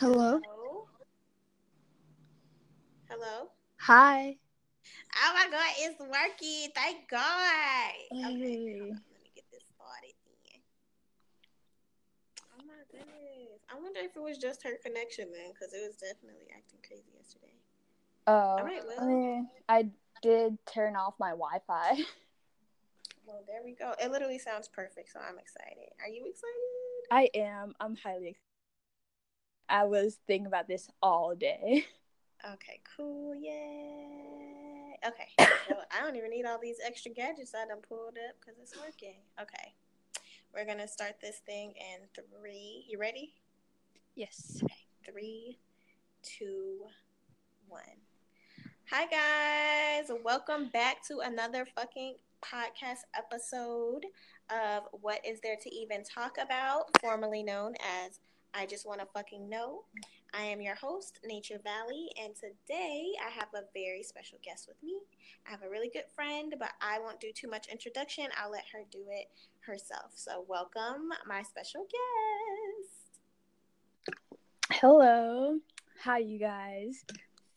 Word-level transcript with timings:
Hello. 0.00 0.40
Hello. 3.10 3.48
Hi. 3.80 4.36
Oh 5.12 5.32
my 5.34 5.46
god, 5.50 5.72
it's 5.78 6.00
working. 6.00 6.70
Thank 6.74 7.06
God. 7.10 7.92
Okay, 8.10 8.38
Hey. 8.38 8.80
Let 9.12 9.22
me 9.22 9.30
get 9.34 9.44
this 9.52 9.60
started 9.76 10.14
then. 10.24 10.62
Oh 12.56 12.64
my 12.66 12.80
goodness. 12.90 13.60
I 13.68 13.74
wonder 13.78 14.00
if 14.00 14.16
it 14.16 14.22
was 14.22 14.38
just 14.38 14.62
her 14.62 14.78
connection 14.82 15.28
then, 15.32 15.52
because 15.52 15.74
it 15.74 15.82
was 15.86 15.96
definitely 15.96 16.48
acting 16.56 16.80
crazy 16.86 17.12
yesterday. 17.14 17.52
Oh, 18.26 18.32
All 18.32 18.64
right, 18.64 18.80
I 18.98 19.04
well. 19.04 19.06
mean, 19.06 19.48
I 19.68 19.90
did 20.22 20.56
turn 20.66 20.96
off 20.96 21.14
my 21.20 21.30
Wi-Fi. 21.30 22.00
Well, 23.26 23.44
there 23.46 23.60
we 23.64 23.74
go. 23.74 23.94
It 24.02 24.10
literally 24.10 24.38
sounds 24.38 24.66
perfect, 24.66 25.12
so 25.12 25.20
I'm 25.20 25.38
excited. 25.38 25.90
Are 26.00 26.08
you 26.08 26.24
excited? 26.26 27.12
I 27.12 27.28
am. 27.38 27.74
I'm 27.78 27.94
highly. 27.96 28.30
ex- 28.30 28.49
I 29.70 29.84
was 29.84 30.18
thinking 30.26 30.46
about 30.46 30.68
this 30.68 30.88
all 31.02 31.34
day. 31.34 31.86
Okay, 32.54 32.80
cool. 32.96 33.34
Yay. 33.34 34.96
Okay. 35.06 35.28
I 35.38 36.02
don't 36.02 36.16
even 36.16 36.30
need 36.30 36.46
all 36.46 36.58
these 36.58 36.78
extra 36.82 37.10
gadgets 37.10 37.52
I 37.54 37.68
done 37.68 37.82
pulled 37.86 38.16
up 38.16 38.36
because 38.40 38.58
it's 38.58 38.74
working. 38.78 39.16
Okay. 39.38 39.74
We're 40.54 40.64
going 40.64 40.78
to 40.78 40.88
start 40.88 41.16
this 41.20 41.42
thing 41.44 41.74
in 41.76 42.06
three. 42.14 42.86
You 42.88 42.98
ready? 42.98 43.34
Yes. 44.14 44.62
Three, 45.04 45.58
two, 46.22 46.78
one. 47.68 47.82
Hi, 48.90 49.04
guys. 49.04 50.10
Welcome 50.24 50.70
back 50.72 51.06
to 51.08 51.18
another 51.18 51.66
fucking 51.76 52.14
podcast 52.42 53.00
episode 53.14 54.06
of 54.48 54.84
What 54.92 55.20
Is 55.26 55.40
There 55.42 55.56
to 55.60 55.74
Even 55.74 56.04
Talk 56.04 56.38
About, 56.42 56.86
formerly 57.02 57.42
known 57.42 57.74
as 58.02 58.18
I 58.54 58.66
Just 58.66 58.86
Want 58.86 59.00
to 59.00 59.06
Fucking 59.06 59.48
Know. 59.48 59.84
I 60.34 60.42
am 60.42 60.60
your 60.60 60.74
host, 60.74 61.20
Nature 61.24 61.60
Valley, 61.62 62.08
and 62.22 62.34
today 62.34 63.12
I 63.24 63.30
have 63.30 63.48
a 63.54 63.64
very 63.74 64.02
special 64.02 64.38
guest 64.44 64.66
with 64.68 64.76
me. 64.82 64.98
I 65.46 65.50
have 65.50 65.62
a 65.62 65.70
really 65.70 65.90
good 65.92 66.04
friend, 66.14 66.54
but 66.58 66.70
I 66.80 66.98
won't 66.98 67.20
do 67.20 67.32
too 67.32 67.48
much 67.48 67.68
introduction. 67.68 68.26
I'll 68.36 68.50
let 68.50 68.64
her 68.72 68.80
do 68.90 69.04
it 69.10 69.28
herself. 69.60 70.12
So, 70.14 70.44
welcome, 70.48 71.10
my 71.26 71.42
special 71.42 71.86
guest. 74.06 74.20
Hello. 74.72 75.58
Hi, 76.04 76.18
you 76.18 76.38
guys. 76.38 77.04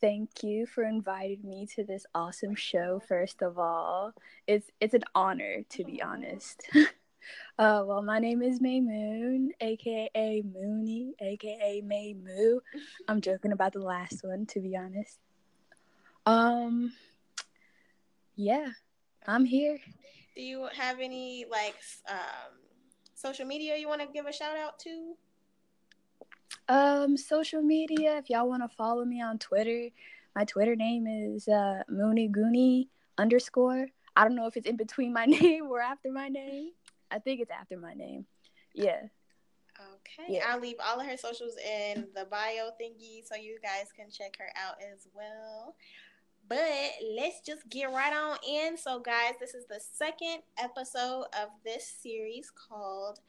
Thank 0.02 0.44
you 0.44 0.66
for 0.66 0.84
inviting 0.84 1.48
me 1.50 1.68
to 1.76 1.84
this 1.84 2.06
awesome 2.14 2.56
show. 2.56 3.02
First 3.08 3.42
of 3.42 3.58
all, 3.58 4.14
it's 4.48 4.70
it's 4.82 4.94
an 4.94 5.06
honor 5.16 5.64
to 5.70 5.84
be 5.84 6.02
honest. 6.02 6.68
uh, 7.60 7.84
well, 7.86 8.02
my 8.02 8.20
name 8.20 8.42
is 8.42 8.62
May 8.62 8.82
Moon, 8.82 9.52
aka 9.62 10.44
Mooney, 10.54 11.14
aka 11.20 11.82
May 11.82 12.14
Moo. 12.14 12.60
I'm 13.08 13.22
joking 13.22 13.52
about 13.52 13.74
the 13.74 13.80
last 13.80 14.24
one, 14.24 14.46
to 14.48 14.60
be 14.60 14.76
honest. 14.76 15.20
Um, 16.26 16.94
yeah, 18.36 18.70
I'm 19.28 19.46
here. 19.46 19.78
Do 20.36 20.42
you 20.42 20.68
have 20.76 21.00
any 21.00 21.46
like 21.50 21.76
um, 22.10 22.58
social 23.14 23.46
media 23.46 23.78
you 23.78 23.88
want 23.88 24.02
to 24.02 24.08
give 24.08 24.26
a 24.26 24.34
shout 24.34 24.58
out 24.58 24.80
to? 24.80 25.16
Um, 26.70 27.18
social 27.18 27.62
media. 27.62 28.18
If 28.18 28.30
y'all 28.30 28.48
want 28.48 28.64
to 28.64 28.76
follow 28.76 29.06
me 29.06 29.22
on 29.22 29.38
Twitter, 29.38 29.90
my 30.36 30.46
Twitter 30.46 30.76
name 30.76 31.08
is 31.08 31.48
uh, 31.48 31.84
Mooney 31.90 32.30
Goonie 32.30 32.88
underscore. 33.18 33.88
I 34.16 34.24
don't 34.24 34.36
know 34.36 34.48
if 34.48 34.58
it's 34.58 34.68
in 34.68 34.78
between 34.78 35.14
my 35.14 35.26
name 35.28 35.68
or 35.68 35.80
after 35.80 36.12
my 36.12 36.30
name. 36.30 36.72
I 37.14 37.20
think 37.20 37.42
it's 37.42 37.52
after 37.52 37.78
my 37.78 37.94
name. 37.94 38.26
Yeah. 38.74 39.04
Okay, 39.80 40.34
Yeah. 40.36 40.46
I'll 40.50 40.60
leave 40.60 40.78
all 40.84 41.00
of 41.00 41.06
her 41.06 41.18
socials 41.18 41.56
in 41.58 42.08
the 42.16 42.26
bio 42.26 42.70
thingy 42.80 43.26
so 43.26 43.36
you 43.36 43.58
guys 43.62 43.92
can 43.96 44.10
check 44.10 44.36
her 44.38 44.50
out 44.56 44.76
as 44.82 45.08
well. 45.14 45.76
But 46.48 46.92
let's 47.16 47.40
just 47.42 47.68
get 47.70 47.86
right 47.86 48.14
on 48.14 48.38
in. 48.48 48.78
So, 48.78 49.00
guys, 49.00 49.34
this 49.40 49.54
is 49.54 49.66
the 49.66 49.80
second 49.80 50.40
episode 50.58 51.26
of 51.42 51.50
this 51.64 51.88
series 51.88 52.52
called 52.52 53.20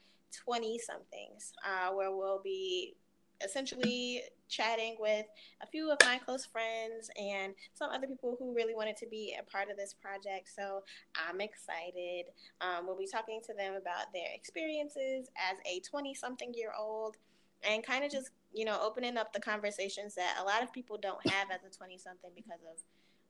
20 0.43 0.79
Somethings, 0.79 1.53
uh, 1.65 1.93
where 1.93 2.11
we'll 2.15 2.41
be 2.43 2.95
essentially 3.43 4.23
chatting 4.47 4.95
with 4.99 5.25
a 5.61 5.67
few 5.67 5.91
of 5.91 5.97
my 6.03 6.19
close 6.19 6.45
friends 6.45 7.09
and 7.17 7.53
some 7.73 7.89
other 7.89 8.07
people 8.07 8.35
who 8.39 8.53
really 8.53 8.75
wanted 8.75 8.95
to 8.97 9.07
be 9.07 9.35
a 9.39 9.43
part 9.43 9.69
of 9.69 9.77
this 9.77 9.93
project. 9.93 10.49
So, 10.55 10.83
I'm 11.15 11.41
excited. 11.41 12.25
Um, 12.61 12.85
we'll 12.85 12.97
be 12.97 13.07
talking 13.07 13.41
to 13.47 13.53
them 13.53 13.73
about 13.73 14.13
their 14.13 14.27
experiences 14.33 15.29
as 15.35 15.57
a 15.65 15.79
20 15.81 16.13
something 16.13 16.53
year 16.53 16.71
old 16.77 17.17
and 17.63 17.83
kind 17.83 18.03
of 18.03 18.11
just, 18.11 18.31
you 18.53 18.65
know, 18.65 18.79
opening 18.81 19.17
up 19.17 19.33
the 19.33 19.39
conversations 19.39 20.15
that 20.15 20.37
a 20.39 20.43
lot 20.43 20.63
of 20.63 20.71
people 20.71 20.97
don't 20.97 21.25
have 21.29 21.49
as 21.51 21.61
a 21.65 21.75
20 21.75 21.97
something 21.97 22.31
because 22.35 22.61
of 22.61 22.79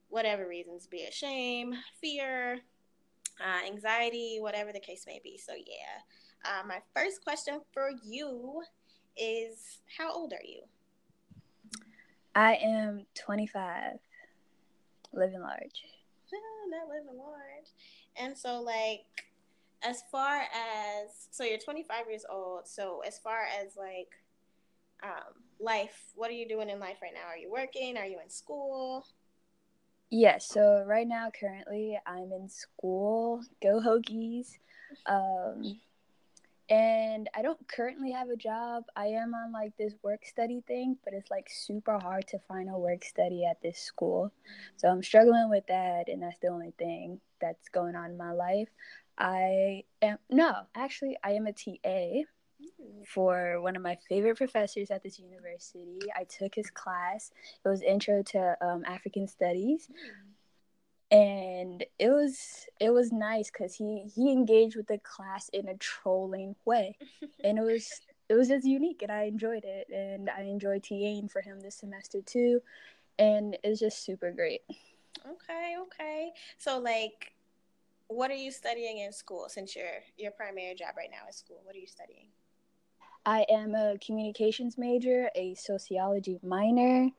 whatever 0.10 0.48
reasons, 0.48 0.88
be 0.88 0.98
it 0.98 1.14
shame, 1.14 1.74
fear, 2.02 2.60
uh, 3.42 3.66
anxiety, 3.66 4.38
whatever 4.40 4.72
the 4.72 4.80
case 4.80 5.06
may 5.08 5.20
be. 5.24 5.38
So, 5.38 5.54
yeah. 5.54 6.02
Uh, 6.44 6.66
my 6.68 6.80
first 6.96 7.24
question 7.24 7.60
for 7.74 7.90
you 8.04 8.62
is 9.18 9.80
How 9.98 10.12
old 10.12 10.34
are 10.34 10.44
you? 10.44 10.62
I 12.34 12.56
am 12.56 13.06
25, 13.16 13.94
living 15.14 15.42
large. 15.42 15.84
not 16.70 16.90
living 16.90 17.18
large. 17.18 17.70
And 18.18 18.38
so, 18.38 18.62
like, 18.62 19.26
as 19.86 20.04
far 20.12 20.42
as 20.42 21.28
so 21.32 21.44
you're 21.44 21.60
25 21.60 22.10
years 22.10 22.26
old. 22.30 22.68
So 22.68 23.02
as 23.06 23.20
far 23.20 23.42
as 23.62 23.76
like 23.78 24.10
um, 25.04 25.34
life, 25.60 26.12
what 26.16 26.30
are 26.30 26.34
you 26.34 26.48
doing 26.48 26.70
in 26.70 26.80
life 26.80 26.98
right 27.02 27.14
now? 27.14 27.28
Are 27.28 27.38
you 27.38 27.52
working? 27.52 27.98
Are 27.98 28.06
you 28.06 28.20
in 28.22 28.30
school? 28.30 29.06
Yes. 30.10 30.48
so 30.48 30.84
right 30.86 31.08
now, 31.08 31.30
currently, 31.38 32.00
I'm 32.06 32.32
in 32.32 32.48
school. 32.48 33.42
Go 33.62 33.82
Hokies. 33.82 34.58
Um, 35.08 35.80
and 36.70 37.30
I 37.36 37.42
don't 37.42 37.68
currently 37.68 38.12
have 38.12 38.30
a 38.30 38.36
job. 38.36 38.86
I 38.96 39.08
am 39.08 39.34
on 39.34 39.52
like 39.52 39.78
this 39.78 39.94
work 40.02 40.26
study 40.26 40.64
thing, 40.68 40.98
but 41.04 41.14
it's 41.14 41.30
like 41.30 41.48
super 41.50 42.00
hard 42.00 42.28
to 42.30 42.40
find 42.48 42.70
a 42.70 42.78
work 42.78 43.04
study 43.04 43.46
at 43.50 43.62
this 43.62 43.80
school. 43.80 44.32
So 44.78 44.88
I'm 44.88 45.04
struggling 45.04 45.50
with 45.50 45.68
that, 45.68 46.08
and 46.08 46.24
that's 46.24 46.40
the 46.40 46.48
only 46.48 46.74
thing 46.78 47.20
that's 47.40 47.70
going 47.70 47.96
on 47.96 48.12
in 48.12 48.18
my 48.18 48.32
life. 48.32 48.70
I 49.18 49.84
am 50.02 50.18
no, 50.30 50.54
actually, 50.76 51.18
I 51.24 51.32
am 51.32 51.48
a 51.48 51.54
TA 51.54 52.24
for 53.06 53.62
one 53.62 53.76
of 53.76 53.82
my 53.82 53.98
favorite 54.10 54.38
professors 54.38 54.90
at 54.92 55.04
this 55.04 55.20
university. 55.20 56.00
I 56.18 56.24
took 56.24 56.56
his 56.56 56.70
class. 56.70 57.32
It 57.64 57.68
was 57.68 57.82
Intro 57.82 58.24
to 58.24 58.58
um, 58.62 58.84
African 58.86 59.28
Studies, 59.28 59.88
and 61.12 61.84
it 62.00 62.10
was 62.10 62.68
it 62.80 62.90
was 62.90 63.12
nice 63.12 63.52
because 63.52 63.76
he 63.76 64.04
he 64.14 64.32
engaged 64.32 64.76
with 64.76 64.88
the 64.88 65.00
class 65.00 65.50
in 65.50 65.68
a 65.68 65.78
trolling 65.78 66.56
way, 66.66 66.98
and 67.44 67.58
it 67.58 67.64
was 67.64 68.02
it 68.30 68.34
was 68.34 68.48
just 68.48 68.66
unique, 68.66 69.02
and 69.02 69.12
I 69.12 69.24
enjoyed 69.24 69.66
it, 69.66 69.88
and 69.94 70.30
I 70.30 70.42
enjoyed 70.42 70.84
TAing 70.84 71.30
for 71.30 71.42
him 71.42 71.60
this 71.60 71.76
semester 71.76 72.22
too, 72.22 72.62
and 73.20 73.58
it's 73.64 73.80
just 73.80 74.04
super 74.04 74.32
great. 74.32 74.62
Okay, 75.26 75.76
okay. 75.80 76.32
So 76.58 76.80
like 76.80 77.34
what 78.08 78.30
are 78.30 78.36
you 78.36 78.52
studying 78.52 79.00
in 79.00 79.12
school 79.12 79.48
since 79.50 79.76
your 79.76 79.90
your 80.18 80.32
primary 80.32 80.76
job 80.76 80.90
right 80.98 81.10
now 81.12 81.28
is 81.30 81.38
school? 81.38 81.62
What 81.64 81.76
are 81.76 81.80
you 81.80 81.88
studying? 81.88 82.28
I 83.26 83.46
am 83.50 83.74
a 83.74 83.98
communications 84.06 84.78
major, 84.78 85.30
a 85.36 85.56
sociology 85.56 86.40
minor. 86.44 87.10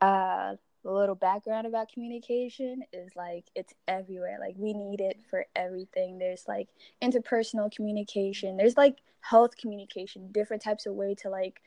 Uh, 0.00 0.56
a 0.84 0.90
little 0.90 1.14
background 1.14 1.66
about 1.66 1.92
communication 1.92 2.82
is 2.92 3.14
like 3.14 3.44
it's 3.54 3.72
everywhere. 3.86 4.38
Like 4.40 4.54
we 4.56 4.72
need 4.72 5.00
it 5.00 5.20
for 5.30 5.46
everything. 5.54 6.18
There's 6.18 6.44
like 6.48 6.68
interpersonal 7.02 7.74
communication. 7.74 8.56
There's 8.56 8.76
like 8.76 8.98
health 9.20 9.56
communication, 9.56 10.32
different 10.32 10.62
types 10.62 10.86
of 10.86 10.94
way 10.94 11.14
to 11.16 11.30
like 11.30 11.60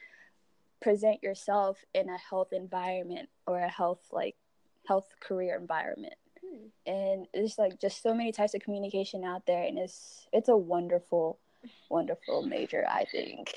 present 0.82 1.24
yourself 1.24 1.84
in 1.94 2.10
a 2.10 2.18
health 2.18 2.52
environment 2.52 3.30
or 3.48 3.60
a 3.60 3.70
health 3.70 4.02
like 4.12 4.36
health 4.88 5.08
career 5.20 5.58
environment. 5.60 6.16
And 6.86 7.28
there's 7.34 7.58
like 7.58 7.80
just 7.80 8.04
so 8.04 8.14
many 8.14 8.32
types 8.32 8.54
of 8.54 8.62
communication 8.62 9.24
out 9.24 9.46
there, 9.48 9.64
and 9.64 9.80
it's 9.80 10.28
it's 10.32 10.50
a 10.50 10.56
wonderful, 10.56 11.40
wonderful 11.90 12.44
major. 12.44 12.86
I 12.88 13.06
think. 13.12 13.54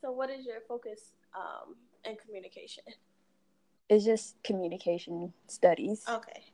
So 0.00 0.12
what 0.12 0.30
is 0.30 0.46
your 0.46 0.60
focus 0.68 1.00
um 1.34 1.74
in 2.04 2.16
communication? 2.16 2.84
It's 3.90 4.04
just 4.04 4.42
communication 4.42 5.34
studies. 5.48 6.04
Okay. 6.08 6.44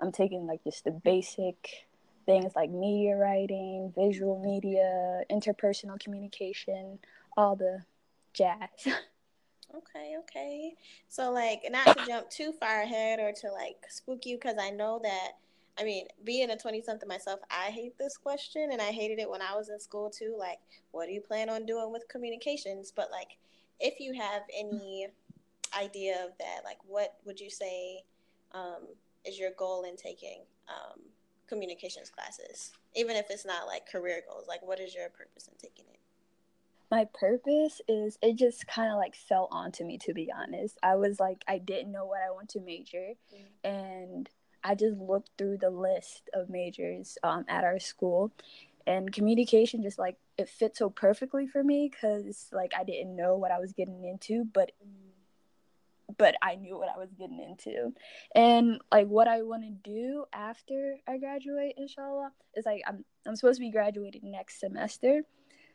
I'm 0.00 0.10
taking 0.10 0.46
like 0.46 0.64
just 0.64 0.84
the 0.84 0.90
basic 0.90 1.86
things 2.26 2.52
like 2.56 2.70
media 2.70 3.16
writing, 3.16 3.92
visual 3.96 4.40
media, 4.42 5.22
interpersonal 5.30 6.00
communication, 6.00 6.98
all 7.36 7.54
the 7.54 7.84
jazz. 8.32 8.58
Okay, 9.76 10.14
okay. 10.20 10.74
So 11.08 11.32
like 11.32 11.62
not 11.68 11.96
to 11.96 12.06
jump 12.06 12.30
too 12.30 12.52
far 12.60 12.82
ahead 12.82 13.18
or 13.18 13.32
to 13.32 13.50
like 13.50 13.76
spook 13.88 14.24
you 14.24 14.36
because 14.36 14.56
I 14.60 14.70
know 14.70 15.00
that 15.02 15.32
I 15.76 15.82
mean, 15.82 16.06
being 16.22 16.50
a 16.50 16.56
20 16.56 16.80
something 16.82 17.08
myself, 17.08 17.40
I 17.50 17.70
hate 17.70 17.98
this 17.98 18.16
question 18.16 18.70
and 18.70 18.80
I 18.80 18.92
hated 18.92 19.18
it 19.18 19.28
when 19.28 19.42
I 19.42 19.56
was 19.56 19.70
in 19.70 19.80
school 19.80 20.10
too. 20.10 20.36
Like, 20.38 20.60
what 20.92 21.06
do 21.06 21.12
you 21.12 21.20
plan 21.20 21.50
on 21.50 21.66
doing 21.66 21.90
with 21.90 22.06
communications? 22.06 22.92
But 22.94 23.10
like 23.10 23.36
if 23.80 23.98
you 23.98 24.12
have 24.14 24.42
any 24.56 25.08
idea 25.78 26.24
of 26.24 26.36
that, 26.38 26.62
like 26.64 26.78
what 26.86 27.14
would 27.24 27.40
you 27.40 27.50
say 27.50 28.02
um, 28.52 28.86
is 29.24 29.38
your 29.38 29.50
goal 29.58 29.84
in 29.84 29.96
taking 29.96 30.42
um, 30.68 31.00
communications 31.48 32.10
classes, 32.10 32.72
even 32.94 33.16
if 33.16 33.26
it's 33.30 33.44
not 33.44 33.66
like 33.66 33.90
career 33.90 34.22
goals? 34.28 34.46
Like, 34.48 34.62
what 34.62 34.80
is 34.80 34.94
your 34.94 35.08
purpose 35.08 35.48
in 35.48 35.54
taking 35.58 35.86
it? 35.92 35.98
My 36.90 37.06
purpose 37.12 37.80
is 37.88 38.18
it 38.22 38.36
just 38.36 38.66
kind 38.66 38.92
of 38.92 38.98
like 38.98 39.14
fell 39.14 39.48
onto 39.50 39.84
me, 39.84 39.98
to 39.98 40.14
be 40.14 40.30
honest. 40.36 40.78
I 40.82 40.94
was 40.96 41.18
like, 41.18 41.42
I 41.48 41.58
didn't 41.58 41.92
know 41.92 42.04
what 42.04 42.20
I 42.26 42.30
want 42.30 42.50
to 42.50 42.60
major, 42.60 43.14
mm-hmm. 43.34 43.68
and 43.68 44.28
I 44.62 44.74
just 44.74 44.96
looked 44.98 45.30
through 45.36 45.58
the 45.58 45.70
list 45.70 46.30
of 46.32 46.48
majors 46.48 47.18
um, 47.22 47.44
at 47.48 47.64
our 47.64 47.80
school, 47.80 48.32
and 48.86 49.12
communication 49.12 49.82
just 49.82 49.98
like 49.98 50.16
it 50.36 50.48
fit 50.48 50.76
so 50.76 50.90
perfectly 50.90 51.46
for 51.46 51.64
me 51.64 51.90
because 51.90 52.48
like 52.52 52.72
I 52.78 52.84
didn't 52.84 53.16
know 53.16 53.36
what 53.36 53.50
I 53.50 53.58
was 53.58 53.72
getting 53.72 54.04
into, 54.04 54.44
but 54.44 54.72
but 56.18 56.34
I 56.42 56.56
knew 56.56 56.76
what 56.78 56.88
I 56.94 56.98
was 56.98 57.10
getting 57.18 57.40
into. 57.40 57.92
And 58.34 58.80
like 58.92 59.08
what 59.08 59.28
I 59.28 59.42
want 59.42 59.62
to 59.62 59.90
do 59.90 60.24
after 60.32 60.96
I 61.08 61.18
graduate, 61.18 61.74
inshallah, 61.76 62.32
is 62.54 62.66
like 62.66 62.82
I'm 62.86 63.04
I'm 63.26 63.36
supposed 63.36 63.58
to 63.58 63.64
be 63.64 63.70
graduating 63.70 64.30
next 64.30 64.60
semester. 64.60 65.22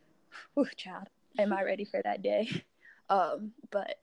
Whew, 0.54 0.68
child, 0.76 1.08
am 1.38 1.54
I 1.54 1.64
ready 1.64 1.86
for 1.86 2.02
that 2.04 2.22
day? 2.22 2.50
Um, 3.12 3.54
but 3.72 3.96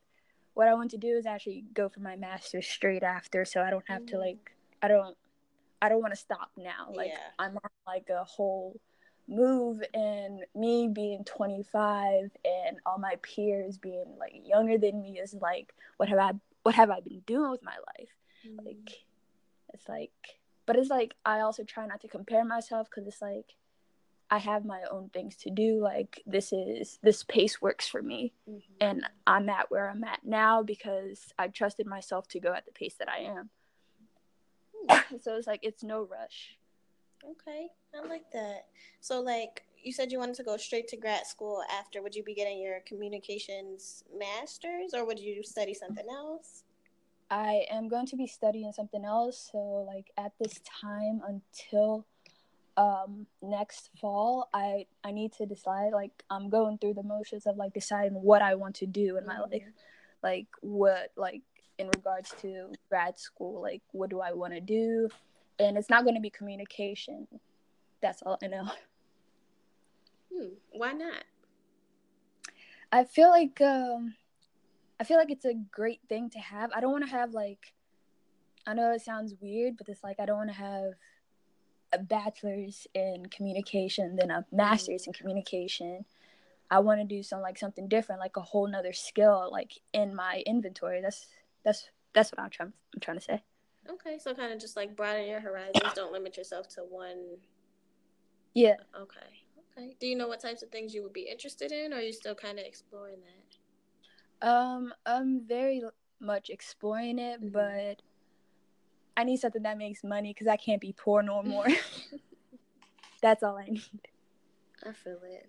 what 0.54 0.66
I 0.66 0.74
want 0.74 0.90
to 0.90 0.96
do 0.96 1.16
is 1.16 1.26
actually 1.26 1.64
go 1.74 1.88
for 1.88 2.00
my 2.00 2.16
master's 2.16 2.66
straight 2.66 3.04
after, 3.04 3.44
so 3.44 3.62
I 3.62 3.70
don't 3.70 3.86
have 3.86 4.04
to 4.06 4.18
like 4.18 4.50
I 4.82 4.88
don't 4.88 5.16
I 5.80 5.88
don't 5.88 6.00
want 6.00 6.12
to 6.12 6.18
stop 6.18 6.50
now. 6.56 6.88
Like 6.92 7.10
yeah. 7.10 7.18
I'm 7.38 7.52
on 7.52 7.70
like 7.86 8.08
a 8.10 8.24
whole 8.24 8.80
move 9.28 9.82
and 9.92 10.44
me 10.54 10.88
being 10.88 11.24
25 11.24 12.30
and 12.44 12.78
all 12.86 12.98
my 12.98 13.16
peers 13.22 13.76
being 13.76 14.14
like 14.18 14.34
younger 14.44 14.78
than 14.78 15.00
me 15.00 15.18
is 15.18 15.34
like 15.34 15.74
what 15.96 16.08
have 16.08 16.18
i 16.18 16.32
what 16.62 16.74
have 16.74 16.90
i 16.90 17.00
been 17.00 17.22
doing 17.26 17.50
with 17.50 17.62
my 17.62 17.74
life 17.98 18.10
mm. 18.46 18.64
like 18.64 19.04
it's 19.74 19.88
like 19.88 20.12
but 20.64 20.76
it's 20.76 20.90
like 20.90 21.14
i 21.24 21.40
also 21.40 21.64
try 21.64 21.86
not 21.86 22.00
to 22.00 22.08
compare 22.08 22.44
myself 22.44 22.88
because 22.88 23.06
it's 23.06 23.20
like 23.20 23.54
i 24.30 24.38
have 24.38 24.64
my 24.64 24.82
own 24.92 25.08
things 25.08 25.34
to 25.36 25.50
do 25.50 25.80
like 25.80 26.22
this 26.24 26.52
is 26.52 26.98
this 27.02 27.24
pace 27.24 27.60
works 27.60 27.88
for 27.88 28.00
me 28.00 28.32
mm-hmm. 28.48 28.58
and 28.80 29.04
i'm 29.26 29.48
at 29.48 29.70
where 29.72 29.90
i'm 29.90 30.04
at 30.04 30.20
now 30.24 30.62
because 30.62 31.32
i 31.36 31.48
trusted 31.48 31.86
myself 31.86 32.28
to 32.28 32.38
go 32.38 32.52
at 32.52 32.64
the 32.64 32.72
pace 32.72 32.94
that 33.00 33.08
i 33.08 33.18
am 33.18 33.50
mm. 34.88 35.22
so 35.22 35.34
it's 35.34 35.48
like 35.48 35.60
it's 35.64 35.82
no 35.82 36.02
rush 36.02 36.56
Okay, 37.30 37.68
I 37.94 38.06
like 38.06 38.30
that. 38.32 38.66
So, 39.00 39.20
like, 39.20 39.64
you 39.82 39.92
said 39.92 40.12
you 40.12 40.18
wanted 40.18 40.36
to 40.36 40.44
go 40.44 40.56
straight 40.56 40.88
to 40.88 40.96
grad 40.96 41.26
school 41.26 41.62
after. 41.78 42.02
Would 42.02 42.14
you 42.14 42.22
be 42.22 42.34
getting 42.34 42.60
your 42.60 42.80
communications 42.86 44.04
master's 44.16 44.94
or 44.94 45.04
would 45.04 45.18
you 45.18 45.42
study 45.42 45.74
something 45.74 46.06
else? 46.10 46.64
I 47.30 47.64
am 47.70 47.88
going 47.88 48.06
to 48.06 48.16
be 48.16 48.26
studying 48.26 48.72
something 48.72 49.04
else. 49.04 49.50
So, 49.50 49.58
like, 49.58 50.12
at 50.16 50.32
this 50.40 50.60
time 50.80 51.22
until 51.26 52.06
um 52.78 53.26
next 53.40 53.90
fall 53.98 54.50
i 54.52 54.84
i 55.02 55.10
need 55.10 55.32
to 55.32 55.46
decide 55.46 55.92
like 55.92 56.10
i'm 56.28 56.50
going 56.50 56.76
through 56.76 56.92
the 56.92 57.02
motions 57.02 57.46
of 57.46 57.56
like 57.56 57.72
deciding 57.72 58.12
what 58.12 58.42
i 58.42 58.54
want 58.54 58.74
to 58.74 58.86
do 58.86 59.16
in 59.16 59.24
my 59.24 59.34
mm-hmm. 59.34 59.52
life 59.52 59.62
like 60.22 60.46
what 60.60 61.10
like 61.16 61.40
in 61.78 61.88
regards 61.88 62.34
to 62.40 62.70
grad 62.90 63.18
school 63.18 63.62
like 63.62 63.82
what 63.92 64.10
do 64.10 64.20
i 64.20 64.32
want 64.32 64.52
to 64.52 64.60
do 64.60 65.08
and 65.58 65.76
it's 65.76 65.90
not 65.90 66.04
going 66.04 66.14
to 66.14 66.20
be 66.20 66.30
communication. 66.30 67.26
That's 68.00 68.22
all 68.22 68.38
I 68.42 68.46
know. 68.48 68.68
Hmm. 70.34 70.48
Why 70.72 70.92
not? 70.92 71.24
I 72.92 73.04
feel 73.04 73.30
like 73.30 73.60
um, 73.60 74.14
I 74.98 75.04
feel 75.04 75.18
like 75.18 75.30
it's 75.30 75.44
a 75.44 75.54
great 75.54 76.00
thing 76.08 76.30
to 76.30 76.38
have. 76.38 76.70
I 76.74 76.80
don't 76.80 76.92
want 76.92 77.04
to 77.04 77.10
have 77.10 77.32
like, 77.32 77.72
I 78.66 78.74
know 78.74 78.92
it 78.92 79.02
sounds 79.02 79.34
weird, 79.40 79.76
but 79.76 79.88
it's 79.88 80.02
like 80.02 80.20
I 80.20 80.26
don't 80.26 80.38
want 80.38 80.50
to 80.50 80.56
have 80.56 80.92
a 81.92 81.98
bachelor's 81.98 82.86
in 82.94 83.26
communication 83.26 84.16
then 84.16 84.30
a 84.30 84.44
master's 84.52 85.06
in 85.06 85.12
communication. 85.12 86.04
I 86.68 86.80
want 86.80 87.00
to 87.00 87.06
do 87.06 87.22
some 87.22 87.40
like 87.40 87.58
something 87.58 87.86
different, 87.86 88.20
like 88.20 88.36
a 88.36 88.42
whole 88.42 88.66
nother 88.66 88.92
skill, 88.92 89.48
like 89.52 89.72
in 89.92 90.14
my 90.14 90.42
inventory. 90.46 91.00
That's 91.00 91.26
that's 91.64 91.88
that's 92.12 92.32
what 92.32 92.40
I'm 92.40 92.50
trying 92.50 92.72
I'm 92.94 93.00
trying 93.00 93.18
to 93.18 93.24
say. 93.24 93.42
Okay, 93.90 94.18
so 94.18 94.34
kind 94.34 94.52
of 94.52 94.60
just 94.60 94.76
like 94.76 94.96
broaden 94.96 95.26
your 95.26 95.40
horizons. 95.40 95.92
Don't 95.94 96.12
limit 96.12 96.36
yourself 96.36 96.68
to 96.70 96.80
one. 96.82 97.38
Yeah. 98.54 98.76
Okay. 98.98 99.44
Okay. 99.76 99.96
Do 100.00 100.06
you 100.06 100.16
know 100.16 100.28
what 100.28 100.40
types 100.40 100.62
of 100.62 100.70
things 100.70 100.94
you 100.94 101.02
would 101.02 101.12
be 101.12 101.28
interested 101.30 101.72
in, 101.72 101.92
or 101.92 101.96
are 101.96 102.00
you 102.00 102.12
still 102.12 102.34
kind 102.34 102.58
of 102.58 102.64
exploring 102.64 103.16
that? 104.40 104.48
Um, 104.48 104.92
I'm 105.04 105.42
very 105.46 105.82
much 106.20 106.50
exploring 106.50 107.18
it, 107.18 107.40
mm-hmm. 107.40 107.50
but 107.50 108.02
I 109.16 109.24
need 109.24 109.38
something 109.38 109.62
that 109.62 109.78
makes 109.78 110.04
money 110.04 110.32
because 110.32 110.46
I 110.46 110.56
can't 110.56 110.80
be 110.80 110.92
poor 110.92 111.22
no 111.22 111.42
more. 111.44 111.66
That's 113.22 113.42
all 113.42 113.56
I 113.56 113.66
need. 113.66 113.82
I 114.84 114.92
feel 114.92 115.20
it. 115.24 115.48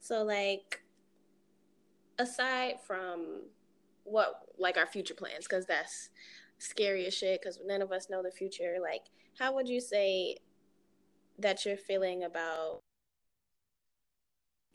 So, 0.00 0.22
like, 0.22 0.82
aside 2.18 2.76
from 2.84 3.42
what, 4.04 4.42
like, 4.58 4.76
our 4.76 4.86
future 4.86 5.14
plans, 5.14 5.46
because 5.48 5.66
that's 5.66 6.10
scary 6.62 7.06
as 7.06 7.14
shit 7.14 7.40
because 7.40 7.60
none 7.64 7.82
of 7.82 7.92
us 7.92 8.08
know 8.08 8.22
the 8.22 8.30
future. 8.30 8.76
Like, 8.80 9.02
how 9.38 9.54
would 9.54 9.68
you 9.68 9.80
say 9.80 10.36
that 11.38 11.64
you're 11.64 11.76
feeling 11.76 12.24
about 12.24 12.80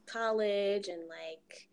college 0.05 0.87
and 0.87 1.07
like 1.07 1.69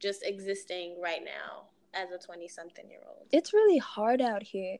just 0.00 0.24
existing 0.24 0.96
right 1.02 1.22
now 1.24 1.68
as 1.94 2.10
a 2.10 2.24
20 2.24 2.48
something 2.48 2.88
year 2.88 3.00
old? 3.06 3.26
It's 3.32 3.52
really 3.52 3.78
hard 3.78 4.20
out 4.20 4.42
here 4.42 4.78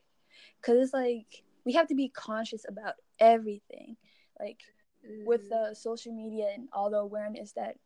because 0.61 0.83
it's 0.83 0.95
like 0.95 1.43
we 1.65 1.73
have 1.73 1.89
to 1.89 1.95
be 1.95 2.09
conscious 2.09 2.65
about 2.69 2.95
everything. 3.19 3.97
Like, 4.39 4.61
mm-hmm. 5.07 5.27
with 5.27 5.49
the 5.49 5.75
social 5.75 6.13
media 6.13 6.49
and 6.55 6.69
all 6.73 6.91
the 6.91 6.99
awareness 6.99 7.53
that 7.53 7.77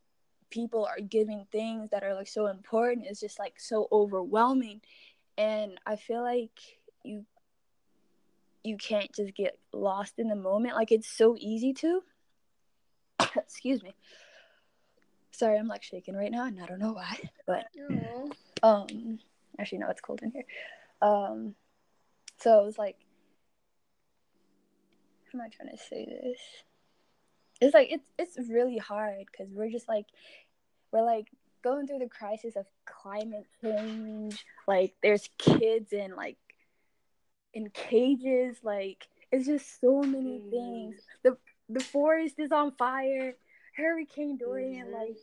people 0.50 0.86
are 0.86 1.00
giving 1.00 1.46
things 1.52 1.90
that 1.90 2.02
are 2.02 2.14
like 2.14 2.28
so 2.28 2.46
important 2.46 3.06
is 3.06 3.20
just 3.20 3.38
like 3.38 3.60
so 3.60 3.86
overwhelming 3.92 4.80
and 5.36 5.78
i 5.86 5.94
feel 5.94 6.22
like 6.22 6.77
you 7.04 7.24
you 8.64 8.76
can't 8.76 9.12
just 9.14 9.34
get 9.34 9.58
lost 9.72 10.14
in 10.18 10.28
the 10.28 10.36
moment. 10.36 10.74
Like 10.74 10.92
it's 10.92 11.08
so 11.08 11.36
easy 11.38 11.72
to. 11.74 12.02
Excuse 13.36 13.82
me. 13.82 13.94
Sorry 15.30 15.56
i'm 15.56 15.68
like 15.68 15.84
shaking 15.84 16.16
right 16.16 16.32
now 16.32 16.46
and 16.46 16.60
i 16.60 16.66
don't 16.66 16.80
know 16.80 16.94
why 16.94 17.16
but 17.46 17.66
Aww. 17.78 18.32
um 18.64 19.18
actually 19.56 19.78
no 19.78 19.88
it's 19.88 20.00
cold 20.00 20.20
in 20.22 20.32
here. 20.32 20.44
Um 21.00 21.54
so 22.38 22.60
it 22.60 22.64
was 22.64 22.78
like 22.78 22.96
how 25.32 25.38
am 25.38 25.44
i 25.44 25.48
trying 25.48 25.76
to 25.76 25.82
say 25.82 26.06
this? 26.06 26.40
It's 27.60 27.74
like 27.74 27.92
it's 27.92 28.10
it's 28.18 28.50
really 28.50 28.78
hard 28.78 29.26
because 29.30 29.52
we're 29.52 29.70
just 29.70 29.88
like 29.88 30.06
we're 30.92 31.04
like 31.04 31.28
going 31.62 31.86
through 31.86 31.98
the 31.98 32.08
crisis 32.08 32.56
of 32.56 32.66
climate 32.84 33.46
change. 33.62 34.44
Like 34.66 34.94
there's 35.02 35.28
kids 35.38 35.92
in 35.92 36.16
like 36.16 36.36
in 37.54 37.70
cages. 37.70 38.58
Like 38.62 39.08
it's 39.32 39.46
just 39.46 39.80
so 39.80 40.02
many 40.02 40.40
mm. 40.40 40.50
things. 40.50 40.96
The 41.22 41.36
the 41.68 41.80
forest 41.80 42.38
is 42.38 42.52
on 42.52 42.72
fire. 42.72 43.34
Hurricane 43.76 44.36
Dorian, 44.36 44.86
mm-hmm. 44.86 44.94
like 44.94 45.16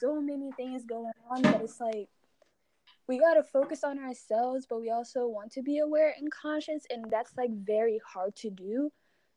so 0.00 0.20
many 0.20 0.50
things 0.52 0.84
going 0.84 1.12
on. 1.30 1.42
But 1.42 1.60
it's 1.62 1.80
like 1.80 2.08
we 3.06 3.18
gotta 3.18 3.42
focus 3.42 3.84
on 3.84 3.98
ourselves, 3.98 4.66
but 4.68 4.80
we 4.80 4.90
also 4.90 5.26
want 5.26 5.52
to 5.52 5.62
be 5.62 5.78
aware 5.78 6.14
and 6.18 6.30
conscious, 6.30 6.84
and 6.90 7.10
that's 7.10 7.36
like 7.36 7.50
very 7.50 8.00
hard 8.06 8.36
to 8.36 8.50
do 8.50 8.92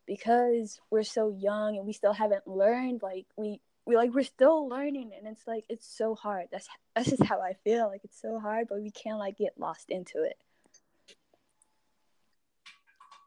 because 0.05 0.79
we're 0.89 1.03
so 1.03 1.29
young 1.29 1.77
and 1.77 1.85
we 1.85 1.93
still 1.93 2.13
haven't 2.13 2.47
learned. 2.47 3.01
Like 3.01 3.27
we 3.37 3.61
we 3.85 3.95
like 3.95 4.13
we're 4.13 4.23
still 4.23 4.67
learning, 4.67 5.11
and 5.17 5.27
it's 5.27 5.47
like 5.47 5.65
it's 5.69 5.87
so 5.87 6.15
hard. 6.15 6.47
That's 6.51 6.67
that's 6.95 7.09
just 7.09 7.23
how 7.23 7.41
I 7.41 7.53
feel. 7.63 7.87
Like 7.87 8.01
it's 8.03 8.21
so 8.21 8.39
hard, 8.39 8.67
but 8.69 8.81
we 8.81 8.91
can't 8.91 9.19
like 9.19 9.37
get 9.37 9.59
lost 9.59 9.89
into 9.89 10.23
it. 10.23 10.37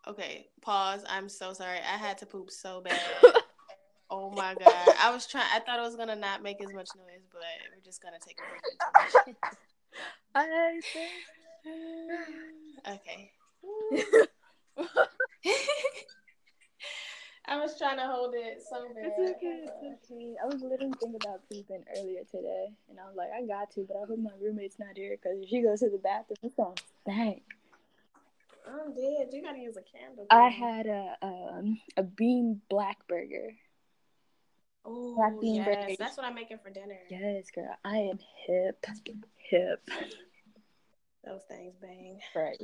Okay, 0.07 0.49
pause. 0.61 1.03
I'm 1.09 1.29
so 1.29 1.55
sorry. 1.55 1.79
I 1.79 1.97
had 1.97 2.19
to 2.19 2.27
poop 2.27 2.51
so 2.51 2.83
bad. 2.83 3.01
oh 4.11 4.31
my 4.31 4.55
god. 4.55 4.95
I 5.01 5.11
was 5.11 5.27
trying 5.27 5.47
I 5.53 5.61
thought 5.61 5.79
it 5.79 5.83
was 5.83 5.97
gonna 5.97 6.17
not 6.17 6.43
make 6.43 6.63
as 6.63 6.73
much 6.75 6.91
noise, 6.95 7.27
but 7.33 7.41
we're 7.75 7.81
just 7.83 8.03
gonna 8.03 8.19
take 8.25 8.39
a 8.39 8.45
break. 9.25 9.37
I 10.35 10.81
Okay. 12.87 13.33
I 17.47 17.57
was 17.59 17.77
trying 17.79 17.99
to 17.99 18.07
hold 18.07 18.35
it 18.35 18.63
so 18.69 18.89
bad. 18.95 19.05
It's 19.05 19.37
okay, 19.37 19.67
it's 19.67 20.11
okay. 20.11 20.35
I 20.43 20.47
was 20.47 20.63
literally 20.63 20.93
thinking 21.01 21.21
about 21.23 21.41
pooping 21.51 21.85
earlier 21.97 22.25
today, 22.31 22.73
and 22.89 22.99
I 22.99 23.07
was 23.07 23.17
like, 23.17 23.29
I 23.37 23.43
got 23.47 23.71
to, 23.73 23.85
but 23.87 23.97
I 23.97 24.07
hope 24.07 24.19
my 24.19 24.31
roommate's 24.41 24.79
not 24.79 24.97
here 24.97 25.17
because 25.17 25.39
if 25.43 25.49
she 25.49 25.63
goes 25.63 25.81
to 25.81 25.91
the 25.91 25.99
bathroom, 25.99 26.39
it's 26.43 26.55
gonna 26.55 26.75
stank. 27.03 27.43
I'm 28.67 28.95
dead. 28.95 29.29
You 29.33 29.43
gotta 29.43 29.59
use 29.59 29.77
a 29.77 29.83
candle. 29.83 30.27
I 30.31 30.49
had 30.49 30.87
a 30.87 31.17
um, 31.23 31.79
a 31.97 32.03
bean 32.03 32.61
black 32.69 33.07
burger. 33.09 33.51
Oh, 34.87 35.41
yes. 35.43 35.97
That's 35.99 36.17
what 36.17 36.27
I'm 36.27 36.35
making 36.35 36.59
for 36.63 36.71
dinner. 36.71 36.99
Yes, 37.09 37.51
girl. 37.55 37.75
I 37.85 37.97
am 37.97 38.19
hip. 38.47 38.85
Hip. 39.51 39.89
Those 41.25 41.41
things 41.49 41.75
bang. 41.81 42.21
Right. 42.35 42.61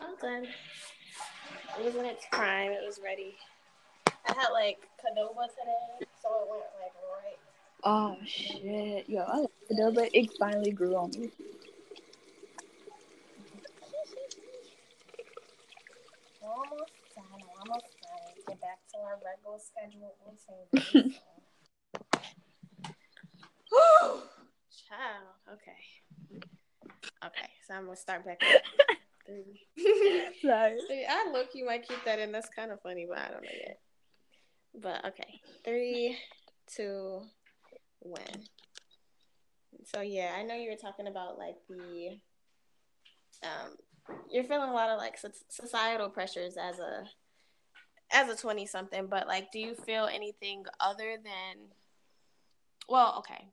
All 0.00 0.16
done. 0.20 0.46
It 1.78 1.84
was 1.84 1.94
in 1.94 2.04
its 2.06 2.24
prime. 2.32 2.72
It 2.72 2.84
was 2.84 3.00
ready. 3.02 3.36
I 4.26 4.32
had 4.32 4.50
like 4.52 4.78
Qdoba 4.98 5.46
today, 5.48 6.08
so 6.22 6.28
it 6.40 6.48
went 6.50 6.62
like 6.80 6.94
right. 7.22 7.38
Oh 7.84 8.16
shit, 8.24 9.08
yo, 9.08 9.20
I 9.20 9.38
like 9.38 9.50
Qdoba. 9.70 10.10
It 10.12 10.30
finally 10.38 10.72
grew 10.72 10.96
on 10.96 11.10
me. 11.10 11.30
Almost 16.46 16.92
done. 17.14 17.40
almost 17.60 17.96
done. 18.02 18.34
Get 18.48 18.60
back 18.60 18.78
to 18.92 18.98
our 19.00 19.18
regular 19.24 19.58
schedule 19.58 20.14
routine. 20.24 21.14
Child. 24.88 25.34
Okay. 25.52 25.80
Okay, 27.24 27.50
so 27.66 27.74
I'm 27.74 27.84
gonna 27.84 27.96
start 27.96 28.24
back. 28.24 28.40
Sorry. 30.42 30.80
I 31.08 31.30
look 31.32 31.48
you 31.54 31.64
might 31.66 31.86
keep 31.88 32.04
that 32.04 32.18
in. 32.18 32.32
That's 32.32 32.48
kind 32.50 32.70
of 32.70 32.80
funny, 32.82 33.06
but 33.08 33.18
I 33.18 33.28
don't 33.28 33.42
know 33.42 33.50
yet. 33.52 33.80
But 34.74 35.04
okay, 35.06 35.40
three, 35.64 36.18
two, 36.66 37.22
one. 38.00 38.44
So 39.84 40.00
yeah, 40.00 40.34
I 40.36 40.42
know 40.42 40.54
you 40.54 40.70
were 40.70 40.76
talking 40.76 41.06
about 41.06 41.38
like 41.38 41.56
the 41.68 42.18
um 43.42 43.76
you're 44.30 44.44
feeling 44.44 44.70
a 44.70 44.74
lot 44.74 44.90
of 44.90 44.98
like 44.98 45.18
societal 45.48 46.10
pressures 46.10 46.56
as 46.56 46.78
a 46.78 47.04
as 48.12 48.28
a 48.28 48.36
20 48.36 48.66
something 48.66 49.06
but 49.06 49.26
like 49.26 49.50
do 49.50 49.58
you 49.58 49.74
feel 49.74 50.06
anything 50.06 50.64
other 50.80 51.16
than 51.22 51.68
well 52.88 53.16
okay 53.18 53.48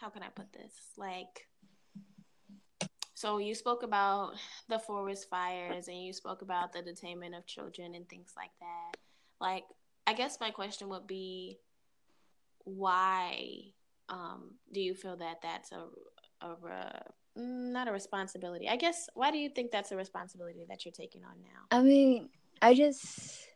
how 0.00 0.10
can 0.10 0.22
i 0.22 0.28
put 0.28 0.52
this? 0.52 0.72
Like 0.96 1.48
so 3.14 3.38
you 3.38 3.54
spoke 3.54 3.82
about 3.82 4.34
the 4.68 4.78
forest 4.78 5.28
fires 5.30 5.88
and 5.88 6.02
you 6.04 6.12
spoke 6.12 6.42
about 6.42 6.72
the 6.72 6.80
detainment 6.80 7.36
of 7.36 7.46
children 7.46 7.94
and 7.94 8.06
things 8.08 8.32
like 8.36 8.52
that. 8.60 8.98
Like 9.40 9.64
i 10.06 10.12
guess 10.12 10.38
my 10.40 10.50
question 10.50 10.88
would 10.88 11.06
be 11.06 11.58
why 12.64 13.60
um, 14.08 14.54
do 14.72 14.80
you 14.80 14.94
feel 14.94 15.16
that 15.16 15.42
that's 15.42 15.72
a, 15.72 15.86
a, 16.40 16.52
a 16.52 17.02
not 17.36 17.88
a 17.88 17.92
responsibility. 17.92 18.68
I 18.68 18.76
guess 18.76 19.08
why 19.14 19.30
do 19.30 19.38
you 19.38 19.50
think 19.50 19.70
that's 19.70 19.92
a 19.92 19.96
responsibility 19.96 20.64
that 20.68 20.84
you're 20.84 20.92
taking 20.92 21.24
on 21.24 21.34
now? 21.42 21.76
I 21.76 21.82
mean, 21.82 22.30
I 22.62 22.74
just 22.74 23.46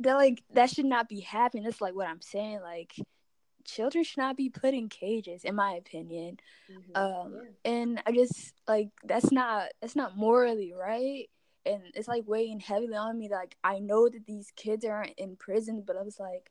that 0.00 0.14
like 0.14 0.42
that 0.52 0.70
should 0.70 0.84
not 0.84 1.08
be 1.08 1.20
happening. 1.20 1.64
That's 1.64 1.80
like 1.80 1.94
what 1.94 2.08
I'm 2.08 2.20
saying. 2.20 2.60
Like 2.62 2.94
children 3.64 4.04
should 4.04 4.18
not 4.18 4.36
be 4.36 4.50
put 4.50 4.74
in 4.74 4.88
cages, 4.88 5.44
in 5.44 5.54
my 5.54 5.72
opinion. 5.74 6.38
Mm-hmm. 6.70 6.96
Um, 6.96 7.34
yeah. 7.34 7.72
and 7.72 8.02
I 8.06 8.12
just 8.12 8.52
like 8.66 8.90
that's 9.04 9.30
not 9.32 9.68
that's 9.80 9.96
not 9.96 10.16
morally 10.16 10.72
right. 10.72 11.28
And 11.66 11.82
it's 11.94 12.08
like 12.08 12.24
weighing 12.26 12.60
heavily 12.60 12.94
on 12.94 13.18
me. 13.18 13.28
Like 13.30 13.56
I 13.62 13.78
know 13.78 14.08
that 14.08 14.26
these 14.26 14.52
kids 14.56 14.84
aren't 14.84 15.18
in 15.18 15.36
prison, 15.36 15.84
but 15.86 15.96
I 15.96 16.02
was 16.02 16.18
like, 16.18 16.50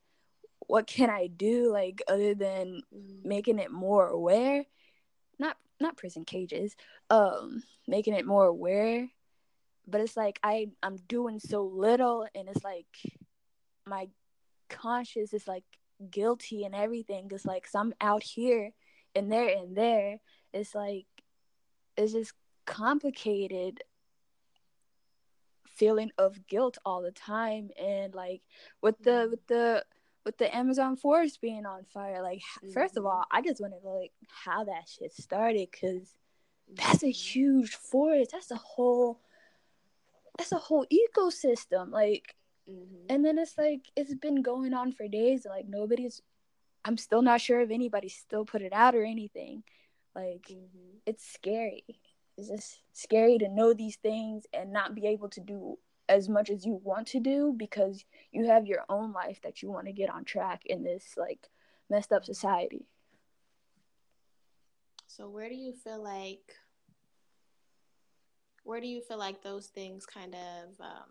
what 0.67 0.87
can 0.87 1.09
I 1.09 1.27
do? 1.27 1.71
Like 1.71 2.01
other 2.07 2.35
than 2.35 2.81
mm-hmm. 2.95 3.27
making 3.27 3.59
it 3.59 3.71
more 3.71 4.07
aware, 4.07 4.65
not 5.39 5.57
not 5.79 5.97
prison 5.97 6.25
cages, 6.25 6.75
um, 7.09 7.63
making 7.87 8.13
it 8.13 8.25
more 8.25 8.45
aware. 8.45 9.07
But 9.87 10.01
it's 10.01 10.17
like 10.17 10.39
I 10.43 10.67
I'm 10.83 10.97
doing 11.07 11.39
so 11.39 11.63
little, 11.63 12.27
and 12.35 12.47
it's 12.47 12.63
like 12.63 12.87
my 13.87 14.09
conscience 14.69 15.33
is 15.33 15.47
like 15.47 15.63
guilty 16.11 16.63
and 16.63 16.75
everything. 16.75 17.29
It's 17.31 17.45
like 17.45 17.67
some 17.67 17.93
out 17.99 18.23
here 18.23 18.71
and 19.15 19.31
there 19.31 19.49
and 19.49 19.75
there. 19.75 20.19
It's 20.53 20.75
like 20.75 21.07
it's 21.97 22.13
just 22.13 22.33
complicated 22.65 23.81
feeling 25.79 26.11
of 26.17 26.45
guilt 26.47 26.77
all 26.85 27.01
the 27.01 27.11
time 27.11 27.69
and 27.81 28.13
like 28.13 28.41
with 28.81 29.01
the 29.01 29.27
with 29.31 29.45
the 29.47 29.83
with 30.25 30.37
the 30.37 30.55
Amazon 30.55 30.95
forest 30.95 31.41
being 31.41 31.65
on 31.65 31.85
fire, 31.85 32.21
like 32.21 32.39
mm-hmm. 32.39 32.71
first 32.71 32.97
of 32.97 33.03
mm-hmm. 33.03 33.17
all, 33.17 33.25
I 33.31 33.41
just 33.41 33.61
want 33.61 33.73
to 33.73 33.83
know 33.83 33.95
like 33.95 34.11
how 34.27 34.63
that 34.65 34.87
shit 34.87 35.13
started 35.13 35.69
because 35.71 36.13
that's 36.73 37.03
a 37.03 37.07
mm-hmm. 37.07 37.11
huge 37.11 37.75
forest. 37.75 38.31
That's 38.31 38.51
a 38.51 38.55
whole 38.55 39.19
that's 40.37 40.51
a 40.51 40.57
whole 40.57 40.85
ecosystem. 40.91 41.91
Like, 41.91 42.35
mm-hmm. 42.69 43.05
and 43.09 43.23
then 43.23 43.37
it's 43.37 43.57
like 43.57 43.81
it's 43.95 44.15
been 44.15 44.41
going 44.41 44.73
on 44.73 44.91
for 44.91 45.07
days. 45.07 45.45
Like 45.47 45.67
nobody's. 45.67 46.21
I'm 46.85 46.97
still 46.97 47.21
not 47.21 47.41
sure 47.41 47.59
if 47.59 47.71
anybody 47.71 48.07
still 48.07 48.45
put 48.45 48.61
it 48.61 48.71
out 48.71 48.95
or 48.95 49.03
anything. 49.03 49.63
Like, 50.15 50.47
mm-hmm. 50.49 50.97
it's 51.05 51.29
scary. 51.29 51.83
It's 52.37 52.47
just 52.47 52.79
scary 52.93 53.37
to 53.39 53.49
know 53.49 53.73
these 53.73 53.97
things 53.97 54.45
and 54.53 54.71
not 54.71 54.95
be 54.95 55.05
able 55.07 55.27
to 55.29 55.41
do 55.41 55.77
as 56.09 56.27
much 56.27 56.49
as 56.49 56.65
you 56.65 56.81
want 56.83 57.07
to 57.07 57.19
do 57.19 57.53
because 57.55 58.03
you 58.31 58.47
have 58.47 58.65
your 58.65 58.83
own 58.89 59.13
life 59.13 59.39
that 59.43 59.61
you 59.61 59.71
want 59.71 59.85
to 59.85 59.93
get 59.93 60.09
on 60.09 60.25
track 60.25 60.63
in 60.65 60.83
this 60.83 61.13
like 61.15 61.49
messed 61.89 62.11
up 62.11 62.25
society. 62.25 62.87
So 65.07 65.29
where 65.29 65.47
do 65.47 65.55
you 65.55 65.73
feel 65.73 66.03
like 66.03 66.55
where 68.63 68.81
do 68.81 68.87
you 68.87 69.01
feel 69.01 69.17
like 69.17 69.41
those 69.41 69.67
things 69.67 70.05
kind 70.05 70.35
of 70.35 70.79
um, 70.81 71.09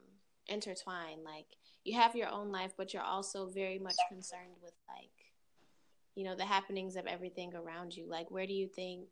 intertwine? 0.49 1.25
Like 1.25 1.47
you 1.85 1.99
have 1.99 2.17
your 2.17 2.29
own 2.29 2.51
life, 2.51 2.73
but 2.77 2.93
you're 2.93 3.03
also 3.03 3.47
very 3.47 3.79
much 3.79 3.97
concerned 4.09 4.57
with 4.63 4.75
like 4.89 5.11
you 6.15 6.25
know 6.25 6.35
the 6.35 6.45
happenings 6.45 6.97
of 6.97 7.07
everything 7.07 7.55
around 7.55 7.97
you. 7.97 8.09
Like 8.09 8.31
where 8.31 8.47
do 8.47 8.53
you 8.53 8.67
think? 8.67 9.07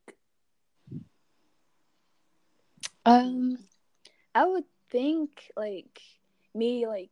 Um, 3.04 3.58
I 4.34 4.44
would 4.44 4.64
think 4.96 5.50
like 5.58 6.00
me 6.54 6.86
like 6.86 7.10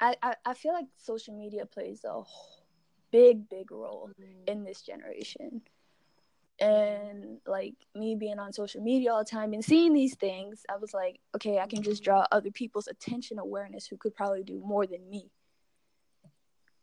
I, 0.00 0.16
I, 0.20 0.34
I 0.44 0.54
feel 0.54 0.72
like 0.72 0.86
social 0.96 1.32
media 1.38 1.66
plays 1.66 2.02
a 2.04 2.22
big 3.12 3.48
big 3.48 3.70
role 3.70 4.10
mm-hmm. 4.20 4.48
in 4.48 4.64
this 4.64 4.82
generation. 4.82 5.62
And 6.58 7.38
like 7.46 7.74
me 7.94 8.16
being 8.16 8.40
on 8.40 8.52
social 8.52 8.82
media 8.82 9.12
all 9.12 9.20
the 9.20 9.30
time 9.30 9.52
and 9.52 9.64
seeing 9.64 9.92
these 9.92 10.14
things 10.14 10.62
i 10.70 10.76
was 10.76 10.94
like 10.94 11.18
okay 11.34 11.58
i 11.58 11.66
can 11.66 11.82
just 11.82 12.04
draw 12.04 12.24
other 12.30 12.52
people's 12.52 12.86
attention 12.86 13.40
awareness 13.40 13.88
who 13.88 13.96
could 13.96 14.14
probably 14.14 14.44
do 14.44 14.60
more 14.64 14.86
than 14.86 15.08
me. 15.08 15.30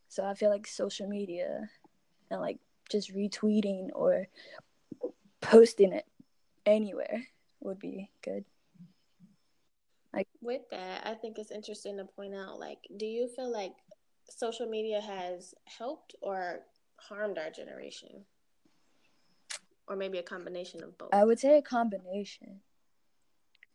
So 0.08 0.26
i 0.26 0.34
feel 0.36 0.50
like 0.50 0.68
social 0.68 1.08
media 1.08 1.70
and 2.30 2.42
like 2.42 2.60
just 2.90 3.14
retweeting 3.14 3.90
or 3.94 4.28
posting 5.42 5.92
it 5.94 6.06
anywhere 6.66 7.28
would 7.62 7.80
be 7.80 8.10
good 8.22 8.46
like 10.14 10.28
with 10.42 10.62
that, 10.72 11.06
I 11.06 11.14
think 11.14 11.38
it's 11.38 11.52
interesting 11.52 11.98
to 11.98 12.06
point 12.06 12.36
out 12.36 12.60
like 12.60 12.80
do 12.98 13.06
you 13.06 13.28
feel 13.28 13.52
like 13.52 13.74
social 14.30 14.68
media 14.68 15.02
has 15.02 15.54
helped 15.66 16.16
or 16.22 16.62
harmed 16.98 17.38
our 17.38 17.50
generation? 17.50 18.26
Or 19.88 19.96
maybe 19.96 20.20
a 20.20 20.24
combination 20.24 20.84
of 20.84 20.98
both. 20.98 21.10
I 21.14 21.24
would 21.24 21.40
say 21.40 21.58
a 21.58 21.62
combination. 21.62 22.62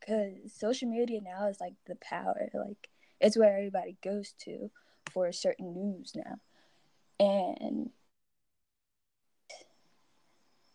Cuz 0.07 0.53
social 0.53 0.89
media 0.89 1.21
now 1.21 1.49
is 1.49 1.61
like 1.61 1.75
the 1.87 1.97
power, 1.97 2.49
like 2.55 2.89
it's 3.21 3.37
where 3.37 3.57
everybody 3.57 3.97
goes 4.03 4.33
to 4.41 4.71
for 5.11 5.33
certain 5.33 5.73
news 5.73 6.15
now. 6.15 6.41
And 7.19 7.91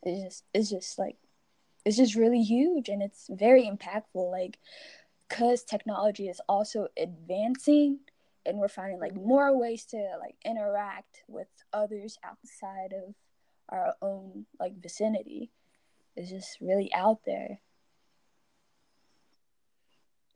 it's 0.04 0.24
just 0.24 0.44
it's 0.54 0.70
just 0.70 0.98
like 1.00 1.18
it's 1.86 1.98
just 1.98 2.16
really 2.16 2.44
huge 2.44 2.90
and 2.90 3.02
it's 3.02 3.28
very 3.30 3.64
impactful 3.64 4.32
like 4.32 4.60
because 5.32 5.64
technology 5.64 6.28
is 6.28 6.42
also 6.50 6.88
advancing 6.98 8.00
and 8.46 8.58
we're 8.58 8.68
finding 8.68 9.00
like 9.00 9.16
more 9.16 9.58
ways 9.58 9.86
to 9.86 9.98
like 10.20 10.36
interact 10.44 11.24
with 11.28 11.48
others 11.72 12.18
outside 12.24 12.94
of 12.94 13.16
our 13.70 13.94
own 14.02 14.46
like 14.60 14.74
vicinity 14.82 15.50
is 16.18 16.30
just 16.30 16.60
really 16.60 16.94
out 16.94 17.20
there. 17.26 17.60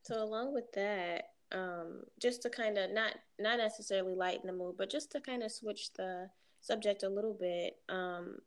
So 0.04 0.24
along 0.24 0.54
with 0.54 0.72
that 0.74 1.32
um 1.52 2.04
just 2.20 2.42
to 2.42 2.50
kind 2.50 2.78
of 2.78 2.92
not 2.92 3.14
not 3.40 3.58
necessarily 3.58 4.16
lighten 4.16 4.48
the 4.48 4.54
mood 4.54 4.76
but 4.78 4.90
just 4.90 5.12
to 5.12 5.20
kind 5.20 5.44
of 5.44 5.52
switch 5.52 5.94
the 5.94 6.28
subject 6.60 7.04
a 7.04 7.10
little 7.10 7.38
bit 7.40 7.78
um 7.88 8.38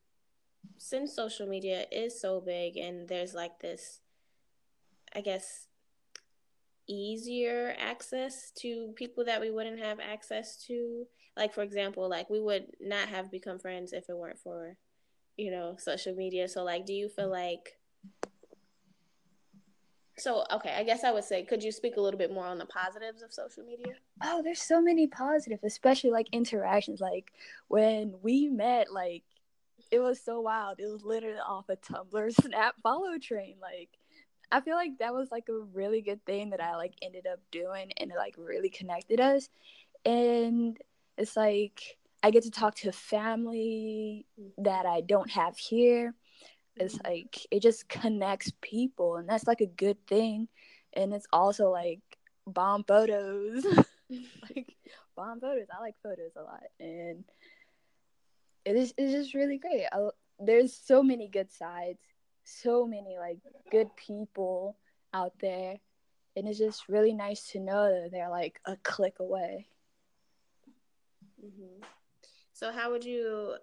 since 0.78 1.14
social 1.14 1.46
media 1.46 1.84
is 1.92 2.20
so 2.20 2.40
big 2.40 2.76
and 2.76 3.08
there's 3.08 3.34
like 3.34 3.60
this 3.60 4.00
i 5.14 5.20
guess 5.20 5.67
easier 6.88 7.74
access 7.78 8.50
to 8.58 8.92
people 8.96 9.24
that 9.24 9.40
we 9.40 9.50
wouldn't 9.50 9.80
have 9.80 10.00
access 10.00 10.56
to. 10.66 11.04
Like 11.36 11.54
for 11.54 11.62
example, 11.62 12.08
like 12.08 12.30
we 12.30 12.40
would 12.40 12.66
not 12.80 13.08
have 13.08 13.30
become 13.30 13.58
friends 13.58 13.92
if 13.92 14.08
it 14.08 14.16
weren't 14.16 14.38
for, 14.38 14.76
you 15.36 15.50
know, 15.50 15.76
social 15.78 16.14
media. 16.14 16.48
So 16.48 16.64
like 16.64 16.86
do 16.86 16.92
you 16.92 17.08
feel 17.08 17.30
like 17.30 17.78
So, 20.16 20.44
okay, 20.50 20.74
I 20.76 20.82
guess 20.82 21.04
I 21.04 21.12
would 21.12 21.22
say, 21.22 21.44
could 21.44 21.62
you 21.62 21.70
speak 21.70 21.96
a 21.96 22.00
little 22.00 22.18
bit 22.18 22.32
more 22.32 22.44
on 22.44 22.58
the 22.58 22.66
positives 22.66 23.22
of 23.22 23.32
social 23.32 23.62
media? 23.62 23.94
Oh, 24.24 24.42
there's 24.42 24.60
so 24.60 24.82
many 24.82 25.06
positives, 25.06 25.62
especially 25.62 26.10
like 26.10 26.26
interactions. 26.32 27.00
Like 27.00 27.30
when 27.68 28.14
we 28.20 28.48
met, 28.48 28.92
like 28.92 29.22
it 29.90 30.00
was 30.00 30.20
so 30.20 30.40
wild. 30.40 30.80
It 30.80 30.86
was 30.86 31.04
literally 31.04 31.38
off 31.38 31.68
a 31.68 31.76
Tumblr 31.76 32.32
Snap 32.42 32.74
follow 32.82 33.18
train. 33.18 33.56
Like 33.60 33.90
I 34.50 34.60
feel 34.60 34.76
like 34.76 34.98
that 34.98 35.14
was 35.14 35.30
like 35.30 35.48
a 35.48 35.64
really 35.74 36.00
good 36.00 36.24
thing 36.24 36.50
that 36.50 36.60
I 36.60 36.76
like 36.76 36.94
ended 37.02 37.26
up 37.30 37.40
doing 37.50 37.92
and 37.98 38.10
it 38.10 38.16
like 38.16 38.34
really 38.38 38.70
connected 38.70 39.20
us. 39.20 39.48
And 40.04 40.78
it's 41.16 41.36
like 41.36 41.98
I 42.22 42.30
get 42.30 42.44
to 42.44 42.50
talk 42.50 42.74
to 42.76 42.92
family 42.92 44.26
that 44.58 44.86
I 44.86 45.02
don't 45.02 45.30
have 45.30 45.56
here. 45.56 46.14
It's 46.76 46.96
mm-hmm. 46.96 47.12
like 47.12 47.46
it 47.50 47.62
just 47.62 47.88
connects 47.88 48.52
people 48.60 49.16
and 49.16 49.28
that's 49.28 49.46
like 49.46 49.60
a 49.60 49.66
good 49.66 49.98
thing. 50.06 50.48
And 50.94 51.12
it's 51.12 51.26
also 51.32 51.70
like 51.70 52.00
bomb 52.46 52.84
photos. 52.84 53.66
like 54.42 54.74
bomb 55.16 55.40
photos. 55.40 55.66
I 55.76 55.80
like 55.80 55.96
photos 56.02 56.32
a 56.36 56.42
lot. 56.42 56.62
And 56.80 57.24
it 58.64 58.76
is 58.76 58.94
it's 58.96 59.12
just 59.12 59.34
really 59.34 59.58
great. 59.58 59.86
I, 59.92 60.08
there's 60.40 60.74
so 60.74 61.02
many 61.02 61.28
good 61.28 61.50
sides, 61.50 61.98
so 62.48 62.86
many 62.86 63.18
like 63.18 63.38
good 63.70 63.94
people 63.96 64.76
out 65.12 65.32
there, 65.40 65.76
and 66.36 66.48
it's 66.48 66.58
just 66.58 66.88
really 66.88 67.12
nice 67.12 67.48
to 67.48 67.60
know 67.60 68.02
that 68.02 68.10
they're 68.10 68.30
like 68.30 68.60
a 68.64 68.76
click 68.76 69.20
away. 69.20 69.66
Mm-hmm. 71.44 71.82
So 72.52 72.72
how 72.72 72.90
would 72.90 73.04
you? 73.04 73.56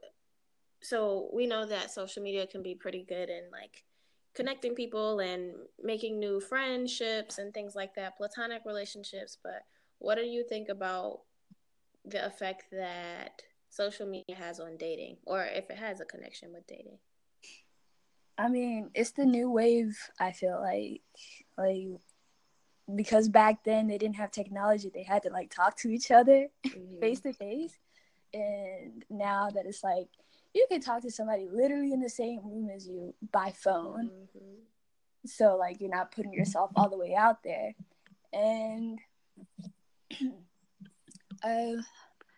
So 0.82 1.30
we 1.34 1.48
know 1.48 1.65
that 1.65 1.92
social 1.92 2.22
media 2.22 2.46
can 2.48 2.62
be 2.62 2.75
pretty 2.75 3.04
good 3.04 3.30
in 3.30 3.44
like 3.51 3.84
connecting 4.36 4.75
people 4.75 5.20
and 5.20 5.54
making 5.82 6.20
new 6.20 6.39
friendships 6.39 7.38
and 7.38 7.54
things 7.54 7.75
like 7.75 7.96
that, 7.96 8.18
platonic 8.18 8.62
relationships. 8.65 9.38
But 9.42 9.63
what 10.00 10.15
do 10.15 10.24
you 10.24 10.44
think 10.48 10.70
about 10.70 11.22
the 12.04 12.25
effect 12.25 12.65
that 12.72 13.42
social 13.70 14.06
media 14.06 14.36
has 14.36 14.60
on 14.60 14.77
dating 14.77 15.18
or 15.25 15.44
if 15.44 15.70
it 15.70 15.77
has 15.77 16.01
a 16.01 16.06
connection 16.06 16.54
with 16.54 16.68
dating? 16.68 17.00
I 18.38 18.50
mean, 18.50 18.92
it's 18.94 19.12
the 19.12 19.25
new 19.25 19.50
wave, 19.50 19.98
I 20.20 20.32
feel 20.32 20.60
like. 20.62 21.01
Like 21.58 22.00
because 22.94 23.30
back 23.30 23.63
then 23.63 23.88
they 23.88 23.98
didn't 23.98 24.18
have 24.18 24.32
technology, 24.32 24.92
they 24.94 25.04
had 25.04 25.24
to 25.24 25.30
like 25.30 25.50
talk 25.50 25.75
to 25.77 25.89
each 25.89 26.12
other 26.12 26.48
face 27.00 27.22
to 27.22 27.34
face. 27.34 27.77
And 28.34 29.04
now 29.10 29.50
that 29.50 29.65
it's 29.65 29.84
like 29.84 30.08
you 30.54 30.65
can 30.70 30.82
talk 30.82 31.01
to 31.01 31.12
somebody 31.12 31.48
literally 31.51 31.92
in 31.92 32.01
the 32.01 32.10
same 32.10 32.42
room 32.44 32.70
as 32.74 32.88
you 32.88 33.13
by 33.32 33.51
phone. 33.51 34.10
Mm-hmm. 34.10 34.56
So 35.25 35.56
like 35.58 35.80
you're 35.80 35.89
not 35.89 36.12
putting 36.12 36.34
yourself 36.34 36.72
all 36.75 36.89
the 36.89 36.98
way 36.98 37.15
out 37.15 37.44
there. 37.44 37.74
And 38.34 39.00
uh, 41.44 41.82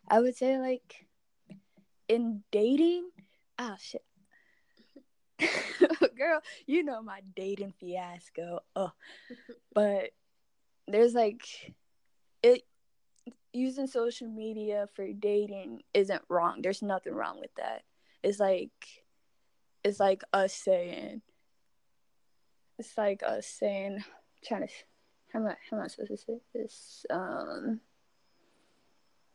I 0.08 0.20
would 0.20 0.36
say 0.36 0.60
like 0.60 1.08
in 2.08 2.44
dating, 2.52 3.10
oh 3.60 3.76
shit. 3.80 4.04
Girl, 6.18 6.42
you 6.66 6.84
know 6.84 7.02
my 7.02 7.22
dating 7.36 7.74
fiasco. 7.80 8.60
Oh. 8.76 8.92
But 9.74 10.12
there's 10.88 11.14
like 11.14 11.44
it 12.42 12.64
using 13.54 13.88
social 13.88 14.28
media 14.28 14.88
for 14.96 15.12
dating 15.12 15.82
isn't 15.94 16.22
wrong. 16.30 16.62
There's 16.62 16.82
nothing 16.82 17.14
wrong 17.14 17.40
with 17.40 17.54
that. 17.56 17.84
It's 18.24 18.40
like 18.40 18.72
it's 19.84 20.00
like 20.00 20.24
us 20.34 20.54
saying 20.54 21.22
it's 22.78 22.98
like 22.98 23.24
us 23.24 23.48
saying 23.48 24.04
trying 24.46 24.68
to 24.68 24.74
how 25.34 25.40
am 25.40 25.48
I 25.48 25.56
how 25.70 25.78
am 25.78 25.84
I 25.84 25.88
supposed 25.88 26.12
to 26.12 26.18
say 26.18 26.40
this? 26.54 27.06
Um 27.10 27.80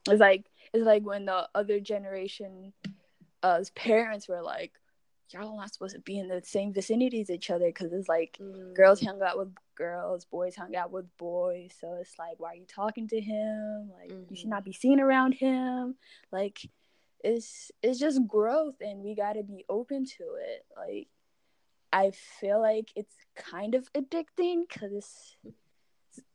it's 0.09 0.21
like 0.21 0.47
it's 0.73 0.85
like 0.85 1.05
when 1.05 1.27
the 1.27 1.49
other 1.55 1.81
generation 1.81 2.73
uh 3.43 3.63
parents 3.75 4.29
were 4.29 4.43
like, 4.43 4.73
Y'all 5.33 5.57
not 5.57 5.73
supposed 5.73 5.95
to 5.95 6.01
be 6.01 6.19
in 6.19 6.29
the 6.29 6.43
same 6.45 6.73
vicinity 6.73 7.21
as 7.21 7.31
each 7.31 7.51
other 7.51 7.67
because 7.67 7.93
it's 7.93 8.09
like 8.09 8.39
mm. 8.41 8.75
girls 8.75 9.01
hung 9.01 9.21
out 9.23 9.39
with 9.39 9.55
girls, 9.75 10.25
boys 10.25 10.57
hung 10.57 10.77
out 10.77 10.93
with 10.93 11.07
boys. 11.17 11.73
So 11.81 11.99
it's 12.01 12.19
like, 12.19 12.39
why 12.39 12.53
are 12.53 12.57
you 12.57 12.67
talking 12.67 13.09
to 13.09 13.21
him? 13.21 13.91
Like 13.99 14.11
mm-hmm. 14.11 14.25
you 14.31 14.37
should 14.37 14.49
not 14.49 14.61
mm-hmm. 14.61 14.71
be 14.71 14.75
seen 14.75 15.01
around 15.01 15.33
him. 15.35 15.97
Like 16.31 16.61
it's 17.21 17.71
it's 17.83 17.99
just 17.99 18.27
growth 18.27 18.77
and 18.81 19.01
we 19.01 19.15
gotta 19.15 19.43
be 19.43 19.65
open 19.69 20.05
to 20.07 20.25
it. 20.41 20.65
Like 20.77 21.09
I 21.93 22.13
feel 22.41 22.61
like 22.61 22.91
it's 22.97 23.15
kind 23.37 23.75
of 23.75 23.93
addicting 23.93 24.63
because 24.69 24.93
it's 24.93 25.37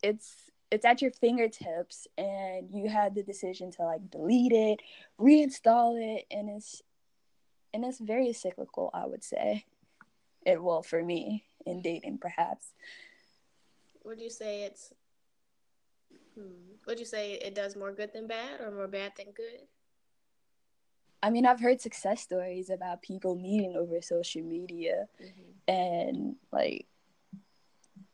it's 0.01 0.51
it's 0.71 0.85
at 0.85 1.01
your 1.01 1.11
fingertips 1.11 2.07
and 2.17 2.69
you 2.73 2.89
had 2.89 3.15
the 3.15 3.23
decision 3.23 3.71
to 3.71 3.83
like 3.83 4.09
delete 4.09 4.51
it 4.51 4.81
reinstall 5.19 5.95
it 5.97 6.25
and 6.29 6.49
it's 6.49 6.81
and 7.77 7.85
it's 7.85 7.99
very 7.99 8.33
cyclical 8.33 8.89
i 8.93 9.05
would 9.05 9.23
say. 9.23 9.65
It 10.45 10.63
will 10.63 10.81
for 10.81 11.03
me 11.03 11.43
in 11.65 11.81
dating 11.81 12.19
perhaps. 12.19 12.71
Would 14.05 14.21
you 14.21 14.29
say 14.29 14.63
it's 14.63 14.93
hmm, 16.33 16.75
would 16.87 16.99
you 16.99 17.05
say 17.05 17.33
it 17.33 17.53
does 17.53 17.75
more 17.75 17.91
good 17.91 18.13
than 18.13 18.27
bad 18.27 18.61
or 18.61 18.71
more 18.71 18.87
bad 18.87 19.11
than 19.17 19.31
good? 19.31 19.67
I 21.21 21.29
mean 21.29 21.45
i've 21.45 21.59
heard 21.59 21.81
success 21.81 22.21
stories 22.21 22.69
about 22.69 23.01
people 23.01 23.35
meeting 23.35 23.75
over 23.75 24.01
social 24.01 24.43
media 24.43 25.07
mm-hmm. 25.21 25.51
and 25.67 26.35
like 26.51 26.85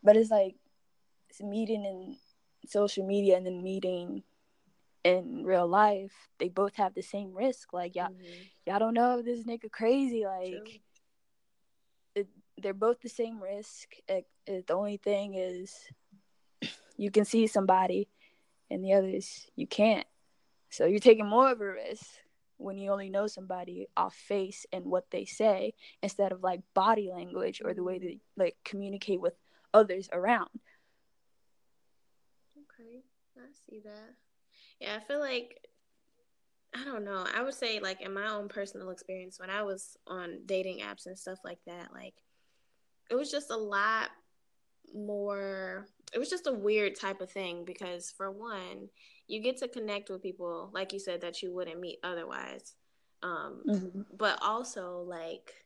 but 0.01 0.17
it's 0.17 0.31
like 0.31 0.55
it's 1.29 1.41
meeting 1.41 1.85
in 1.85 2.17
social 2.67 3.05
media 3.05 3.37
and 3.37 3.45
then 3.45 3.61
meeting 3.61 4.23
in 5.03 5.43
real 5.43 5.67
life, 5.67 6.13
they 6.39 6.49
both 6.49 6.75
have 6.75 6.93
the 6.93 7.01
same 7.01 7.33
risk. 7.33 7.73
Like 7.73 7.95
y'all, 7.95 8.09
mm-hmm. 8.09 8.43
y'all 8.65 8.79
don't 8.79 8.93
know 8.93 9.19
if 9.19 9.25
this 9.25 9.43
nigga 9.43 9.71
crazy. 9.71 10.25
Like 10.25 10.81
it, 12.15 12.27
they're 12.57 12.73
both 12.73 13.01
the 13.01 13.09
same 13.09 13.41
risk. 13.41 13.89
It, 14.07 14.25
it, 14.45 14.67
the 14.67 14.73
only 14.73 14.97
thing 14.97 15.35
is, 15.35 15.75
you 16.97 17.11
can 17.11 17.25
see 17.25 17.47
somebody, 17.47 18.07
and 18.69 18.83
the 18.83 18.93
others 18.93 19.47
you 19.55 19.67
can't. 19.67 20.07
So 20.69 20.85
you're 20.85 20.99
taking 20.99 21.27
more 21.27 21.51
of 21.51 21.61
a 21.61 21.65
risk 21.65 22.05
when 22.57 22.77
you 22.77 22.91
only 22.91 23.09
know 23.09 23.27
somebody 23.27 23.87
off 23.97 24.15
face 24.15 24.65
and 24.71 24.85
what 24.85 25.11
they 25.11 25.25
say 25.25 25.73
instead 26.01 26.31
of 26.31 26.41
like 26.41 26.61
body 26.73 27.09
language 27.11 27.61
or 27.63 27.73
the 27.73 27.83
way 27.83 27.97
mm-hmm. 27.97 28.05
they 28.05 28.19
like 28.37 28.55
communicate 28.63 29.19
with 29.19 29.33
others 29.73 30.07
around. 30.13 30.49
Okay, 32.57 33.03
I 33.37 33.51
see 33.69 33.81
that. 33.83 34.15
Yeah, 34.79 34.97
I 34.97 34.99
feel 34.99 35.19
like 35.19 35.59
I 36.75 36.83
don't 36.83 37.05
know. 37.05 37.25
I 37.33 37.43
would 37.43 37.53
say 37.53 37.79
like 37.79 38.01
in 38.01 38.13
my 38.13 38.31
own 38.31 38.47
personal 38.47 38.89
experience 38.89 39.39
when 39.39 39.49
I 39.49 39.61
was 39.61 39.95
on 40.07 40.39
dating 40.45 40.79
apps 40.79 41.05
and 41.05 41.17
stuff 41.17 41.39
like 41.43 41.59
that, 41.67 41.93
like 41.93 42.15
it 43.09 43.15
was 43.15 43.31
just 43.31 43.51
a 43.51 43.57
lot 43.57 44.09
more 44.95 45.87
it 46.13 46.19
was 46.19 46.29
just 46.29 46.47
a 46.47 46.53
weird 46.53 46.95
type 46.95 47.21
of 47.21 47.31
thing 47.31 47.65
because 47.65 48.13
for 48.15 48.31
one, 48.31 48.89
you 49.27 49.41
get 49.41 49.57
to 49.57 49.67
connect 49.67 50.09
with 50.09 50.21
people 50.21 50.69
like 50.73 50.93
you 50.93 50.99
said 50.99 51.21
that 51.21 51.41
you 51.41 51.53
wouldn't 51.53 51.79
meet 51.79 51.99
otherwise. 52.03 52.75
Um 53.21 53.61
mm-hmm. 53.67 54.01
but 54.17 54.39
also 54.41 55.05
like 55.07 55.62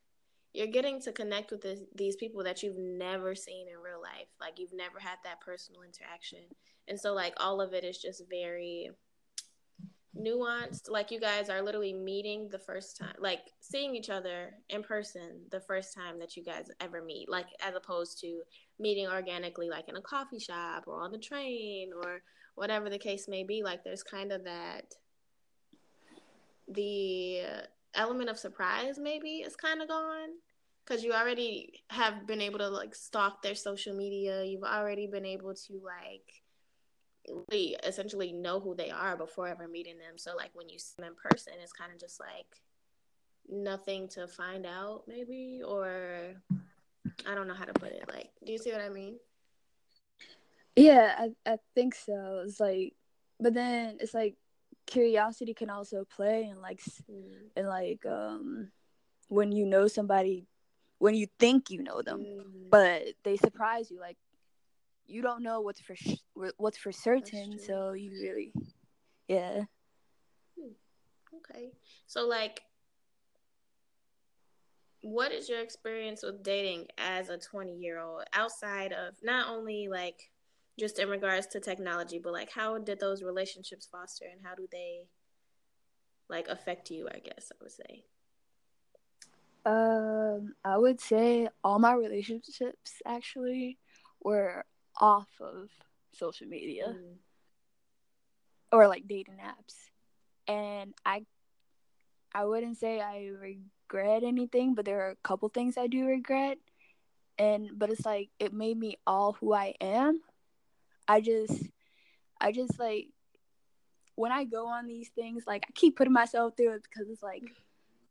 you're 0.54 0.68
getting 0.68 1.00
to 1.02 1.12
connect 1.12 1.52
with 1.52 1.62
this, 1.62 1.80
these 1.96 2.16
people 2.16 2.44
that 2.44 2.64
you've 2.64 2.78
never 2.78 3.36
seen 3.36 3.68
in 3.68 3.80
real 3.80 4.02
life. 4.02 4.28
Like 4.40 4.60
you've 4.60 4.74
never 4.74 5.00
had 5.00 5.18
that 5.24 5.42
personal 5.42 5.82
interaction. 5.84 6.40
And 6.88 7.00
so 7.00 7.14
like 7.14 7.34
all 7.38 7.62
of 7.62 7.74
it 7.74 7.84
is 7.84 7.98
just 7.98 8.24
very 8.30 8.90
nuanced. 10.20 10.90
Like 10.90 11.12
you 11.12 11.20
guys 11.20 11.50
are 11.50 11.62
literally 11.62 11.94
meeting 11.94 12.50
the 12.50 12.60
first 12.60 12.98
time, 12.98 13.16
like 13.20 13.42
seeing 13.60 13.96
each 13.96 14.10
other 14.10 14.54
in 14.70 14.84
person 14.84 15.42
the 15.52 15.60
first 15.60 15.94
time 15.94 16.20
that 16.20 16.36
you 16.36 16.44
guys 16.44 16.70
ever 16.80 17.04
meet, 17.04 17.30
like 17.30 17.48
as 17.62 17.76
opposed 17.76 18.20
to 18.22 18.42
meeting 18.80 19.08
organically, 19.08 19.70
like 19.70 19.90
in 19.90 19.98
a 19.98 20.02
coffee 20.02 20.40
shop 20.40 20.86
or 20.88 21.02
on 21.02 21.12
the 21.12 21.18
train 21.18 21.92
or 21.96 22.22
whatever 22.56 22.90
the 22.90 22.98
case 22.98 23.28
may 23.28 23.44
be. 23.44 23.64
Like 23.64 23.84
there's 23.84 24.04
kind 24.04 24.32
of 24.32 24.44
that, 24.46 24.94
the 26.68 27.42
element 27.98 28.30
of 28.30 28.40
surprise 28.40 28.98
maybe 28.98 29.38
is 29.38 29.56
kind 29.56 29.82
of 29.82 29.88
gone 29.88 30.30
because 30.86 31.04
you 31.04 31.14
already 31.14 31.84
have 31.90 32.26
been 32.26 32.42
able 32.42 32.60
to 32.60 32.70
like 32.70 32.96
stalk 32.96 33.42
their 33.42 33.56
social 33.56 33.96
media. 33.96 34.44
You've 34.44 34.64
already 34.64 35.08
been 35.08 35.26
able 35.26 35.54
to 35.54 35.82
like 35.84 36.44
really 37.50 37.76
essentially 37.84 38.32
know 38.32 38.60
who 38.60 38.74
they 38.76 38.90
are 38.90 39.18
before 39.18 39.48
ever 39.48 39.68
meeting 39.68 39.98
them. 39.98 40.18
So 40.18 40.36
like 40.36 40.52
when 40.54 40.70
you 40.70 40.80
see 40.80 40.94
them 40.98 41.08
in 41.08 41.30
person, 41.32 41.54
it's 41.62 41.74
kind 41.74 41.92
of 41.92 42.00
just 42.00 42.20
like 42.20 42.62
nothing 43.50 44.08
to 44.10 44.28
find 44.28 44.66
out, 44.66 45.04
maybe, 45.08 45.62
or 45.66 46.36
I 47.28 47.36
don't 47.36 47.48
know 47.48 47.54
how 47.54 47.66
to 47.66 47.74
put 47.74 47.92
it. 47.92 48.06
Like, 48.14 48.30
do 48.46 48.52
you 48.52 48.58
see 48.58 48.72
what 48.72 48.82
I 48.82 48.90
mean? 48.90 49.18
Yeah, 50.76 51.16
I 51.18 51.52
I 51.52 51.58
think 51.76 51.96
so. 51.96 52.44
It's 52.46 52.60
like, 52.60 52.94
but 53.40 53.54
then 53.54 53.98
it's 54.00 54.14
like 54.14 54.36
curiosity 54.88 55.54
can 55.54 55.70
also 55.70 56.06
play 56.06 56.46
and 56.46 56.62
like 56.62 56.82
mm. 57.12 57.24
and 57.56 57.68
like 57.68 58.06
um 58.06 58.70
when 59.28 59.52
you 59.52 59.66
know 59.66 59.88
somebody 59.88 60.48
when 60.98 61.14
you 61.14 61.28
think 61.40 61.70
you 61.70 61.84
know 61.84 62.02
them 62.02 62.22
mm. 62.22 62.70
but 62.72 63.04
they 63.24 63.38
surprise 63.38 63.92
you 63.92 64.00
like 64.00 64.18
you 65.08 65.22
don't 65.22 65.42
know 65.42 65.62
what's 65.62 65.80
for 65.80 65.96
sh- 65.96 66.22
what's 66.58 66.78
for 66.78 66.92
certain, 66.92 67.58
so 67.58 67.94
you 67.94 68.12
really, 68.22 68.52
yeah. 69.28 69.64
Hmm. 70.60 70.74
Okay, 71.38 71.72
so 72.06 72.28
like, 72.28 72.62
what 75.02 75.32
is 75.32 75.48
your 75.48 75.62
experience 75.62 76.24
with 76.24 76.44
dating 76.44 76.88
as 76.98 77.30
a 77.30 77.38
twenty 77.38 77.76
year 77.78 78.00
old 78.00 78.24
outside 78.34 78.92
of 78.92 79.16
not 79.24 79.50
only 79.50 79.88
like 79.88 80.30
just 80.80 81.00
in 81.00 81.10
regards 81.10 81.48
to 81.48 81.60
technology, 81.60 82.20
but 82.20 82.34
like 82.34 82.52
how 82.52 82.78
did 82.78 83.00
those 83.00 83.24
relationships 83.24 83.88
foster 83.92 84.26
and 84.32 84.42
how 84.44 84.56
do 84.56 84.68
they 84.72 85.08
like 86.30 86.48
affect 86.48 86.92
you? 86.92 87.08
I 87.14 87.20
guess 87.20 87.52
I 87.52 87.56
would 87.62 87.72
say. 87.72 88.04
Um, 89.66 90.54
I 90.64 90.78
would 90.78 91.02
say 91.02 91.50
all 91.62 91.80
my 91.80 91.94
relationships 91.94 93.02
actually 93.06 93.78
were 94.24 94.64
off 95.02 95.28
of 95.42 95.70
social 96.14 96.48
media 96.48 96.88
mm. 96.88 97.16
or 98.72 98.88
like 98.88 99.08
dating 99.08 99.40
apps. 99.44 99.76
And 100.48 100.94
I 101.06 101.26
I 102.34 102.46
wouldn't 102.46 102.78
say 102.78 103.02
I 103.02 103.32
regret 103.40 104.24
anything, 104.24 104.76
but 104.76 104.86
there 104.86 105.02
are 105.02 105.12
a 105.12 105.28
couple 105.28 105.50
things 105.50 105.78
I 105.78 105.88
do 105.88 106.06
regret. 106.06 106.58
And 107.38 107.72
but 107.76 107.90
it's 107.90 108.06
like 108.06 108.30
it 108.40 108.54
made 108.54 108.78
me 108.78 108.98
all 109.06 109.34
who 109.34 109.54
I 109.54 109.74
am. 109.82 110.22
I 111.08 111.22
just 111.22 111.64
I 112.40 112.52
just 112.52 112.80
like 112.80 113.08
when 114.16 114.32
I 114.32 114.46
go 114.46 114.68
on 114.68 114.88
these 114.88 115.10
things, 115.10 115.44
like 115.46 115.66
I 115.68 115.72
keep 115.74 115.96
putting 115.96 116.14
myself 116.14 116.54
through 116.58 116.74
it 116.74 116.84
because 116.84 117.10
it's 117.10 117.24
like 117.24 117.44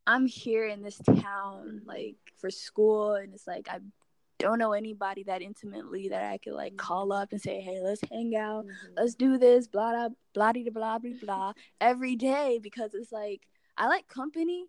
I'm 0.07 0.27
here 0.27 0.67
in 0.67 0.83
this 0.83 0.99
town 0.99 1.83
like 1.85 2.17
for 2.39 2.51
school 2.51 3.15
and 3.15 3.35
it's 3.35 3.47
like 3.47 3.69
I 3.71 3.81
don't 4.39 4.59
know 4.59 4.73
anybody 4.73 5.25
that 5.25 5.43
intimately 5.43 6.09
that 6.11 6.25
I 6.25 6.39
could 6.39 6.53
like 6.53 6.73
mm-hmm. 6.73 6.87
call 6.87 7.13
up 7.13 7.33
and 7.33 7.41
say, 7.41 7.61
"Hey, 7.61 7.81
let's 7.83 8.03
hang 8.11 8.37
out, 8.37 8.65
mm-hmm. 8.67 8.93
let's 8.97 9.15
do 9.15 9.39
this," 9.39 9.67
blah 9.67 9.93
blah 9.93 10.09
blah 10.35 10.53
blah 10.53 10.71
blah 10.71 10.99
blah 10.99 11.11
blah 11.23 11.53
every 11.81 12.17
day 12.17 12.61
because 12.63 12.95
it's 12.95 13.13
like 13.13 13.43
I 13.77 13.89
like 13.89 14.09
company, 14.09 14.67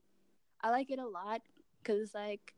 I 0.61 0.71
like 0.71 0.89
it 0.91 0.99
a 0.99 1.07
lot 1.07 1.41
because 1.83 2.01
it's 2.01 2.15
like 2.15 2.53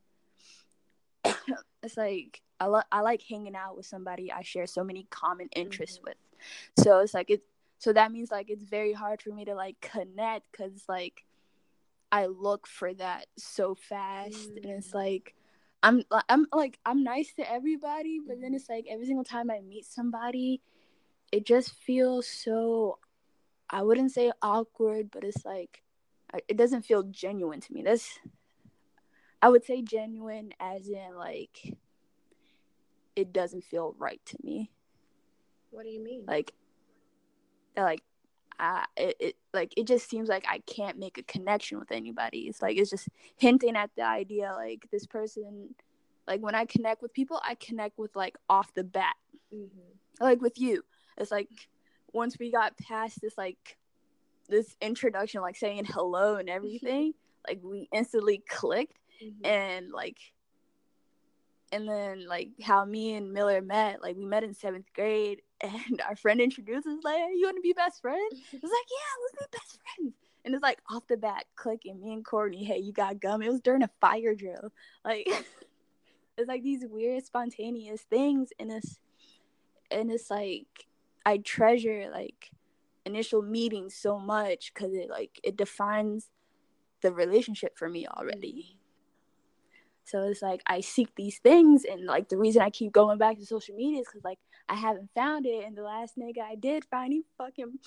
it's 1.84 1.98
like 1.98 2.42
I 2.60 2.66
lo- 2.66 2.82
I 2.92 3.02
like 3.02 3.22
hanging 3.22 3.56
out 3.56 3.78
with 3.78 3.86
somebody 3.86 4.32
I 4.32 4.42
share 4.42 4.68
so 4.68 4.84
many 4.84 5.08
common 5.10 5.50
interests 5.56 5.98
mm-hmm. 5.98 6.10
with, 6.10 6.86
so 6.86 7.00
it's 7.00 7.14
like 7.14 7.30
it 7.30 7.44
so 7.80 7.94
that 7.94 8.12
means 8.12 8.32
like 8.32 8.50
it's 8.50 8.64
very 8.64 8.94
hard 8.94 9.22
for 9.22 9.32
me 9.32 9.46
to 9.46 9.56
like 9.56 9.80
connect 9.82 10.52
because 10.52 10.84
like 10.88 11.24
I 12.12 12.26
look 12.26 12.68
for 12.68 12.94
that 12.96 13.28
so 13.38 13.76
fast, 13.76 14.50
and 14.50 14.66
it's 14.66 14.92
mm. 14.92 14.96
like 14.96 15.36
I'm 15.82 16.04
I'm 16.28 16.46
like 16.52 16.80
I'm 16.86 17.04
nice 17.04 17.34
to 17.34 17.50
everybody, 17.50 18.20
but 18.26 18.42
then 18.42 18.54
it's 18.54 18.70
like 18.70 18.86
every 18.90 19.06
single 19.06 19.24
time 19.24 19.50
I 19.50 19.62
meet 19.62 19.86
somebody, 19.86 20.62
it 21.32 21.46
just 21.46 21.74
feels 21.74 22.28
so 22.28 23.00
I 23.70 23.84
wouldn't 23.84 24.12
say 24.12 24.32
awkward, 24.42 25.12
but 25.12 25.24
it's 25.24 25.46
like 25.46 25.84
it 26.48 26.58
doesn't 26.58 26.84
feel 26.84 27.04
genuine 27.04 27.62
to 27.62 27.74
me. 27.74 27.84
That's 27.84 28.20
I 29.42 29.50
would 29.50 29.66
say 29.66 29.82
genuine 29.82 30.54
as 30.60 30.88
in 30.88 31.16
like 31.16 31.76
it 33.16 33.34
doesn't 33.34 33.64
feel 33.64 33.96
right 33.98 34.22
to 34.26 34.38
me. 34.44 34.72
What 35.72 35.84
do 35.84 35.90
you 35.90 36.04
mean? 36.04 36.24
Like 36.28 36.54
like 37.78 38.04
I 38.60 38.86
it, 38.98 39.16
it 39.20 39.36
like 39.54 39.74
it 39.78 39.88
just 39.88 40.10
seems 40.10 40.30
like 40.30 40.46
I 40.48 40.60
can't 40.60 41.00
make 41.00 41.18
a 41.18 41.24
connection 41.24 41.80
with 41.80 41.92
anybody. 41.92 42.42
It's 42.42 42.62
like 42.62 42.78
it's 42.78 42.90
just 42.90 43.08
hinting 43.38 43.76
at 43.76 43.92
the 43.96 44.04
idea 44.04 44.54
like 44.56 44.88
this 44.92 45.06
person 45.06 45.76
like 46.30 46.42
when 46.42 46.56
I 46.56 46.66
connect 46.66 47.02
with 47.02 47.12
people, 47.12 47.42
I 47.44 47.56
connect 47.56 47.98
with 47.98 48.16
like 48.16 48.38
off 48.48 48.72
the 48.76 48.84
bat. 48.84 49.16
Mm-hmm. 49.54 50.24
Like 50.24 50.42
with 50.42 50.60
you, 50.60 50.84
it's 51.18 51.32
like 51.32 51.50
once 52.14 52.38
we 52.40 52.52
got 52.52 52.78
past 52.78 53.20
this 53.22 53.38
like 53.38 53.78
this 54.48 54.76
introduction, 54.80 55.42
like 55.42 55.56
saying 55.56 55.86
hello 55.86 56.36
and 56.36 56.50
everything, 56.50 57.14
like 57.48 57.60
we 57.64 57.90
instantly 57.92 58.44
clicked, 58.48 59.00
mm-hmm. 59.24 59.46
and 59.46 59.92
like 59.92 60.18
and 61.72 61.88
then 61.88 62.28
like 62.28 62.50
how 62.62 62.84
me 62.86 63.14
and 63.14 63.32
Miller 63.32 63.62
met, 63.62 64.02
like 64.02 64.16
we 64.16 64.26
met 64.26 64.44
in 64.44 64.54
seventh 64.54 64.92
grade, 64.94 65.42
and 65.62 66.02
our 66.08 66.16
friend 66.16 66.42
introduces 66.42 66.98
us 66.98 67.04
like, 67.04 67.18
hey, 67.18 67.34
"You 67.36 67.46
want 67.46 67.58
to 67.58 67.62
be 67.62 67.74
best 67.74 68.02
friends?" 68.02 68.34
It's 68.52 68.64
like, 68.64 68.64
"Yeah, 68.64 69.14
let's 69.22 69.52
be 69.52 69.58
best 69.58 69.80
friends." 69.82 70.14
And 70.46 70.56
it's 70.56 70.64
like 70.64 70.80
off 70.90 71.06
the 71.08 71.18
bat, 71.18 71.46
clicking. 71.56 72.00
Me 72.00 72.14
and 72.14 72.26
Courtney, 72.26 72.64
hey, 72.64 72.80
you 72.80 72.94
got 72.94 73.20
gum? 73.20 73.42
It 73.42 73.52
was 73.52 73.62
during 73.62 73.84
a 73.84 73.90
fire 74.00 74.34
drill, 74.36 74.72
like 75.04 75.28
it's 76.38 76.48
like 76.48 76.64
these 76.64 76.86
weird, 76.90 77.26
spontaneous 77.26 78.02
things, 78.02 78.50
and 78.60 78.72
it's 78.72 79.00
and 79.92 80.12
it's 80.12 80.32
like 80.32 80.88
I 81.26 81.38
treasure 81.38 82.10
like 82.12 82.52
initial 83.06 83.42
meetings 83.42 83.96
so 83.96 84.20
much 84.20 84.74
because 84.74 84.94
it 84.94 85.10
like 85.10 85.40
it 85.44 85.58
defines 85.58 86.30
the 87.02 87.12
relationship 87.12 87.78
for 87.78 87.90
me 87.90 88.08
already. 88.08 88.79
So 90.10 90.24
it's 90.24 90.42
like 90.42 90.62
I 90.66 90.82
seek 90.82 91.14
these 91.16 91.38
things, 91.40 91.86
and 91.86 92.06
like 92.06 92.30
the 92.30 92.38
reason 92.38 92.62
I 92.62 92.72
keep 92.72 92.92
going 92.92 93.20
back 93.20 93.38
to 93.38 93.46
social 93.46 93.76
media 93.76 94.02
is 94.02 94.08
because 94.08 94.24
like 94.24 94.40
I 94.68 94.76
haven't 94.76 95.10
found 95.14 95.46
it, 95.46 95.66
and 95.66 95.78
the 95.78 95.84
last 95.84 96.18
nigga 96.18 96.42
I 96.42 96.56
did 96.56 96.84
find, 96.86 97.14
he 97.14 97.24
fucking 97.38 97.78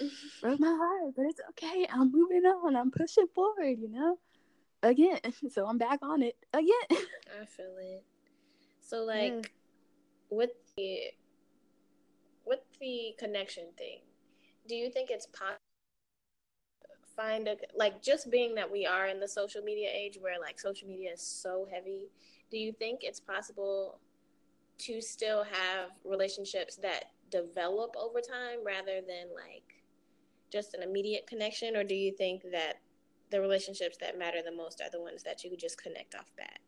broke 0.42 0.60
my 0.60 0.68
heart. 0.68 1.14
But 1.16 1.26
it's 1.26 1.40
okay. 1.50 1.86
I'm 1.90 2.12
moving 2.12 2.44
on. 2.44 2.76
I'm 2.76 2.90
pushing 2.90 3.26
forward. 3.34 3.78
You 3.78 3.88
know. 3.90 4.18
Again, 4.82 5.18
so 5.50 5.66
I'm 5.66 5.78
back 5.78 6.00
on 6.02 6.22
it 6.22 6.36
again. 6.52 6.70
I 6.90 7.46
feel 7.46 7.76
it. 7.80 8.04
So 8.80 9.04
like, 9.04 9.32
yeah. 9.32 9.42
with 10.30 10.50
the 10.76 10.98
with 12.44 12.60
the 12.80 13.14
connection 13.18 13.68
thing, 13.78 14.00
do 14.68 14.74
you 14.74 14.90
think 14.90 15.10
it's 15.10 15.26
possible? 15.26 15.69
Find 17.20 17.48
a 17.48 17.56
like 17.74 18.02
just 18.02 18.30
being 18.30 18.54
that 18.54 18.70
we 18.70 18.86
are 18.86 19.06
in 19.06 19.20
the 19.20 19.28
social 19.28 19.62
media 19.62 19.88
age 19.92 20.16
where 20.20 20.40
like 20.40 20.58
social 20.58 20.88
media 20.88 21.12
is 21.12 21.20
so 21.20 21.66
heavy 21.70 22.08
do 22.50 22.56
you 22.56 22.72
think 22.72 23.00
it's 23.02 23.20
possible 23.20 23.98
to 24.80 25.00
still 25.00 25.44
have 25.44 25.90
relationships 26.04 26.76
that 26.76 27.10
develop 27.30 27.94
over 27.98 28.20
time 28.20 28.58
rather 28.64 29.00
than 29.06 29.26
like 29.34 29.84
just 30.50 30.74
an 30.74 30.82
immediate 30.82 31.26
connection? 31.26 31.76
Or 31.76 31.84
do 31.84 31.94
you 31.94 32.12
think 32.12 32.42
that 32.52 32.80
the 33.30 33.40
relationships 33.40 33.96
that 33.98 34.18
matter 34.18 34.38
the 34.42 34.54
most 34.54 34.80
are 34.80 34.90
the 34.90 35.00
ones 35.00 35.22
that 35.22 35.44
you 35.44 35.56
just 35.56 35.80
connect 35.80 36.14
off 36.14 36.34
back? 36.36 36.60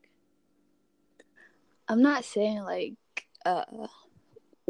I'm 1.89 2.03
not 2.03 2.25
saying 2.25 2.63
like 2.63 2.95
uh 3.45 3.65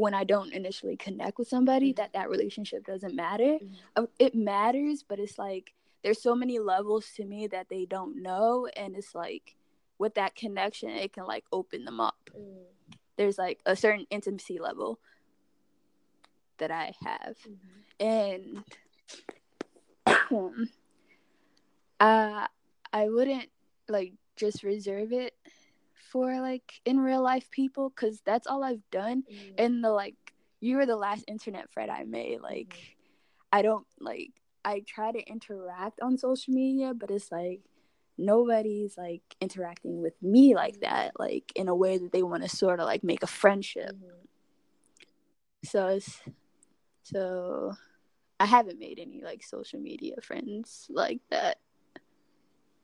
when 0.03 0.15
I 0.15 0.25
don't 0.25 0.53
initially 0.53 0.97
connect 0.97 1.39
with 1.39 1.47
somebody 1.47 1.93
mm-hmm. 1.93 2.03
that 2.03 2.13
that 2.15 2.29
relationship 2.29 2.85
doesn't 2.85 3.15
matter. 3.15 3.59
Mm-hmm. 3.63 4.05
It 4.19 4.35
matters, 4.35 5.05
but 5.09 5.21
it's 5.21 5.39
like 5.39 5.73
there's 6.03 6.21
so 6.21 6.35
many 6.35 6.59
levels 6.59 7.07
to 7.15 7.25
me 7.25 7.47
that 7.47 7.69
they 7.69 7.85
don't 7.85 8.21
know 8.21 8.67
and 8.77 8.97
it's 8.97 9.15
like 9.15 9.55
with 9.99 10.15
that 10.15 10.35
connection 10.35 10.89
it 10.91 11.13
can 11.13 11.25
like 11.25 11.45
open 11.53 11.85
them 11.85 12.01
up. 12.01 12.19
Mm. 12.37 12.65
There's 13.17 13.39
like 13.39 13.61
a 13.65 13.77
certain 13.77 14.09
intimacy 14.11 14.59
level 14.59 14.99
that 16.59 16.73
I 16.73 16.95
have. 17.05 17.37
Mm-hmm. 17.47 18.05
And 18.05 18.65
uh 22.01 22.47
I 22.93 23.09
wouldn't 23.09 23.51
like 23.89 24.15
just 24.35 24.65
reserve 24.65 25.13
it 25.13 25.37
for 26.13 26.41
like 26.41 26.81
in 26.85 27.01
real 27.01 27.23
life 27.23 27.51
people 27.51 27.89
because 27.89 28.21
that's 28.21 28.47
all 28.47 28.63
I've 28.63 28.89
done. 28.91 29.25
Mm. 29.33 29.55
And 29.59 29.85
the 29.85 29.91
like, 29.91 30.17
you 30.61 30.77
were 30.77 30.87
the 30.87 30.97
last 30.97 31.25
internet 31.27 31.73
friend 31.73 31.91
I 31.91 32.05
made. 32.05 32.41
Like, 32.41 32.69
mm. 32.69 32.95
I 33.51 33.63
don't 33.63 33.87
like, 33.99 34.33
I 34.65 34.83
try 34.87 35.11
to 35.11 35.19
interact 35.19 36.01
on 36.03 36.19
social 36.19 36.53
media, 36.53 36.93
but 36.95 37.11
it's 37.11 37.33
like 37.33 37.63
nobody's 38.19 38.97
like 38.99 39.23
interacting 39.41 40.03
with 40.03 40.15
me 40.23 40.55
like 40.55 40.77
mm. 40.77 40.81
that, 40.83 41.19
like 41.19 41.51
in 41.57 41.69
a 41.69 41.75
way 41.75 41.97
that 41.97 42.13
they 42.13 42.23
want 42.23 42.43
to 42.43 42.49
sort 42.49 42.79
of 42.79 42.87
like 42.87 43.03
make 43.03 43.23
a 43.23 43.27
friendship. 43.27 43.93
Mm-hmm. 43.93 44.27
So 45.65 45.89
it's 45.89 46.21
so 47.05 47.73
I 48.39 48.47
haven't 48.47 48.79
made 48.79 48.99
any 48.99 49.23
like 49.23 49.45
social 49.45 49.81
media 49.81 50.17
friends 50.23 50.87
like 50.91 51.21
that. 51.31 51.59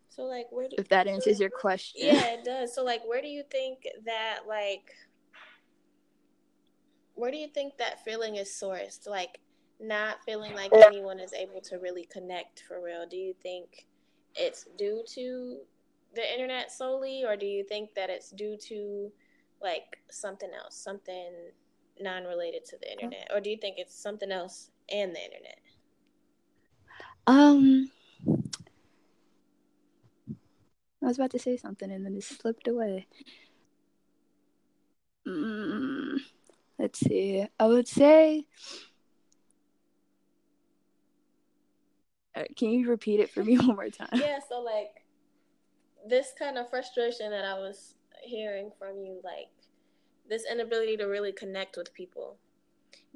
So 0.08 0.22
like 0.24 0.46
where 0.50 0.68
do, 0.68 0.76
if 0.78 0.88
that 0.88 1.06
answers 1.06 1.38
your 1.38 1.50
question. 1.50 2.00
Yeah, 2.06 2.34
it 2.34 2.44
does. 2.44 2.74
So 2.74 2.84
like 2.84 3.02
where 3.06 3.22
do 3.22 3.28
you 3.28 3.44
think 3.50 3.86
that 4.04 4.40
like 4.48 4.90
where 7.14 7.30
do 7.30 7.36
you 7.36 7.48
think 7.48 7.76
that 7.78 8.04
feeling 8.04 8.36
is 8.36 8.48
sourced? 8.48 9.06
Like 9.06 9.40
not 9.80 10.24
feeling 10.24 10.54
like 10.54 10.72
anyone 10.72 11.20
is 11.20 11.32
able 11.32 11.60
to 11.62 11.76
really 11.78 12.06
connect 12.10 12.64
for 12.66 12.82
real. 12.82 13.06
Do 13.08 13.16
you 13.16 13.34
think 13.42 13.86
it's 14.34 14.66
due 14.76 15.04
to 15.14 15.58
the 16.14 16.32
internet 16.32 16.72
solely 16.72 17.24
or 17.24 17.36
do 17.36 17.46
you 17.46 17.64
think 17.64 17.94
that 17.94 18.10
it's 18.10 18.30
due 18.30 18.56
to 18.68 19.12
like 19.62 19.98
something 20.10 20.50
else, 20.52 20.76
something 20.76 21.32
non-related 22.00 22.64
to 22.64 22.76
the 22.80 22.90
internet 22.90 23.28
or 23.34 23.40
do 23.40 23.50
you 23.50 23.58
think 23.60 23.76
it's 23.78 24.00
something 24.00 24.30
else 24.30 24.70
and 24.90 25.14
the 25.14 25.22
internet? 25.22 25.60
Um 27.26 27.90
I 31.02 31.06
was 31.06 31.16
about 31.16 31.30
to 31.30 31.38
say 31.38 31.56
something 31.56 31.90
and 31.90 32.04
then 32.04 32.16
it 32.16 32.24
slipped 32.24 32.66
away. 32.66 33.06
Mm, 35.26 36.18
let's 36.78 36.98
see. 36.98 37.46
I 37.58 37.66
would 37.66 37.86
say. 37.86 38.46
Uh, 42.34 42.44
can 42.56 42.70
you 42.70 42.88
repeat 42.88 43.20
it 43.20 43.30
for 43.30 43.44
me 43.44 43.56
one 43.58 43.76
more 43.76 43.90
time? 43.90 44.08
Yeah. 44.14 44.38
So 44.48 44.60
like, 44.60 45.04
this 46.08 46.32
kind 46.38 46.58
of 46.58 46.70
frustration 46.70 47.30
that 47.30 47.44
I 47.44 47.54
was 47.54 47.94
hearing 48.22 48.70
from 48.78 48.96
you, 48.98 49.20
like 49.22 49.50
this 50.28 50.44
inability 50.50 50.96
to 50.96 51.04
really 51.04 51.32
connect 51.32 51.76
with 51.76 51.92
people. 51.94 52.36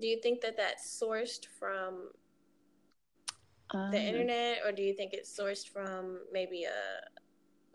Do 0.01 0.07
you 0.07 0.21
think 0.23 0.40
that 0.40 0.57
that's 0.57 1.01
sourced 1.03 1.47
from 1.59 2.11
um, 3.71 3.90
the 3.90 4.01
internet, 4.01 4.59
or 4.64 4.73
do 4.73 4.83
you 4.83 4.95
think 4.95 5.12
it's 5.12 5.37
sourced 5.37 5.68
from 5.68 6.21
maybe 6.33 6.64
a 6.64 7.21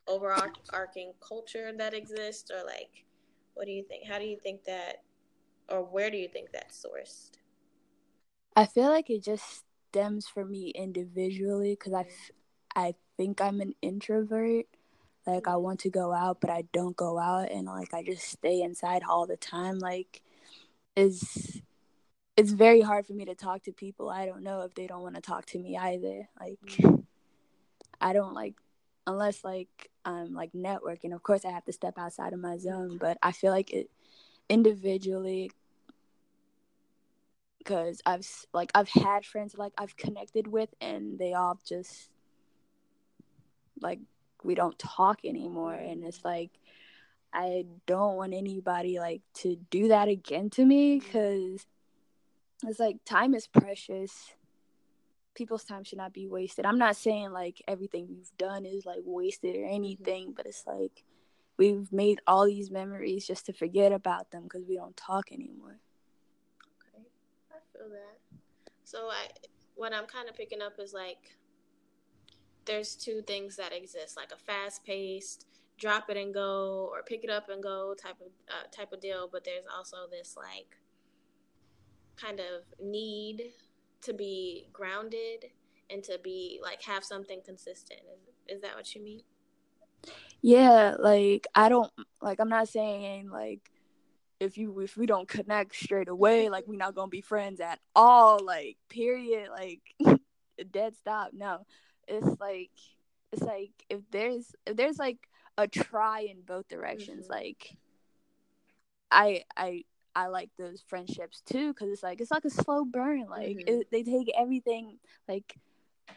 overarching 0.08 1.14
culture 1.20 1.72
that 1.78 1.94
exists, 1.94 2.52
or 2.52 2.66
like, 2.66 3.06
what 3.54 3.66
do 3.66 3.72
you 3.72 3.84
think? 3.84 4.06
How 4.06 4.20
do 4.20 4.26
you 4.26 4.38
think 4.38 4.64
that, 4.66 5.04
or 5.70 5.84
where 5.84 6.10
do 6.10 6.18
you 6.18 6.28
think 6.28 6.52
that's 6.52 6.86
sourced? 6.86 7.32
I 8.56 8.66
feel 8.66 8.90
like 8.90 9.10
it 9.10 9.24
just 9.24 9.64
stems 9.90 10.28
for 10.28 10.46
me 10.46 10.70
individually 10.70 11.74
because 11.74 11.94
I, 11.94 12.02
f- 12.02 12.32
I 12.76 12.96
think 13.18 13.42
I'm 13.42 13.62
an 13.62 13.74
introvert. 13.82 14.66
Like 15.26 15.48
I 15.48 15.52
mm-hmm. 15.52 15.64
want 15.64 15.80
to 15.82 15.90
go 15.90 16.14
out, 16.14 16.40
but 16.40 16.50
I 16.50 16.64
don't 16.74 16.96
go 16.96 17.20
out, 17.20 17.52
and 17.52 17.68
like 17.68 17.94
I 17.94 18.04
just 18.04 18.24
stay 18.24 18.62
inside 18.62 19.04
all 19.08 19.28
the 19.28 19.38
time. 19.38 19.80
Like, 19.80 20.22
is 20.96 21.62
it's 22.38 22.52
very 22.52 22.82
hard 22.82 23.06
for 23.06 23.14
me 23.14 23.26
to 23.26 23.36
talk 23.36 23.64
to 23.64 23.72
people. 23.72 24.10
I 24.10 24.26
don't 24.26 24.44
know 24.44 24.62
if 24.62 24.74
they 24.76 24.88
don't 24.88 25.02
want 25.02 25.16
to 25.16 25.22
talk 25.22 25.46
to 25.48 25.60
me 25.60 25.76
either. 25.76 26.30
Like 26.40 26.60
I 28.00 28.14
don't 28.14 28.34
like 28.34 28.54
unless 29.08 29.44
like 29.44 29.90
I'm 30.06 30.34
like 30.34 30.52
networking. 30.54 31.14
Of 31.14 31.24
course 31.24 31.46
I 31.46 31.52
have 31.52 31.66
to 31.66 31.74
step 31.74 31.98
outside 31.98 32.34
of 32.34 32.40
my 32.40 32.58
zone, 32.58 32.98
but 32.98 33.18
I 33.24 33.32
feel 33.32 33.52
like 33.52 33.72
it 33.72 33.90
individually 34.50 35.52
cuz 37.66 38.02
I've 38.06 38.26
like 38.54 38.72
I've 38.76 38.90
had 38.90 39.26
friends 39.26 39.58
like 39.58 39.74
I've 39.78 39.98
connected 39.98 40.48
with 40.48 40.70
and 40.80 41.18
they 41.18 41.34
all 41.34 41.60
just 41.66 42.10
like 43.82 44.00
we 44.44 44.56
don't 44.56 44.78
talk 44.80 45.26
anymore 45.26 45.74
and 45.74 46.04
it's 46.06 46.24
like 46.24 46.52
I 47.34 47.66
don't 47.86 48.16
want 48.16 48.34
anybody 48.34 49.00
like 49.00 49.22
to 49.42 49.58
do 49.70 49.90
that 49.90 50.08
again 50.08 50.50
to 50.52 50.66
me 50.66 51.02
mm. 51.02 51.12
cuz 51.12 51.68
it's 52.64 52.80
like 52.80 53.04
time 53.04 53.34
is 53.34 53.48
precious 53.48 54.34
people's 55.38 55.64
time 55.64 55.84
should 55.84 56.00
not 56.00 56.14
be 56.14 56.28
wasted. 56.28 56.66
I'm 56.66 56.80
not 56.80 56.96
saying 56.96 57.32
like 57.32 57.62
everything 57.68 58.08
we've 58.10 58.32
done 58.38 58.66
is 58.66 58.86
like 58.86 59.02
wasted 59.06 59.56
or 59.56 59.60
mm-hmm. 59.60 59.76
anything 59.76 60.34
but 60.36 60.46
it's 60.46 60.64
like 60.68 61.04
we've 61.58 61.92
made 61.94 62.20
all 62.28 62.46
these 62.46 62.70
memories 62.72 63.26
just 63.26 63.46
to 63.46 63.54
forget 63.54 63.92
about 63.92 64.32
them 64.32 64.44
because 64.44 64.66
we 64.68 64.76
don't 64.76 64.98
talk 64.98 65.32
anymore. 65.32 65.80
Okay. 66.96 67.06
I 67.52 67.78
feel 67.78 67.90
that. 67.90 68.40
So 68.84 69.10
i 69.10 69.28
what 69.78 69.94
i'm 69.94 70.08
kind 70.08 70.28
of 70.28 70.36
picking 70.36 70.62
up 70.62 70.74
is 70.80 70.92
like 70.92 71.38
there's 72.66 72.96
two 72.96 73.22
things 73.22 73.56
that 73.56 73.72
exist 73.72 74.18
like 74.18 74.32
a 74.32 74.38
fast 74.38 74.84
paced 74.84 75.46
drop 75.80 76.10
it 76.10 76.18
and 76.18 76.34
go 76.34 76.90
or 76.92 77.04
pick 77.04 77.24
it 77.24 77.30
up 77.30 77.48
and 77.50 77.62
go 77.62 77.94
type 77.94 78.20
of 78.20 78.32
uh, 78.50 78.68
type 78.76 78.92
of 78.92 79.00
deal 79.00 79.30
but 79.32 79.44
there's 79.44 79.66
also 79.74 79.98
this 80.10 80.36
like 80.36 80.76
kind 82.20 82.40
of 82.40 82.64
need 82.84 83.52
to 84.02 84.14
be 84.14 84.68
grounded 84.74 85.46
and 85.90 86.04
to 86.04 86.20
be 86.24 86.60
like 86.62 86.82
have 86.84 87.04
something 87.04 87.42
consistent. 87.44 88.02
Is, 88.48 88.58
is 88.58 88.62
that 88.62 88.76
what 88.76 88.94
you 88.94 89.04
mean? 89.04 89.22
Yeah, 90.42 90.96
like 91.00 91.48
I 91.56 91.70
don't 91.70 91.92
like 92.22 92.40
I'm 92.40 92.50
not 92.50 92.70
saying 92.70 93.30
like 93.30 93.62
if 94.40 94.58
you 94.58 94.80
if 94.80 94.98
we 94.98 95.06
don't 95.06 95.28
connect 95.28 95.76
straight 95.76 96.10
away, 96.10 96.50
like 96.50 96.66
we're 96.68 96.78
not 96.78 96.96
gonna 96.96 97.08
be 97.08 97.22
friends 97.22 97.60
at 97.60 97.80
all, 97.96 98.40
like 98.44 98.78
period, 98.90 99.50
like 99.50 99.82
dead 100.72 100.96
stop. 100.96 101.32
No. 101.34 101.66
It's 102.08 102.40
like 102.40 102.72
it's 103.32 103.42
like 103.42 103.72
if 103.90 104.02
there's 104.12 104.56
if 104.66 104.76
there's 104.76 104.98
like 104.98 105.18
a 105.58 105.68
try 105.68 106.22
in 106.22 106.42
both 106.42 106.68
directions, 106.68 107.26
mm-hmm. 107.26 107.34
like 107.34 107.78
I 109.12 109.44
I 109.56 109.84
I 110.18 110.28
like 110.28 110.50
those 110.58 110.82
friendships 110.88 111.44
too 111.46 111.72
because 111.74 111.92
it's 111.92 112.02
like 112.02 112.20
it's 112.20 112.32
like 112.32 112.44
a 112.44 112.50
slow 112.50 112.84
burn. 112.86 113.28
Like 113.30 113.58
mm-hmm. 113.58 113.82
it, 113.82 113.88
they 113.92 114.02
take 114.02 114.32
everything 114.36 114.98
like 115.30 115.56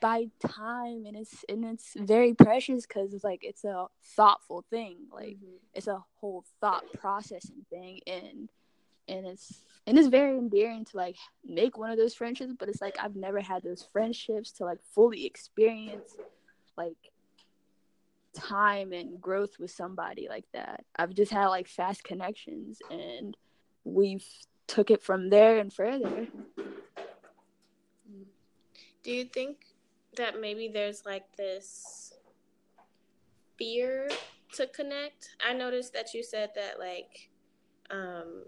by 0.00 0.28
time, 0.40 1.04
and 1.04 1.14
it's 1.14 1.44
and 1.50 1.66
it's 1.66 1.92
very 1.98 2.32
precious 2.32 2.86
because 2.86 3.12
it's 3.12 3.24
like 3.24 3.40
it's 3.44 3.62
a 3.62 3.88
thoughtful 4.16 4.64
thing. 4.70 4.96
Like 5.12 5.36
mm-hmm. 5.36 5.56
it's 5.74 5.86
a 5.86 6.02
whole 6.16 6.46
thought 6.62 6.84
processing 6.98 7.66
thing, 7.68 8.00
and 8.06 8.48
and 9.06 9.26
it's 9.26 9.64
and 9.86 9.98
it's 9.98 10.08
very 10.08 10.38
endearing 10.38 10.86
to 10.86 10.96
like 10.96 11.16
make 11.44 11.76
one 11.76 11.90
of 11.90 11.98
those 11.98 12.14
friendships. 12.14 12.54
But 12.58 12.70
it's 12.70 12.80
like 12.80 12.96
I've 12.98 13.16
never 13.16 13.40
had 13.42 13.62
those 13.62 13.86
friendships 13.92 14.52
to 14.52 14.64
like 14.64 14.78
fully 14.94 15.26
experience 15.26 16.16
like 16.74 16.96
time 18.32 18.94
and 18.94 19.20
growth 19.20 19.58
with 19.58 19.72
somebody 19.72 20.26
like 20.30 20.46
that. 20.54 20.84
I've 20.96 21.12
just 21.12 21.32
had 21.32 21.48
like 21.48 21.68
fast 21.68 22.02
connections 22.02 22.78
and 22.90 23.36
we've 23.84 24.26
took 24.66 24.90
it 24.90 25.02
from 25.02 25.30
there 25.30 25.58
and 25.58 25.72
further. 25.72 26.28
Do 29.02 29.10
you 29.10 29.24
think 29.24 29.66
that 30.16 30.40
maybe 30.40 30.68
there's 30.68 31.04
like 31.06 31.24
this 31.36 32.12
fear 33.58 34.08
to 34.54 34.66
connect? 34.66 35.36
I 35.46 35.52
noticed 35.52 35.92
that 35.94 36.14
you 36.14 36.22
said 36.22 36.50
that 36.54 36.78
like 36.78 37.30
um 37.90 38.44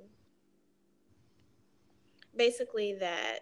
basically 2.37 2.95
that 3.01 3.41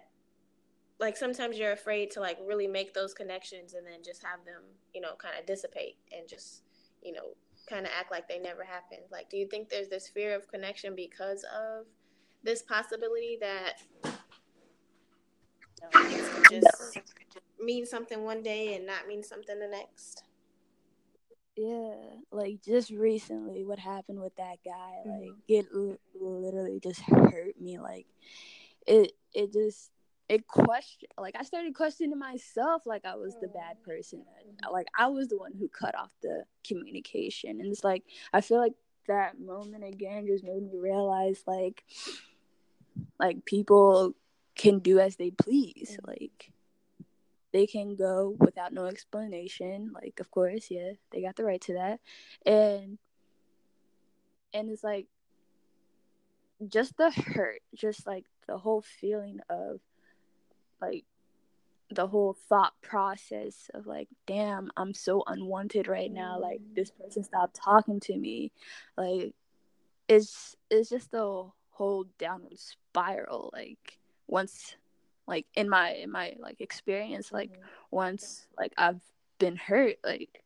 like 0.98 1.16
sometimes 1.16 1.58
you're 1.58 1.72
afraid 1.72 2.10
to 2.12 2.20
like 2.20 2.38
really 2.46 2.66
make 2.66 2.92
those 2.92 3.14
connections 3.14 3.74
and 3.74 3.86
then 3.86 4.02
just 4.04 4.22
have 4.22 4.44
them, 4.44 4.62
you 4.94 5.00
know, 5.00 5.14
kind 5.18 5.34
of 5.38 5.46
dissipate 5.46 5.96
and 6.16 6.28
just, 6.28 6.62
you 7.02 7.12
know, 7.12 7.34
kind 7.70 7.86
of 7.86 7.92
act 7.98 8.10
like 8.10 8.28
they 8.28 8.38
never 8.38 8.64
happened. 8.64 9.02
Like, 9.10 9.30
do 9.30 9.36
you 9.36 9.46
think 9.48 9.68
there's 9.68 9.88
this 9.88 10.08
fear 10.08 10.34
of 10.34 10.48
connection 10.48 10.94
because 10.96 11.44
of 11.44 11.86
this 12.42 12.62
possibility 12.62 13.38
that 13.40 13.74
you 15.94 16.20
know, 16.20 16.60
just 16.60 16.98
mean 17.60 17.86
something 17.86 18.24
one 18.24 18.42
day 18.42 18.74
and 18.74 18.86
not 18.86 19.06
mean 19.06 19.22
something 19.22 19.58
the 19.58 19.68
next? 19.68 20.24
Yeah, 21.56 21.94
like 22.30 22.62
just 22.64 22.90
recently, 22.90 23.64
what 23.64 23.78
happened 23.78 24.20
with 24.20 24.34
that 24.36 24.56
guy? 24.64 25.02
Like, 25.04 25.30
mm-hmm. 25.30 25.38
it 25.48 25.66
literally 26.14 26.80
just 26.82 27.00
hurt 27.02 27.60
me. 27.60 27.78
Like, 27.78 28.06
it 28.86 29.12
it 29.34 29.52
just 29.52 29.90
it 30.30 30.46
question 30.46 31.08
like 31.18 31.34
I 31.36 31.42
started 31.42 31.74
questioning 31.74 32.16
myself 32.16 32.86
like 32.86 33.04
I 33.04 33.16
was 33.16 33.34
the 33.40 33.48
bad 33.48 33.82
person 33.82 34.22
like 34.72 34.86
I 34.96 35.08
was 35.08 35.26
the 35.26 35.36
one 35.36 35.52
who 35.58 35.68
cut 35.68 35.96
off 35.96 36.12
the 36.22 36.44
communication. 36.64 37.60
And 37.60 37.72
it's 37.72 37.82
like 37.82 38.04
I 38.32 38.40
feel 38.40 38.58
like 38.58 38.74
that 39.08 39.40
moment 39.40 39.82
again 39.82 40.28
just 40.28 40.44
made 40.44 40.62
me 40.62 40.78
realize 40.78 41.42
like 41.48 41.82
like 43.18 43.44
people 43.44 44.14
can 44.54 44.78
do 44.78 45.00
as 45.00 45.16
they 45.16 45.32
please. 45.32 45.98
Mm. 46.00 46.06
like 46.06 46.52
they 47.52 47.66
can 47.66 47.96
go 47.96 48.36
without 48.38 48.72
no 48.72 48.86
explanation. 48.86 49.90
Like 49.92 50.20
of 50.20 50.30
course 50.30 50.68
yeah 50.70 50.92
they 51.10 51.22
got 51.22 51.34
the 51.34 51.44
right 51.44 51.60
to 51.62 51.74
that. 51.74 51.98
And 52.46 52.98
and 54.54 54.70
it's 54.70 54.84
like 54.84 55.08
just 56.68 56.96
the 56.96 57.10
hurt 57.10 57.62
just 57.74 58.06
like 58.06 58.26
the 58.46 58.58
whole 58.58 58.82
feeling 58.82 59.40
of 59.48 59.80
like 60.80 61.04
the 61.90 62.06
whole 62.06 62.36
thought 62.48 62.72
process 62.82 63.68
of 63.74 63.84
like 63.84 64.08
damn 64.24 64.70
i'm 64.76 64.94
so 64.94 65.24
unwanted 65.26 65.88
right 65.88 66.12
now. 66.12 66.38
Like 66.38 66.60
this 66.74 66.90
person 66.90 67.24
stopped 67.24 67.54
talking 67.54 68.00
to 68.00 68.16
me. 68.16 68.52
Like 68.96 69.34
it's 70.08 70.56
it's 70.70 70.90
just 70.90 71.12
a 71.14 71.44
whole 71.70 72.04
downward 72.18 72.58
spiral 72.58 73.50
like 73.52 73.98
once 74.26 74.76
like 75.26 75.46
in 75.54 75.68
my 75.68 75.92
in 75.92 76.10
my 76.10 76.34
like 76.38 76.60
experience 76.60 77.32
like 77.32 77.50
mm-hmm. 77.52 77.62
once 77.90 78.46
like 78.58 78.72
i've 78.76 79.00
been 79.38 79.56
hurt 79.56 79.96
like 80.04 80.42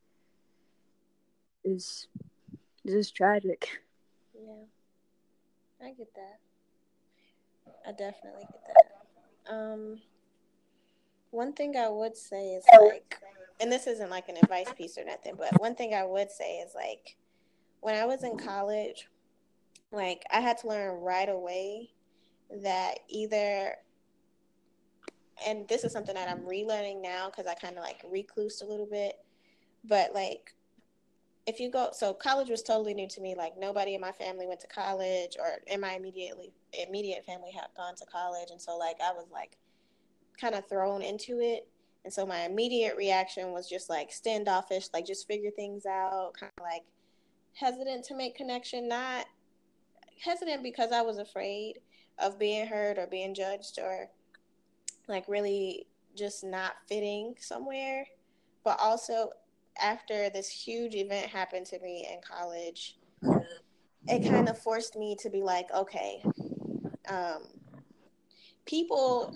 is 1.65 2.07
this 2.85 2.95
is 2.95 3.11
tragic. 3.11 3.81
Yeah. 4.35 4.65
I 5.83 5.93
get 5.93 6.15
that. 6.15 6.39
I 7.87 7.93
definitely 7.93 8.47
get 8.53 8.63
that. 8.69 9.55
Um 9.55 10.01
one 11.35 11.53
thing 11.53 11.77
I 11.77 11.89
would 11.89 12.17
say 12.17 12.55
is 12.55 12.65
like, 12.81 13.19
and 13.61 13.71
this 13.71 13.87
isn't 13.87 14.09
like 14.09 14.29
an 14.29 14.37
advice 14.37 14.73
piece 14.77 14.97
or 14.97 15.05
nothing, 15.05 15.35
but 15.37 15.61
one 15.61 15.75
thing 15.75 15.93
I 15.93 16.05
would 16.05 16.31
say 16.31 16.59
is 16.59 16.75
like, 16.75 17.17
when 17.81 17.97
I 17.97 18.07
was 18.07 18.23
in 18.23 18.39
college, 18.39 19.09
like 19.91 20.23
I 20.31 20.41
had 20.41 20.59
to 20.59 20.69
learn 20.69 21.01
right 21.01 21.29
away 21.29 21.91
that 22.63 23.01
either, 23.09 23.75
and 25.47 25.67
this 25.69 25.83
is 25.83 25.93
something 25.93 26.15
that 26.15 26.29
I'm 26.29 26.43
relearning 26.43 27.03
now 27.03 27.31
because 27.31 27.47
I 27.47 27.55
kind 27.55 27.77
of 27.77 27.83
like 27.83 28.03
reclused 28.05 28.63
a 28.63 28.67
little 28.67 28.87
bit, 28.87 29.17
but 29.85 30.15
like 30.15 30.55
if 31.47 31.61
you 31.61 31.71
go 31.71 31.91
so 31.93 32.15
college 32.15 32.49
was 32.49 32.63
totally 32.63 32.95
new 32.95 33.07
to 33.07 33.21
me 33.21 33.35
like 33.35 33.53
nobody 33.59 33.95
in 33.95 34.01
my 34.01 34.13
family 34.13 34.47
went 34.47 34.61
to 34.61 34.67
college 34.67 35.37
or 35.39 35.59
in 35.67 35.79
my 35.79 35.93
immediately 35.93 36.51
immediate 36.89 37.23
family 37.27 37.51
had 37.53 37.67
gone 37.77 37.95
to 37.95 38.07
college 38.07 38.49
and 38.51 38.59
so 38.59 38.79
like 38.79 38.97
i 39.05 39.13
was 39.13 39.27
like 39.31 39.59
kind 40.41 40.55
of 40.55 40.69
thrown 40.69 41.03
into 41.03 41.41
it. 41.41 41.69
And 42.05 42.13
so 42.13 42.27
my 42.27 42.41
immediate 42.43 42.97
reaction 42.97 43.53
was 43.53 43.69
just 43.69 43.89
like 43.89 44.13
standoffish 44.13 44.89
like 44.93 45.07
just 45.07 45.27
figure 45.27 45.51
things 45.51 45.87
out 45.87 46.33
kind 46.39 46.53
of 46.59 46.63
like 46.63 46.83
hesitant 47.55 48.05
to 48.05 48.15
make 48.15 48.37
connection 48.37 48.89
not 48.89 49.25
hesitant 50.21 50.63
because 50.63 50.93
i 50.93 51.01
was 51.01 51.17
afraid 51.17 51.79
of 52.19 52.39
being 52.39 52.67
heard 52.67 52.99
or 52.99 53.07
being 53.07 53.35
judged 53.35 53.79
or 53.81 54.11
like 55.09 55.25
really 55.29 55.87
just 56.17 56.45
not 56.45 56.75
fitting 56.89 57.35
somewhere. 57.39 58.07
But 58.63 58.79
also 58.81 59.31
after 59.81 60.31
this 60.31 60.49
huge 60.49 60.95
event 60.95 61.27
happened 61.27 61.67
to 61.67 61.81
me 61.81 62.09
in 62.11 62.21
college, 62.23 62.97
it 64.07 64.29
kind 64.29 64.49
of 64.49 64.59
forced 64.59 64.97
me 64.97 65.17
to 65.21 65.31
be 65.31 65.43
like, 65.43 65.67
okay, 65.75 66.23
um, 67.09 67.43
people 68.65 69.35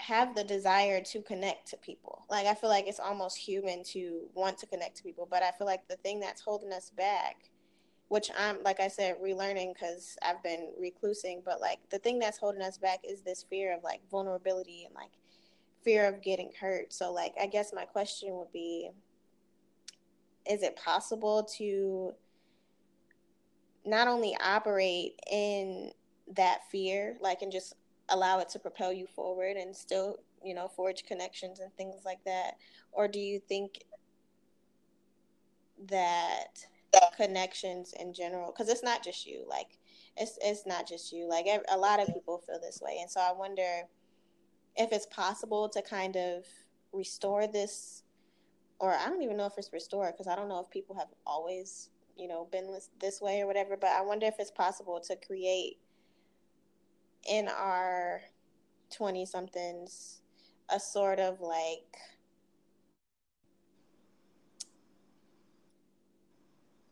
have 0.00 0.34
the 0.34 0.44
desire 0.44 1.02
to 1.02 1.22
connect 1.22 1.68
to 1.68 1.76
people. 1.76 2.24
Like, 2.30 2.46
I 2.46 2.54
feel 2.54 2.70
like 2.70 2.86
it's 2.86 3.00
almost 3.00 3.36
human 3.36 3.84
to 3.84 4.28
want 4.34 4.58
to 4.58 4.66
connect 4.66 4.96
to 4.96 5.02
people, 5.02 5.28
but 5.30 5.42
I 5.42 5.50
feel 5.52 5.66
like 5.66 5.86
the 5.88 5.96
thing 5.96 6.20
that's 6.20 6.40
holding 6.40 6.72
us 6.72 6.90
back, 6.90 7.50
which 8.08 8.30
I'm, 8.36 8.62
like 8.64 8.80
I 8.80 8.88
said, 8.88 9.16
relearning 9.22 9.74
because 9.74 10.16
I've 10.22 10.42
been 10.42 10.72
reclusing, 10.80 11.44
but 11.44 11.60
like 11.60 11.78
the 11.90 11.98
thing 11.98 12.18
that's 12.18 12.38
holding 12.38 12.62
us 12.62 12.78
back 12.78 13.00
is 13.08 13.22
this 13.22 13.44
fear 13.48 13.76
of 13.76 13.84
like 13.84 14.00
vulnerability 14.10 14.84
and 14.86 14.94
like 14.94 15.12
fear 15.84 16.08
of 16.08 16.22
getting 16.22 16.50
hurt. 16.58 16.92
So, 16.92 17.12
like, 17.12 17.34
I 17.40 17.46
guess 17.46 17.72
my 17.74 17.84
question 17.84 18.30
would 18.32 18.52
be, 18.52 18.90
is 20.50 20.62
it 20.62 20.76
possible 20.76 21.46
to 21.58 22.12
not 23.84 24.08
only 24.08 24.36
operate 24.42 25.20
in 25.30 25.92
that 26.36 26.60
fear, 26.70 27.16
like, 27.20 27.42
and 27.42 27.52
just 27.52 27.74
allow 28.10 28.38
it 28.38 28.48
to 28.50 28.58
propel 28.58 28.92
you 28.92 29.06
forward 29.06 29.56
and 29.56 29.74
still, 29.74 30.18
you 30.44 30.54
know, 30.54 30.68
forge 30.68 31.04
connections 31.04 31.60
and 31.60 31.72
things 31.74 32.02
like 32.04 32.22
that? 32.24 32.54
Or 32.92 33.08
do 33.08 33.18
you 33.18 33.38
think 33.38 33.84
that 35.88 36.66
connections 37.16 37.94
in 37.98 38.12
general, 38.12 38.52
because 38.52 38.68
it's 38.68 38.82
not 38.82 39.04
just 39.04 39.26
you, 39.26 39.46
like, 39.48 39.78
it's, 40.16 40.38
it's 40.42 40.66
not 40.66 40.88
just 40.88 41.12
you. 41.12 41.28
Like, 41.28 41.46
a 41.70 41.76
lot 41.76 42.00
of 42.00 42.08
people 42.08 42.38
feel 42.38 42.60
this 42.60 42.80
way. 42.82 42.98
And 43.00 43.10
so 43.10 43.20
I 43.20 43.32
wonder 43.32 43.82
if 44.76 44.92
it's 44.92 45.06
possible 45.06 45.68
to 45.68 45.82
kind 45.82 46.16
of 46.16 46.44
restore 46.92 47.46
this 47.46 48.02
or 48.80 48.94
I 48.94 49.08
don't 49.08 49.22
even 49.22 49.36
know 49.36 49.46
if 49.46 49.52
it's 49.58 49.72
restored 49.72 50.14
because 50.14 50.26
I 50.26 50.34
don't 50.34 50.48
know 50.48 50.60
if 50.60 50.70
people 50.70 50.96
have 50.96 51.08
always, 51.26 51.90
you 52.16 52.26
know, 52.26 52.48
been 52.50 52.72
this, 52.72 52.88
this 52.98 53.20
way 53.20 53.42
or 53.42 53.46
whatever. 53.46 53.76
But 53.76 53.90
I 53.90 54.00
wonder 54.00 54.26
if 54.26 54.36
it's 54.38 54.50
possible 54.50 55.00
to 55.06 55.16
create 55.16 55.78
in 57.28 57.48
our 57.48 58.22
20 58.94 59.26
somethings 59.26 60.20
a 60.68 60.80
sort 60.80 61.18
of 61.18 61.40
like 61.40 61.96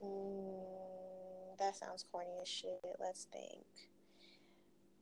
mm, 0.02 1.58
that 1.58 1.76
sounds 1.76 2.04
corny 2.10 2.38
as 2.42 2.48
shit. 2.48 2.80
Let's 3.00 3.24
think 3.24 3.64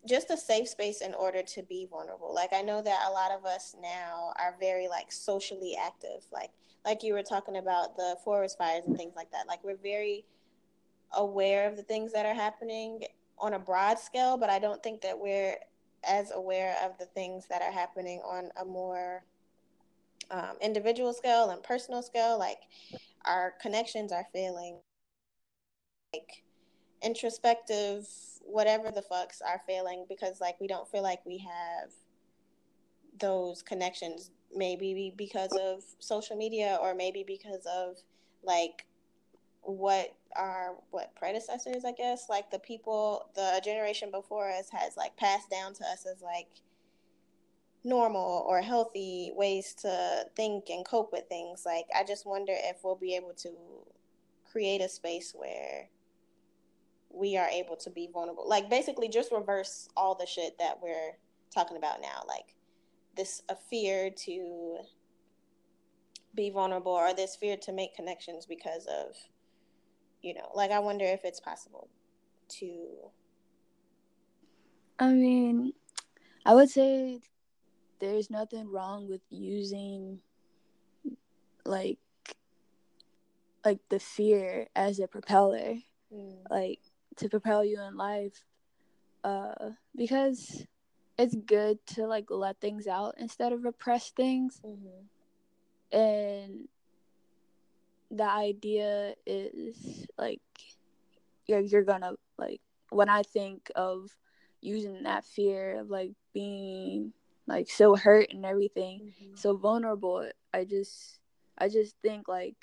just 0.06 0.30
a 0.30 0.36
safe 0.36 0.68
space 0.68 1.00
in 1.00 1.14
order 1.14 1.42
to 1.42 1.62
be 1.62 1.86
vulnerable. 1.90 2.32
Like 2.34 2.52
I 2.52 2.62
know 2.62 2.80
that 2.80 3.06
a 3.08 3.12
lot 3.12 3.32
of 3.32 3.44
us 3.44 3.74
now 3.80 4.32
are 4.38 4.54
very 4.60 4.88
like 4.88 5.10
socially 5.10 5.76
active. 5.80 6.24
Like 6.32 6.50
like 6.84 7.02
you 7.02 7.14
were 7.14 7.22
talking 7.22 7.56
about 7.56 7.96
the 7.96 8.16
forest 8.24 8.56
fires 8.58 8.84
and 8.86 8.96
things 8.96 9.14
like 9.16 9.30
that. 9.32 9.48
Like 9.48 9.64
we're 9.64 9.76
very 9.76 10.24
aware 11.12 11.68
of 11.68 11.76
the 11.76 11.82
things 11.82 12.12
that 12.12 12.26
are 12.26 12.34
happening 12.34 13.02
on 13.38 13.54
a 13.54 13.58
broad 13.58 13.98
scale, 13.98 14.36
but 14.36 14.50
I 14.50 14.58
don't 14.58 14.82
think 14.82 15.02
that 15.02 15.18
we're 15.18 15.56
as 16.08 16.30
aware 16.30 16.76
of 16.84 16.98
the 16.98 17.06
things 17.06 17.46
that 17.48 17.62
are 17.62 17.72
happening 17.72 18.20
on 18.20 18.50
a 18.60 18.64
more 18.64 19.24
um, 20.30 20.56
individual 20.60 21.12
scale 21.12 21.50
and 21.50 21.62
personal 21.62 22.02
scale. 22.02 22.38
Like 22.38 22.60
our 23.24 23.54
connections 23.60 24.12
are 24.12 24.26
failing. 24.32 24.78
Like 26.14 26.44
introspective 27.02 28.06
whatever 28.46 28.90
the 28.90 29.02
fucks 29.02 29.42
are 29.46 29.60
failing 29.66 30.06
because 30.08 30.40
like 30.40 30.58
we 30.60 30.66
don't 30.66 30.88
feel 30.88 31.02
like 31.02 31.24
we 31.26 31.38
have 31.38 31.90
those 33.18 33.62
connections 33.62 34.30
maybe 34.54 35.12
because 35.16 35.52
of 35.52 35.82
social 35.98 36.36
media 36.36 36.78
or 36.80 36.94
maybe 36.94 37.24
because 37.26 37.66
of 37.66 37.96
like 38.42 38.86
what 39.66 40.14
our 40.34 40.76
what 40.90 41.14
predecessors 41.16 41.84
i 41.84 41.92
guess 41.92 42.26
like 42.28 42.50
the 42.50 42.58
people 42.58 43.30
the 43.34 43.60
generation 43.64 44.10
before 44.10 44.50
us 44.50 44.68
has 44.70 44.96
like 44.96 45.16
passed 45.16 45.50
down 45.50 45.72
to 45.74 45.84
us 45.84 46.06
as 46.06 46.22
like 46.22 46.48
normal 47.84 48.44
or 48.48 48.60
healthy 48.60 49.30
ways 49.34 49.74
to 49.74 50.24
think 50.34 50.70
and 50.70 50.84
cope 50.84 51.12
with 51.12 51.24
things 51.28 51.62
like 51.64 51.86
i 51.98 52.02
just 52.04 52.26
wonder 52.26 52.52
if 52.54 52.78
we'll 52.82 52.96
be 52.96 53.14
able 53.14 53.32
to 53.32 53.50
create 54.50 54.80
a 54.80 54.88
space 54.88 55.32
where 55.36 55.88
we 57.16 57.36
are 57.36 57.48
able 57.48 57.76
to 57.76 57.90
be 57.90 58.08
vulnerable. 58.12 58.48
Like 58.48 58.68
basically 58.68 59.08
just 59.08 59.32
reverse 59.32 59.88
all 59.96 60.14
the 60.14 60.26
shit 60.26 60.58
that 60.58 60.80
we're 60.82 61.16
talking 61.52 61.76
about 61.76 62.00
now. 62.00 62.22
Like 62.28 62.54
this 63.16 63.42
a 63.48 63.56
fear 63.56 64.10
to 64.10 64.78
be 66.34 66.50
vulnerable 66.50 66.92
or 66.92 67.14
this 67.14 67.34
fear 67.34 67.56
to 67.56 67.72
make 67.72 67.94
connections 67.94 68.44
because 68.44 68.86
of 68.86 69.16
you 70.26 70.34
know, 70.34 70.50
like 70.56 70.72
I 70.72 70.80
wonder 70.80 71.04
if 71.04 71.24
it's 71.24 71.38
possible 71.38 71.88
to 72.58 72.66
I 74.98 75.12
mean, 75.12 75.72
I 76.44 76.54
would 76.54 76.68
say 76.68 77.20
there's 78.00 78.28
nothing 78.28 78.68
wrong 78.68 79.08
with 79.08 79.20
using 79.30 80.18
like 81.64 81.98
like 83.64 83.78
the 83.88 84.00
fear 84.00 84.66
as 84.74 84.98
a 84.98 85.06
propeller. 85.06 85.76
Mm. 86.12 86.38
Like 86.50 86.80
to 87.16 87.28
propel 87.28 87.64
you 87.64 87.80
in 87.80 87.96
life 87.96 88.44
uh 89.24 89.70
because 89.96 90.66
it's 91.18 91.34
good 91.34 91.78
to 91.86 92.06
like 92.06 92.26
let 92.30 92.60
things 92.60 92.86
out 92.86 93.14
instead 93.18 93.52
of 93.52 93.64
repress 93.64 94.10
things 94.10 94.60
mm-hmm. 94.64 95.96
and 95.96 96.68
the 98.16 98.28
idea 98.28 99.14
is 99.26 100.06
like 100.18 100.40
you're, 101.46 101.60
you're 101.60 101.84
gonna 101.84 102.12
like 102.38 102.60
when 102.90 103.08
i 103.08 103.22
think 103.22 103.70
of 103.76 104.10
using 104.60 105.02
that 105.02 105.24
fear 105.24 105.80
of 105.80 105.90
like 105.90 106.12
being 106.32 107.12
like 107.46 107.70
so 107.70 107.94
hurt 107.94 108.28
and 108.30 108.44
everything 108.44 109.00
mm-hmm. 109.00 109.36
so 109.36 109.56
vulnerable 109.56 110.28
i 110.52 110.64
just 110.64 111.18
i 111.58 111.68
just 111.68 111.94
think 112.02 112.26
like 112.28 112.56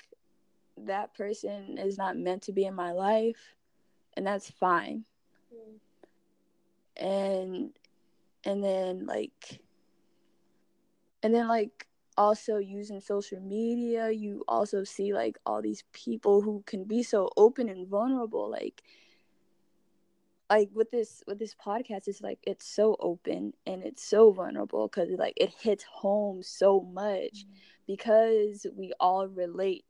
that 0.86 1.13
person 1.13 1.78
is 1.78 1.98
not 1.98 2.18
meant 2.18 2.42
to 2.42 2.52
be 2.52 2.66
in 2.66 2.74
my 2.74 2.92
life 2.92 3.56
and 4.16 4.26
that's 4.26 4.50
fine. 4.50 5.04
Mm. 5.54 7.06
And 7.06 7.72
and 8.46 8.63
then 8.63 9.06
like 9.06 9.60
and 11.22 11.34
then 11.34 11.48
like 11.48 11.88
also 12.17 12.58
using 12.58 13.02
social 13.02 13.39
media, 13.39 14.12
you 14.12 14.43
also 14.47 14.84
see 14.84 15.13
like 15.13 15.38
all 15.45 15.62
these 15.62 15.84
people 15.93 16.41
who 16.41 16.63
can 16.65 16.84
be 16.84 17.04
so 17.04 17.30
open 17.38 17.69
and 17.69 17.88
vulnerable 17.88 18.49
like 18.49 18.84
like 20.49 20.69
with 20.73 20.91
this 20.91 21.23
with 21.26 21.39
this 21.39 21.56
podcast 21.56 22.08
it's 22.08 22.21
like 22.21 22.39
it's 22.43 22.67
so 22.67 22.95
open 22.99 23.54
and 23.65 23.84
it's 23.84 24.04
so 24.04 24.32
vulnerable 24.32 24.88
because 24.88 25.10
like 25.17 25.34
it 25.38 25.52
hits 25.60 25.84
home 25.84 26.43
so 26.43 26.82
much 26.82 27.45
mm-hmm. 27.45 27.54
because 27.88 28.67
we 28.76 28.93
all 28.99 29.28
relate 29.28 29.86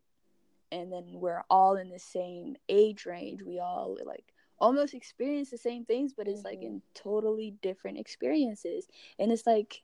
and 0.71 0.91
then 0.91 1.05
we're 1.13 1.43
all 1.49 1.75
in 1.75 1.89
the 1.89 1.99
same 1.99 2.55
age 2.69 3.05
range 3.05 3.41
we 3.41 3.59
all 3.59 3.97
like 4.05 4.33
almost 4.59 4.93
experience 4.93 5.49
the 5.49 5.57
same 5.57 5.83
things 5.83 6.13
but 6.13 6.27
it's 6.27 6.39
mm-hmm. 6.39 6.47
like 6.47 6.61
in 6.61 6.81
totally 6.93 7.55
different 7.61 7.97
experiences 7.97 8.87
and 9.19 9.31
it's 9.31 9.45
like 9.45 9.81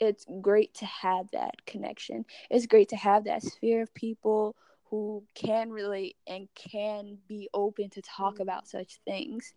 it's 0.00 0.24
great 0.40 0.72
to 0.74 0.86
have 0.86 1.30
that 1.32 1.64
connection. 1.66 2.24
It's 2.48 2.66
great 2.66 2.88
to 2.88 2.96
have 2.96 3.24
that 3.24 3.42
sphere 3.42 3.82
of 3.82 3.94
people 3.94 4.56
who 4.84 5.22
can 5.34 5.70
relate 5.70 6.16
and 6.26 6.48
can 6.54 7.18
be 7.28 7.48
open 7.54 7.90
to 7.90 8.02
talk 8.02 8.34
mm-hmm. 8.34 8.42
about 8.42 8.66
such 8.66 8.98
things. 9.04 9.54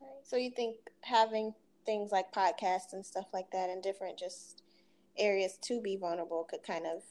Okay. 0.00 0.12
So 0.22 0.36
you 0.36 0.50
think 0.50 0.76
having 1.00 1.54
things 1.84 2.12
like 2.12 2.30
podcasts 2.32 2.92
and 2.92 3.04
stuff 3.04 3.26
like 3.32 3.50
that 3.50 3.70
in 3.70 3.80
different 3.80 4.18
just 4.18 4.62
areas 5.18 5.58
to 5.62 5.80
be 5.80 5.96
vulnerable 5.96 6.44
could 6.44 6.62
kind 6.62 6.86
of 6.86 7.02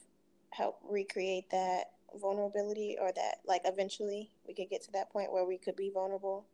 help 0.50 0.78
recreate 0.88 1.50
that 1.50 1.90
vulnerability 2.20 2.96
or 2.98 3.12
that 3.12 3.40
like 3.46 3.60
eventually 3.66 4.30
we 4.46 4.54
could 4.54 4.70
get 4.70 4.82
to 4.82 4.90
that 4.92 5.10
point 5.10 5.30
where 5.30 5.44
we 5.44 5.58
could 5.58 5.76
be 5.76 5.90
vulnerable 5.90 6.46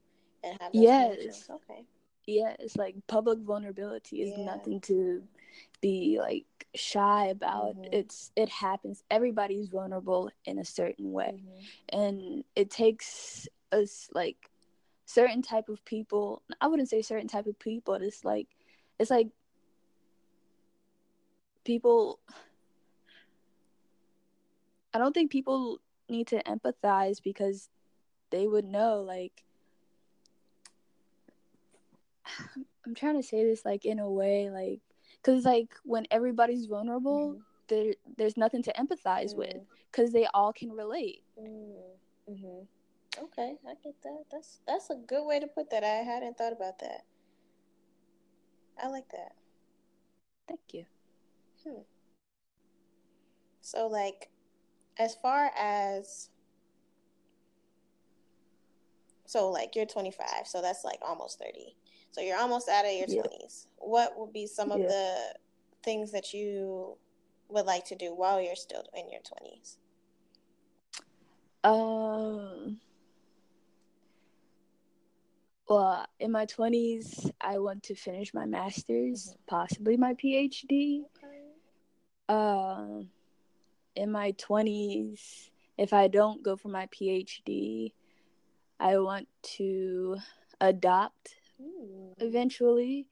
and 0.42 0.58
have 0.60 0.70
yes. 0.74 1.48
okay 1.48 1.84
yeah, 2.26 2.56
it's 2.58 2.76
like 2.76 2.96
public 3.06 3.38
vulnerability 3.40 4.22
is 4.22 4.30
Yeah. 4.36 4.44
nothing 4.44 4.80
to 4.82 5.22
be 5.80 6.18
like 6.20 6.46
shy 6.74 7.26
about. 7.26 7.76
Mhm. 7.76 7.88
It's 7.92 8.32
it 8.36 8.48
happens. 8.48 9.04
Everybody's 9.10 9.68
vulnerable 9.68 10.30
in 10.44 10.58
a 10.58 10.64
certain 10.64 11.12
way. 11.12 11.32
Mhm. 11.42 11.64
and 11.90 12.44
it 12.56 12.70
takes 12.70 13.46
us 13.72 14.08
like 14.14 14.50
certain 15.06 15.42
type 15.42 15.68
of 15.68 15.84
people 15.84 16.42
i 16.60 16.66
wouldn't 16.66 16.88
say 16.88 17.02
certain 17.02 17.28
type 17.28 17.46
of 17.46 17.58
people 17.58 17.94
it's 17.94 18.24
like 18.24 18.48
it's 18.98 19.10
like 19.10 19.28
people 21.64 22.18
i 24.92 24.98
don't 24.98 25.12
think 25.12 25.30
people 25.30 25.78
need 26.08 26.26
to 26.26 26.42
empathize 26.44 27.22
because 27.22 27.68
they 28.30 28.46
would 28.46 28.64
know 28.64 29.00
like 29.02 29.44
i'm 32.86 32.94
trying 32.94 33.20
to 33.20 33.26
say 33.26 33.44
this 33.44 33.64
like 33.64 33.84
in 33.84 33.98
a 33.98 34.10
way 34.10 34.50
like 34.50 34.80
because 35.22 35.44
like 35.44 35.74
when 35.84 36.06
everybody's 36.10 36.66
vulnerable 36.66 37.34
Mhm. 37.34 37.42
there 37.68 37.94
there's 38.16 38.36
nothing 38.36 38.62
to 38.62 38.72
empathize 38.74 39.34
with 39.36 39.54
Mhm. 39.54 39.66
because 39.90 40.12
they 40.12 40.26
all 40.34 40.52
can 40.52 40.70
relate 40.72 41.22
Mm-hmm. 42.28 42.64
Okay, 43.24 43.56
I 43.66 43.74
get 43.84 43.94
that. 44.02 44.24
That's 44.30 44.58
that's 44.66 44.90
a 44.90 44.96
good 44.96 45.24
way 45.24 45.38
to 45.38 45.46
put 45.46 45.70
that. 45.70 45.84
I 45.84 46.02
hadn't 46.02 46.36
thought 46.38 46.52
about 46.52 46.78
that. 46.80 47.04
I 48.82 48.88
like 48.88 49.08
that. 49.10 49.32
thank 50.48 50.60
you 50.72 50.84
So, 53.60 53.86
like, 53.86 54.30
as 54.98 55.14
far 55.14 55.50
as 55.56 56.28
so, 59.26 59.48
like, 59.50 59.74
you're 59.74 59.86
25, 59.86 60.46
so 60.46 60.60
that's 60.60 60.84
like 60.84 60.98
almost 61.02 61.38
30. 61.38 61.76
So 62.14 62.20
you're 62.20 62.38
almost 62.38 62.68
out 62.68 62.84
of 62.84 62.92
your 62.92 63.08
Yeah. 63.08 63.22
20s. 63.22 63.66
What 63.78 64.16
would 64.16 64.32
be 64.32 64.46
some 64.46 64.70
of 64.70 64.80
the 64.80 65.34
things 65.82 66.12
that 66.12 66.32
you 66.32 66.96
would 67.48 67.66
like 67.66 67.84
to 67.86 67.96
do 67.96 68.14
while 68.14 68.40
you're 68.40 68.54
still 68.54 68.84
in 68.94 69.10
your 69.10 69.20
20s? 69.20 69.78
Um. 71.64 72.80
Well, 75.68 76.06
in 76.20 76.30
my 76.30 76.44
twenties, 76.44 77.30
I 77.40 77.58
want 77.58 77.82
to 77.84 77.94
finish 77.96 78.32
my 78.32 78.44
master's, 78.46 79.34
possibly 79.48 79.96
my 79.96 80.14
PhD. 80.14 81.00
Um, 82.28 83.08
in 83.96 84.12
my 84.12 84.32
twenties, 84.32 85.50
if 85.78 85.92
I 85.92 86.06
don't 86.06 86.44
go 86.44 86.56
for 86.56 86.68
my 86.68 86.86
PhD, 86.88 87.92
I 88.78 88.98
want 88.98 89.26
to 89.56 90.18
adopt 90.60 91.34
Mm. 91.60 92.14
eventually. 92.18 93.06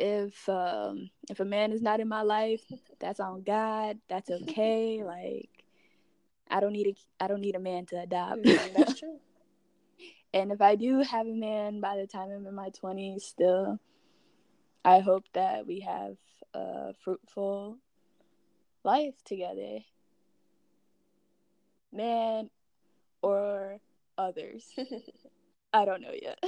If 0.00 0.48
um 0.48 1.10
if 1.30 1.40
a 1.40 1.44
man 1.44 1.72
is 1.72 1.82
not 1.82 2.00
in 2.00 2.08
my 2.08 2.22
life, 2.22 2.62
that's 2.98 3.20
on 3.20 3.42
God. 3.42 3.98
That's 4.08 4.30
okay. 4.30 5.02
like, 5.06 5.50
I 6.50 6.60
don't 6.60 6.72
need 6.72 6.88
a 6.88 7.24
I 7.24 7.28
don't 7.28 7.40
need 7.40 7.56
a 7.56 7.60
man 7.60 7.86
to 7.86 8.00
adopt. 8.00 8.42
Mhm, 8.42 8.72
That's 8.74 8.98
true. 8.98 9.18
And 10.34 10.50
if 10.50 10.62
I 10.62 10.76
do 10.76 11.00
have 11.00 11.26
a 11.26 11.34
man 11.34 11.80
by 11.80 11.96
the 11.98 12.06
time 12.06 12.30
I'm 12.30 12.46
in 12.46 12.54
my 12.54 12.70
20s, 12.70 13.22
still, 13.24 13.78
I 14.84 15.00
hope 15.00 15.24
that 15.34 15.66
we 15.66 15.80
have 15.80 16.16
a 16.54 16.94
fruitful 17.04 17.76
life 18.82 19.14
together. 19.24 19.80
Man 21.92 22.48
or 23.22 23.78
others. 24.16 24.64
I 25.72 25.84
don't 25.84 26.00
know 26.00 26.14
yet. 26.20 26.38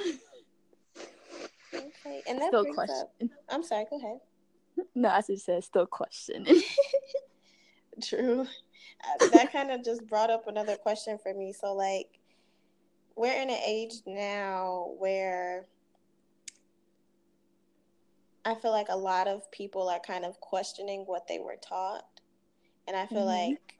Okay, 1.76 2.22
and 2.28 2.38
that 2.40 2.48
still 2.48 2.64
question. 2.72 2.96
up. 3.22 3.28
I'm 3.48 3.62
sorry. 3.62 3.86
Go 3.90 3.98
ahead. 3.98 4.18
No, 4.96 5.08
as 5.10 5.30
it 5.30 5.38
says, 5.40 5.64
still 5.66 5.86
question. 5.86 6.44
True. 8.02 8.40
Uh, 8.40 9.28
that 9.28 9.52
kind 9.52 9.70
of 9.70 9.84
just 9.84 10.04
brought 10.08 10.28
up 10.30 10.48
another 10.48 10.74
question 10.76 11.16
for 11.22 11.32
me. 11.32 11.52
So, 11.52 11.74
like, 11.74 12.18
we're 13.14 13.32
in 13.40 13.50
an 13.50 13.60
age 13.64 13.94
now 14.04 14.94
where 14.98 15.66
I 18.44 18.54
feel 18.56 18.72
like 18.72 18.88
a 18.88 18.96
lot 18.96 19.28
of 19.28 19.48
people 19.52 19.88
are 19.88 20.00
kind 20.00 20.24
of 20.24 20.40
questioning 20.40 21.04
what 21.06 21.28
they 21.28 21.38
were 21.38 21.56
taught. 21.56 22.04
And 22.88 22.96
I 22.96 23.06
feel 23.06 23.22
Mhm. 23.24 23.50
like 23.50 23.76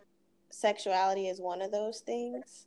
sexuality 0.51 1.29
is 1.29 1.41
one 1.41 1.61
of 1.61 1.73
those 1.73 2.01
things. 2.01 2.67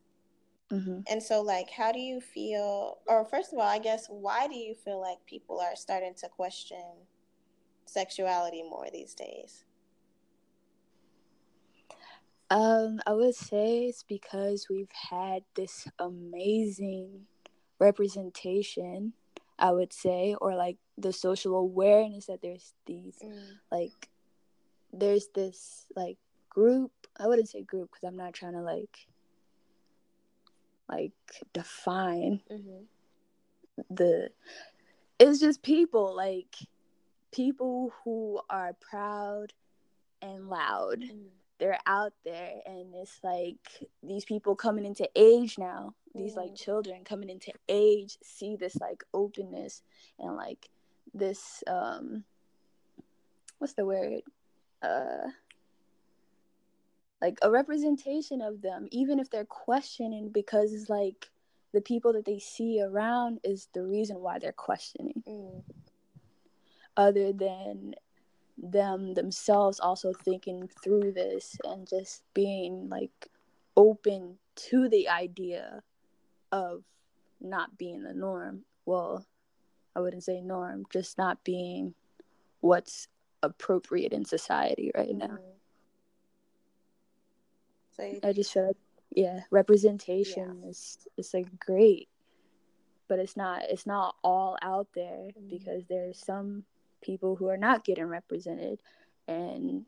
Hmm 0.69 0.99
And 1.09 1.23
so, 1.23 1.41
like, 1.41 1.69
how 1.69 1.91
do 1.91 1.99
you 1.99 2.19
feel? 2.19 2.99
Or, 3.07 3.25
first 3.25 3.53
of 3.53 3.59
all, 3.59 3.67
I 3.67 3.79
guess, 3.79 4.07
why 4.09 4.47
do 4.47 4.55
you 4.55 4.75
feel 4.75 4.99
like 4.99 5.25
people 5.25 5.59
are 5.59 5.75
starting 5.75 6.13
to 6.15 6.29
question 6.29 6.83
sexuality 7.85 8.63
more 8.63 8.87
these 8.91 9.13
days? 9.13 9.63
Um, 12.49 13.01
I 13.05 13.13
would 13.13 13.35
say 13.35 13.85
it's 13.85 14.03
because 14.03 14.67
we've 14.69 14.91
had 15.09 15.43
this 15.55 15.87
amazing 15.99 17.27
representation, 17.79 19.13
I 19.59 19.71
would 19.71 19.91
say, 19.93 20.35
or 20.39 20.55
like 20.55 20.77
the 20.97 21.13
social 21.13 21.55
awareness 21.55 22.27
that 22.27 22.41
there's 22.41 22.73
these 22.85 23.19
like 23.71 24.09
there's 24.93 25.27
this 25.35 25.85
like 25.95 26.17
group 26.49 26.91
i 27.19 27.27
wouldn't 27.27 27.49
say 27.49 27.61
group 27.61 27.91
because 27.91 28.07
i'm 28.07 28.17
not 28.17 28.33
trying 28.33 28.53
to 28.53 28.61
like 28.61 29.07
like 30.89 31.11
define 31.53 32.41
Mm-hmm. 32.51 32.83
the 33.89 34.29
it's 35.19 35.39
just 35.39 35.61
people 35.61 36.15
like 36.15 36.55
people 37.31 37.91
who 38.03 38.39
are 38.49 38.73
proud 38.79 39.53
and 40.21 40.49
loud 40.49 41.03
they're 41.59 41.79
out 41.85 42.13
there 42.23 42.53
and 42.65 42.93
it's 42.95 43.19
like 43.23 43.57
these 44.03 44.25
people 44.25 44.55
coming 44.55 44.85
into 44.85 45.07
age 45.15 45.57
now 45.57 45.93
these 46.15 46.35
like 46.35 46.51
Mm. 46.51 46.55
children 46.63 47.03
coming 47.03 47.29
into 47.29 47.51
age 47.67 48.17
see 48.23 48.55
this 48.55 48.75
like 48.77 49.03
openness 49.13 49.81
and 50.19 50.35
like 50.35 50.69
this 51.13 51.63
um 51.67 52.23
what's 53.59 53.73
the 53.73 53.85
word 53.85 54.21
uh 54.81 55.27
like 57.21 57.37
a 57.41 57.49
representation 57.49 58.41
of 58.41 58.61
them 58.61 58.87
even 58.91 59.19
if 59.19 59.29
they're 59.29 59.45
questioning 59.45 60.29
because 60.29 60.73
it's 60.73 60.89
like 60.89 61.29
the 61.73 61.81
people 61.81 62.13
that 62.13 62.25
they 62.25 62.39
see 62.39 62.81
around 62.81 63.39
is 63.43 63.67
the 63.73 63.83
reason 63.83 64.17
why 64.17 64.39
they're 64.39 64.51
questioning 64.51 65.23
Mm. 65.27 65.63
other 66.95 67.33
than 67.33 67.95
them 68.57 69.13
themselves 69.13 69.79
also 69.79 70.13
thinking 70.13 70.67
through 70.83 71.11
this 71.11 71.57
and 71.63 71.87
just 71.87 72.23
being 72.33 72.89
like 72.89 73.29
open 73.75 74.37
to 74.55 74.89
the 74.89 75.07
idea 75.07 75.83
of 76.51 76.83
not 77.39 77.77
being 77.77 78.03
the 78.03 78.13
norm. 78.13 78.63
Well, 78.85 79.27
I 79.95 79.99
wouldn't 79.99 80.23
say 80.23 80.41
norm, 80.41 80.85
just 80.91 81.17
not 81.17 81.43
being 81.43 81.93
what's 82.61 83.07
appropriate 83.43 84.13
in 84.13 84.25
society 84.25 84.91
right 84.95 85.15
now. 85.15 85.37
I 87.99 88.33
just 88.33 88.53
feel 88.53 88.67
like 88.67 88.77
yeah, 89.15 89.41
representation 89.51 90.63
is 90.65 90.97
it's 91.17 91.33
like 91.33 91.47
great, 91.59 92.09
but 93.07 93.19
it's 93.19 93.37
not 93.37 93.63
it's 93.69 93.85
not 93.85 94.15
all 94.23 94.57
out 94.61 94.87
there 94.93 95.29
Mhm. 95.37 95.49
because 95.49 95.85
there's 95.87 96.19
some 96.19 96.65
people 97.01 97.35
who 97.35 97.47
are 97.47 97.57
not 97.57 97.83
getting 97.83 98.05
represented, 98.05 98.79
and 99.27 99.85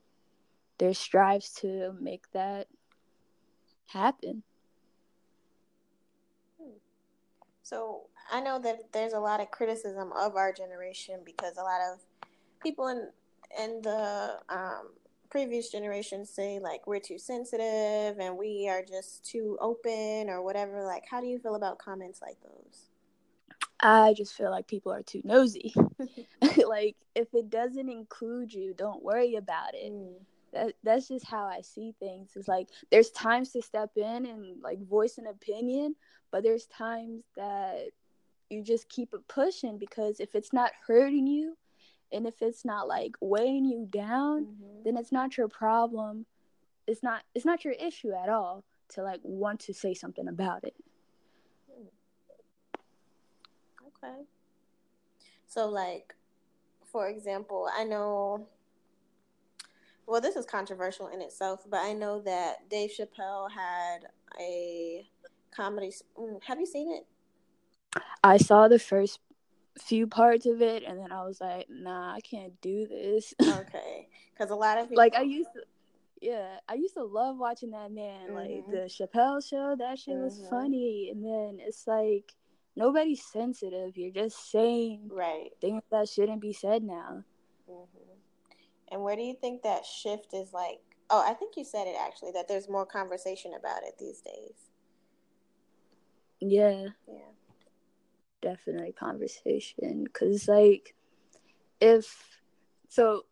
there's 0.78 0.98
strives 0.98 1.54
to 1.56 1.94
make 2.00 2.32
that 2.32 2.68
happen. 3.88 4.44
so 7.64 8.08
I 8.32 8.42
know 8.42 8.58
that 8.60 8.92
there's 8.92 9.14
a 9.14 9.20
lot 9.20 9.42
of 9.42 9.52
criticism 9.52 10.12
of 10.14 10.36
our 10.36 10.52
generation 10.52 11.20
because 11.24 11.58
a 11.58 11.64
lot 11.64 11.82
of 11.82 12.00
people 12.62 12.88
in 12.88 13.10
in 13.60 13.82
the 13.82 14.40
um, 14.50 14.90
previous 15.30 15.70
generations 15.70 16.30
say 16.30 16.60
like 16.60 16.88
we're 16.88 17.00
too 17.00 17.18
sensitive 17.18 18.20
and 18.20 18.38
we 18.38 18.68
are 18.70 18.84
just 18.84 19.24
too 19.24 19.58
open 19.62 20.30
or 20.30 20.42
whatever. 20.42 20.84
Like, 20.84 21.06
how 21.10 21.22
do 21.22 21.28
you 21.28 21.40
feel 21.40 21.56
about 21.56 21.78
comments 21.78 22.22
like 22.22 22.38
those? 22.42 22.90
I 23.80 24.14
just 24.14 24.34
feel 24.34 24.52
like 24.52 24.68
people 24.68 24.92
are 24.92 25.04
too 25.04 25.22
nosy. 25.24 25.74
like 26.68 26.96
if 27.16 27.28
it 27.34 27.50
doesn't 27.50 27.90
include 27.90 28.54
you, 28.54 28.74
don't 28.78 29.04
worry 29.04 29.36
about 29.36 29.74
it. 29.74 29.92
Mm. 29.92 30.16
that 30.52 30.74
that's 30.84 31.08
just 31.08 31.26
how 31.26 31.46
I 31.46 31.62
see 31.62 31.94
things. 32.00 32.32
It's 32.36 32.48
like 32.48 32.68
there's 32.92 33.12
times 33.12 33.52
to 33.54 33.62
step 33.62 33.92
in 33.96 34.26
and 34.26 34.62
like 34.62 34.86
voice 34.86 35.18
an 35.18 35.28
opinion, 35.28 35.96
but 36.32 36.44
there's 36.44 36.66
times 36.66 37.24
that 37.36 37.90
you 38.50 38.64
just 38.64 38.90
keep 38.90 39.14
it 39.14 39.28
pushing 39.28 39.78
because 39.78 40.20
if 40.20 40.36
it's 40.36 40.52
not 40.52 40.72
hurting 40.88 41.28
you 41.28 41.56
and 42.12 42.28
if 42.28 42.42
it's 42.42 42.66
not 42.66 42.88
like 42.88 43.16
weighing 43.22 43.66
you 43.66 43.88
down, 43.90 44.46
Mhm. 44.46 44.84
then 44.84 44.98
it's 44.98 45.12
not 45.12 45.38
your 45.38 45.48
problem. 45.48 46.26
It's 46.88 47.04
not 47.04 47.24
it's 47.36 47.46
not 47.46 47.64
your 47.64 47.74
issue 47.74 48.12
at 48.12 48.30
all 48.30 48.64
to 48.90 49.04
like 49.04 49.22
want 49.24 49.60
to 49.62 49.74
say 49.74 49.94
something 49.94 50.28
about 50.28 50.64
it. 50.64 50.76
Okay. 54.04 54.26
So, 55.48 55.68
like, 55.68 56.16
for 56.86 57.08
example, 57.08 57.70
I 57.72 57.84
know. 57.84 58.48
Well, 60.06 60.22
this 60.22 60.36
is 60.36 60.46
controversial 60.46 61.08
in 61.08 61.22
itself, 61.22 61.66
but 61.70 61.82
I 61.82 61.94
know 61.94 62.20
that 62.22 62.68
Dave 62.70 62.90
Chappelle 62.92 63.52
had 63.52 64.08
a 64.40 65.08
comedy. 65.52 65.92
Mm, 66.18 66.42
have 66.44 66.60
you 66.60 66.66
seen 66.66 66.92
it? 66.92 67.06
I 68.24 68.38
saw 68.38 68.68
the 68.68 68.80
first 68.80 69.20
few 69.78 70.08
parts 70.08 70.46
of 70.46 70.62
it, 70.62 70.84
and 70.84 71.00
then 71.00 71.12
I 71.12 71.24
was 71.24 71.42
like, 71.42 71.68
"Nah, 71.70 72.14
I 72.14 72.20
can't 72.22 72.60
do 72.62 72.88
this." 72.88 73.34
okay, 73.42 74.08
because 74.34 74.52
a 74.52 74.56
lot 74.56 74.78
of 74.78 74.90
people 74.90 75.02
like 75.02 75.16
I 75.16 75.22
used 75.22 75.50
to. 75.54 75.62
Yeah, 76.22 76.58
I 76.68 76.74
used 76.74 76.96
to 76.96 77.04
love 77.04 77.38
watching 77.38 77.72
that 77.72 77.92
man. 77.92 78.28
Mm-hmm. 78.28 78.36
Like 78.36 78.66
the 78.70 78.90
Chappelle 78.90 79.48
show, 79.48 79.76
that 79.78 80.00
shit 80.00 80.16
mm-hmm. 80.16 80.24
was 80.24 80.42
funny. 80.50 81.10
And 81.12 81.24
then 81.24 81.66
it's 81.66 81.88
like 81.88 82.34
nobody's 82.76 83.24
sensitive. 83.24 83.98
You're 83.98 84.12
just 84.12 84.52
saying 84.52 85.10
right 85.14 85.52
things 85.62 85.82
that 85.92 86.10
shouldn't 86.10 86.42
be 86.42 86.52
said 86.52 86.84
now. 86.84 87.24
Mm-hmm. 87.70 88.14
And 88.92 89.02
where 89.02 89.16
do 89.16 89.22
you 89.22 89.36
think 89.40 89.64
that 89.64 89.86
shift 89.86 90.34
is 90.34 90.52
like? 90.52 90.80
Oh, 91.10 91.24
I 91.26 91.34
think 91.34 91.56
you 91.58 91.64
said 91.64 91.88
it 91.88 91.96
actually 92.00 92.32
that 92.34 92.48
there's 92.48 92.70
more 92.70 92.86
conversation 92.86 93.54
about 93.58 93.84
it 93.84 93.96
these 93.98 94.20
days. 94.20 94.56
Yeah. 96.42 96.88
Yeah 97.08 97.30
definitely 98.42 98.92
conversation 98.92 100.04
because 100.04 100.48
like 100.48 100.96
if 101.82 102.40
so 102.90 103.24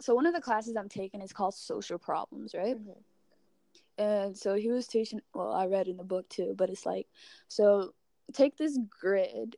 so 0.00 0.14
one 0.14 0.26
of 0.26 0.34
the 0.34 0.40
classes 0.40 0.76
i'm 0.76 0.88
taking 0.88 1.20
is 1.20 1.32
called 1.32 1.54
social 1.54 1.98
problems 1.98 2.54
right 2.54 2.76
mm-hmm. 2.76 4.02
and 4.02 4.36
so 4.36 4.54
he 4.54 4.70
was 4.70 4.86
teaching 4.86 5.20
well 5.34 5.52
i 5.52 5.66
read 5.66 5.88
in 5.88 5.96
the 5.96 6.04
book 6.04 6.28
too 6.28 6.54
but 6.56 6.70
it's 6.70 6.86
like 6.86 7.06
so 7.48 7.92
take 8.32 8.56
this 8.56 8.78
grid 9.00 9.56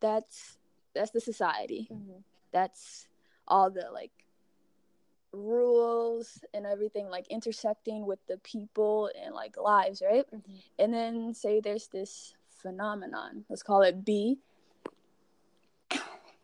that's 0.00 0.58
that's 0.94 1.10
the 1.10 1.20
society 1.20 1.88
mm-hmm. 1.92 2.18
that's 2.52 3.06
all 3.46 3.70
the 3.70 3.88
like 3.92 4.12
rules 5.32 6.38
and 6.54 6.64
everything 6.64 7.08
like 7.08 7.26
intersecting 7.28 8.06
with 8.06 8.20
the 8.28 8.36
people 8.38 9.10
and 9.20 9.34
like 9.34 9.56
lives 9.56 10.02
right 10.08 10.26
mm-hmm. 10.32 10.52
and 10.78 10.94
then 10.94 11.34
say 11.34 11.60
there's 11.60 11.88
this 11.88 12.34
phenomenon. 12.64 13.44
Let's 13.48 13.62
call 13.62 13.82
it 13.82 14.04
B. 14.04 14.38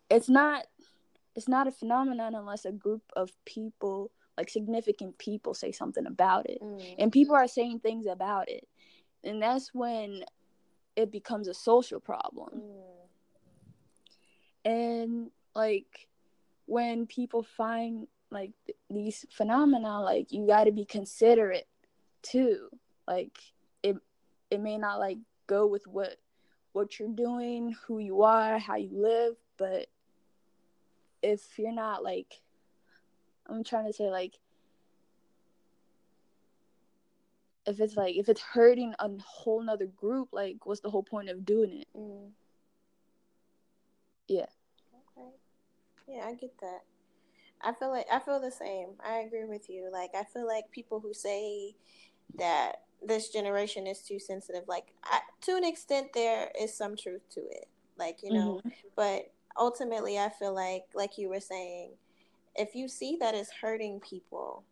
It's 0.09 0.29
not 0.29 0.65
it's 1.35 1.47
not 1.47 1.67
a 1.67 1.71
phenomenon 1.71 2.35
unless 2.35 2.65
a 2.65 2.71
group 2.71 3.01
of 3.15 3.31
people, 3.45 4.11
like 4.37 4.49
significant 4.49 5.17
people 5.17 5.53
say 5.53 5.71
something 5.71 6.05
about 6.05 6.49
it. 6.49 6.61
Mm. 6.61 6.95
And 6.99 7.11
people 7.11 7.35
are 7.35 7.47
saying 7.47 7.79
things 7.79 8.05
about 8.05 8.49
it. 8.49 8.67
And 9.23 9.41
that's 9.41 9.73
when 9.73 10.23
it 10.95 11.11
becomes 11.11 11.47
a 11.47 11.53
social 11.53 11.99
problem. 11.99 12.61
Mm. 14.65 14.71
And 14.71 15.31
like 15.55 16.07
when 16.65 17.07
people 17.07 17.43
find 17.43 18.07
like 18.29 18.51
th- 18.65 18.77
these 18.89 19.25
phenomena 19.31 20.01
like 20.01 20.31
you 20.31 20.47
got 20.47 20.63
to 20.65 20.71
be 20.71 20.85
considerate 20.85 21.67
too 22.21 22.69
like 23.07 23.37
it 23.83 23.97
it 24.49 24.61
may 24.61 24.77
not 24.77 24.99
like 24.99 25.17
go 25.51 25.67
with 25.67 25.85
what 25.85 26.15
what 26.71 26.97
you're 26.97 27.09
doing, 27.09 27.75
who 27.85 27.99
you 27.99 28.23
are, 28.23 28.57
how 28.57 28.77
you 28.77 28.89
live, 28.93 29.35
but 29.57 29.87
if 31.21 31.41
you're 31.59 31.73
not 31.73 32.03
like 32.03 32.41
I'm 33.47 33.63
trying 33.63 33.87
to 33.87 33.93
say 33.93 34.09
like 34.09 34.39
if 37.65 37.81
it's 37.81 37.97
like 37.97 38.15
if 38.15 38.29
it's 38.29 38.41
hurting 38.41 38.93
a 38.97 39.09
whole 39.19 39.61
nother 39.61 39.87
group, 39.87 40.29
like 40.31 40.65
what's 40.65 40.79
the 40.79 40.89
whole 40.89 41.03
point 41.03 41.29
of 41.29 41.45
doing 41.45 41.81
it? 41.81 41.87
Mm. 41.97 42.29
Yeah. 44.29 44.45
Okay. 45.17 45.27
Yeah, 46.07 46.25
I 46.27 46.33
get 46.33 46.57
that. 46.61 46.83
I 47.61 47.73
feel 47.73 47.89
like 47.89 48.07
I 48.09 48.19
feel 48.19 48.39
the 48.39 48.51
same. 48.51 48.91
I 49.05 49.17
agree 49.17 49.43
with 49.43 49.69
you. 49.69 49.89
Like 49.91 50.11
I 50.15 50.23
feel 50.23 50.47
like 50.47 50.71
people 50.71 51.01
who 51.01 51.13
say 51.13 51.75
that 52.37 52.77
this 53.05 53.29
generation 53.29 53.87
is 53.87 54.01
too 54.01 54.19
sensitive. 54.19 54.63
Like 54.67 54.93
I, 55.03 55.19
to 55.41 55.55
an 55.55 55.63
extent, 55.63 56.09
there 56.13 56.51
is 56.59 56.75
some 56.75 56.95
truth 56.95 57.21
to 57.31 57.41
it. 57.41 57.67
Like 57.97 58.19
you 58.23 58.33
know, 58.33 58.61
mm-hmm. 58.65 58.69
but 58.95 59.31
ultimately, 59.57 60.17
I 60.17 60.29
feel 60.29 60.53
like, 60.53 60.85
like 60.93 61.17
you 61.17 61.29
were 61.29 61.39
saying, 61.39 61.91
if 62.55 62.75
you 62.75 62.87
see 62.87 63.17
that 63.19 63.35
it's 63.35 63.51
hurting 63.51 63.99
people 63.99 64.63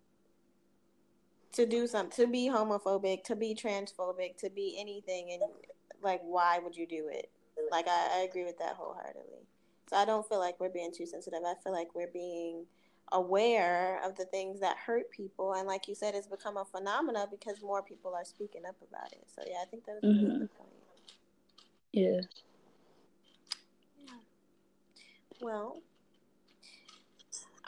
to 1.53 1.65
do 1.65 1.87
something, 1.87 2.25
to 2.25 2.31
be 2.31 2.49
homophobic, 2.49 3.23
to 3.25 3.35
be 3.35 3.55
transphobic, 3.55 4.37
to 4.37 4.49
be 4.49 4.77
anything, 4.79 5.31
and 5.33 5.43
like, 6.01 6.21
why 6.23 6.59
would 6.59 6.75
you 6.75 6.87
do 6.87 7.07
it? 7.11 7.29
Like 7.71 7.87
I, 7.87 8.19
I 8.19 8.19
agree 8.19 8.45
with 8.45 8.57
that 8.59 8.75
wholeheartedly. 8.75 9.45
So 9.89 9.95
I 9.95 10.05
don't 10.05 10.27
feel 10.27 10.39
like 10.39 10.59
we're 10.59 10.69
being 10.69 10.91
too 10.95 11.05
sensitive. 11.05 11.39
I 11.45 11.55
feel 11.63 11.73
like 11.73 11.95
we're 11.95 12.11
being 12.11 12.65
aware 13.11 13.99
of 14.03 14.15
the 14.15 14.25
things 14.25 14.59
that 14.59 14.77
hurt 14.77 15.09
people 15.11 15.53
and 15.53 15.67
like 15.67 15.87
you 15.87 15.95
said 15.95 16.13
it's 16.15 16.27
become 16.27 16.57
a 16.57 16.65
phenomena 16.65 17.27
because 17.29 17.61
more 17.61 17.81
people 17.81 18.13
are 18.13 18.25
speaking 18.25 18.61
up 18.67 18.75
about 18.87 19.11
it. 19.11 19.23
So 19.27 19.41
yeah 19.47 19.57
i 19.61 19.65
think 19.65 19.85
that's 19.85 20.03
mm-hmm. 20.03 20.25
a 20.25 20.39
good 20.39 20.55
point. 20.55 20.69
Yeah. 21.91 22.21
Yeah. 23.97 24.13
Well 25.41 25.81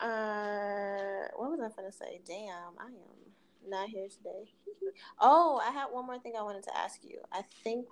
uh 0.01 1.27
what 1.35 1.51
was 1.51 1.59
i 1.59 1.69
gonna 1.75 1.91
say? 1.91 2.19
Damn 2.25 2.77
i 2.79 2.85
am 2.85 3.69
not 3.69 3.89
here 3.89 4.07
today. 4.07 4.51
Oh 5.19 5.61
i 5.65 5.71
had 5.71 5.85
one 5.91 6.05
more 6.05 6.19
thing 6.19 6.33
i 6.37 6.41
wanted 6.41 6.63
to 6.63 6.77
ask 6.77 7.03
you. 7.03 7.19
I 7.31 7.43
think 7.63 7.87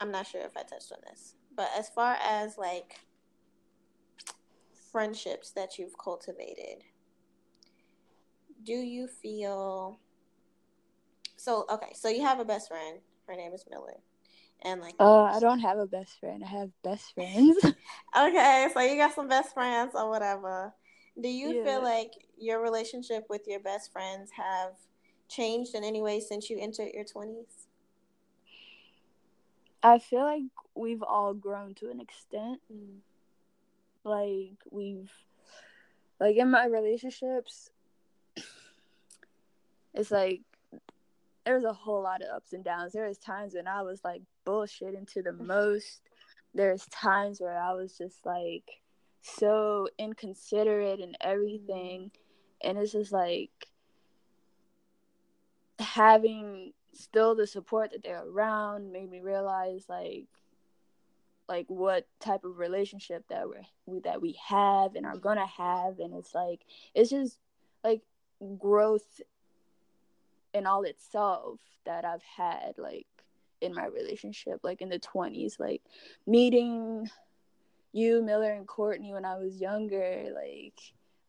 i'm 0.00 0.10
not 0.10 0.26
sure 0.26 0.42
if 0.42 0.56
i 0.56 0.62
touched 0.62 0.92
on 0.92 0.98
this 1.08 1.34
but 1.56 1.70
as 1.76 1.88
far 1.88 2.16
as 2.22 2.58
like 2.58 3.00
friendships 4.96 5.50
that 5.50 5.76
you've 5.76 5.98
cultivated, 5.98 6.82
do 8.64 8.72
you 8.72 9.06
feel 9.06 9.98
so 11.36 11.66
okay, 11.70 11.92
so 11.92 12.08
you 12.08 12.22
have 12.22 12.40
a 12.40 12.46
best 12.46 12.68
friend. 12.68 13.00
Her 13.28 13.36
name 13.36 13.52
is 13.52 13.66
Miller. 13.70 13.98
And 14.62 14.80
like 14.80 14.94
Uh 14.98 15.24
I 15.24 15.38
don't 15.38 15.58
have 15.58 15.76
a 15.76 15.86
best 15.86 16.18
friend. 16.18 16.42
I 16.42 16.48
have 16.48 16.70
best 16.82 17.12
friends. 17.14 17.58
okay, 18.18 18.68
so 18.72 18.80
you 18.80 18.96
got 18.96 19.14
some 19.14 19.28
best 19.28 19.52
friends 19.52 19.92
or 19.94 20.08
whatever. 20.08 20.72
Do 21.20 21.28
you 21.28 21.56
yeah. 21.56 21.64
feel 21.64 21.82
like 21.82 22.12
your 22.38 22.62
relationship 22.62 23.26
with 23.28 23.42
your 23.46 23.60
best 23.60 23.92
friends 23.92 24.30
have 24.30 24.76
changed 25.28 25.74
in 25.74 25.84
any 25.84 26.00
way 26.00 26.20
since 26.20 26.48
you 26.48 26.58
entered 26.58 26.88
your 26.94 27.04
20s? 27.04 27.66
I 29.82 29.98
feel 29.98 30.22
like 30.22 30.44
we've 30.74 31.02
all 31.02 31.34
grown 31.34 31.74
to 31.74 31.90
an 31.90 32.00
extent. 32.00 32.62
Mm 32.72 33.00
like 34.06 34.58
we've 34.70 35.12
like 36.20 36.36
in 36.36 36.50
my 36.50 36.66
relationships 36.66 37.70
it's 39.94 40.10
like 40.10 40.40
there's 41.46 41.64
a 41.64 41.72
whole 41.72 42.02
lot 42.02 42.22
of 42.22 42.28
ups 42.34 42.52
and 42.52 42.64
downs. 42.64 42.92
There 42.92 43.06
was 43.06 43.18
times 43.18 43.54
when 43.54 43.68
i 43.68 43.80
was 43.80 44.02
like 44.04 44.22
bullshitting 44.44 45.10
to 45.12 45.22
the 45.22 45.32
most. 45.32 46.00
There's 46.54 46.84
times 46.86 47.40
where 47.40 47.56
i 47.56 47.72
was 47.72 47.96
just 47.96 48.26
like 48.26 48.82
so 49.22 49.88
inconsiderate 49.98 51.00
and 51.00 51.16
everything. 51.20 52.10
And 52.62 52.76
it's 52.78 52.92
just 52.92 53.12
like 53.12 53.68
having 55.78 56.72
still 56.92 57.34
the 57.34 57.46
support 57.46 57.92
that 57.92 58.02
they're 58.02 58.24
around 58.26 58.90
made 58.90 59.10
me 59.10 59.20
realize 59.20 59.84
like 59.88 60.26
like 61.48 61.66
what 61.68 62.06
type 62.20 62.44
of 62.44 62.58
relationship 62.58 63.24
that 63.28 63.48
we're 63.48 64.00
that 64.00 64.20
we 64.20 64.38
have 64.46 64.94
and 64.94 65.06
are 65.06 65.16
gonna 65.16 65.46
have 65.46 65.98
and 65.98 66.14
it's 66.14 66.34
like 66.34 66.60
it's 66.94 67.10
just 67.10 67.38
like 67.84 68.02
growth 68.58 69.20
in 70.52 70.66
all 70.66 70.82
itself 70.82 71.60
that 71.84 72.04
I've 72.04 72.22
had 72.22 72.74
like 72.78 73.06
in 73.60 73.74
my 73.74 73.86
relationship 73.86 74.60
like 74.62 74.82
in 74.82 74.88
the 74.88 74.98
20s 74.98 75.58
like 75.58 75.82
meeting 76.26 77.08
you 77.92 78.22
Miller 78.22 78.52
and 78.52 78.66
Courtney 78.66 79.12
when 79.12 79.24
I 79.24 79.36
was 79.36 79.60
younger 79.60 80.26
like 80.34 80.78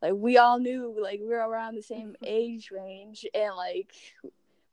like 0.02 0.14
we 0.14 0.38
all 0.38 0.60
knew 0.60 0.96
like 1.00 1.20
we 1.20 1.28
were 1.28 1.48
around 1.48 1.76
the 1.76 1.82
same 1.82 2.16
age 2.24 2.72
range 2.72 3.26
and 3.34 3.56
like 3.56 3.92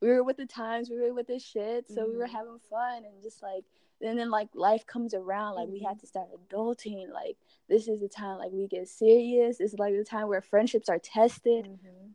we 0.01 0.09
were 0.09 0.25
with 0.25 0.37
the 0.37 0.47
times 0.47 0.91
we 0.91 1.01
were 1.01 1.15
with 1.15 1.29
the 1.29 1.39
shit 1.39 1.87
so 1.89 2.03
mm-hmm. 2.03 2.11
we 2.11 2.17
were 2.17 2.25
mm-hmm. 2.25 2.37
having 2.37 2.59
fun 2.71 3.05
and 3.05 3.23
just 3.23 3.43
like 3.43 3.65
and 4.05 4.19
then 4.19 4.31
like 4.31 4.49
life 4.55 4.87
comes 4.87 5.15
around 5.15 5.55
like 5.55 5.67
mm-hmm. 5.67 5.75
we 5.75 5.83
have 5.83 5.99
to 5.99 6.07
start 6.07 6.29
adulting 6.33 7.11
like 7.13 7.37
this 7.69 7.89
is 7.89 8.01
the 8.01 8.09
time 8.09 8.39
like 8.39 8.53
we 8.53 8.67
get 8.67 8.89
serious 8.89 9.59
this 9.59 9.73
is 9.73 9.79
like 9.79 9.95
the 9.97 10.05
time 10.05 10.29
where 10.29 10.43
friendships 10.43 10.89
are 10.89 10.99
tested 10.99 11.65
mm-hmm. 11.65 12.09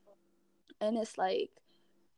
and 0.82 0.98
it's 0.98 1.18
like 1.18 1.50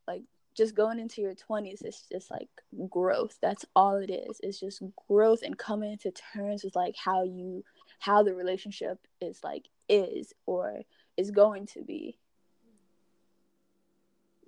like 0.08 0.24
just 0.56 0.76
going 0.76 1.00
into 1.00 1.22
your 1.22 1.34
20s 1.34 1.84
it's 1.84 2.04
just 2.12 2.30
like 2.30 2.50
growth 2.90 3.38
that's 3.42 3.66
all 3.76 3.96
it 3.96 4.12
is 4.12 4.40
it's 4.44 4.60
just 4.60 4.84
growth 5.08 5.42
and 5.44 5.58
coming 5.58 5.98
to 5.98 6.12
terms 6.12 6.64
with 6.64 6.76
like 6.76 6.96
how 6.98 7.24
you 7.24 7.64
how 8.00 8.22
the 8.24 8.34
relationship 8.34 9.00
is 9.22 9.44
like 9.44 9.68
is 9.88 10.34
or 10.46 10.82
is 11.18 11.32
going 11.32 11.66
to 11.66 11.82
be 11.82 12.18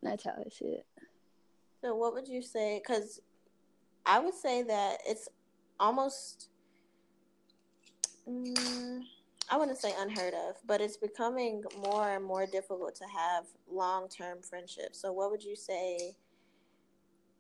that's 0.01 0.25
how 0.25 0.31
i 0.31 0.49
see 0.49 0.65
it 0.65 0.85
so 1.81 1.95
what 1.95 2.13
would 2.13 2.27
you 2.27 2.41
say 2.41 2.81
because 2.83 3.21
I 4.05 4.19
would 4.19 4.33
say 4.33 4.63
that 4.63 4.97
it's 5.05 5.29
almost 5.79 6.49
Mm, 8.29 9.03
I 9.49 9.57
wouldn't 9.57 9.77
say 9.77 9.93
unheard 9.97 10.33
of, 10.33 10.55
but 10.65 10.79
it's 10.79 10.97
becoming 10.97 11.63
more 11.77 12.11
and 12.11 12.23
more 12.23 12.45
difficult 12.45 12.95
to 12.95 13.05
have 13.05 13.45
long 13.69 14.07
term 14.07 14.41
friendships. 14.41 15.01
So, 15.01 15.11
what 15.11 15.29
would 15.29 15.43
you 15.43 15.55
say 15.55 16.15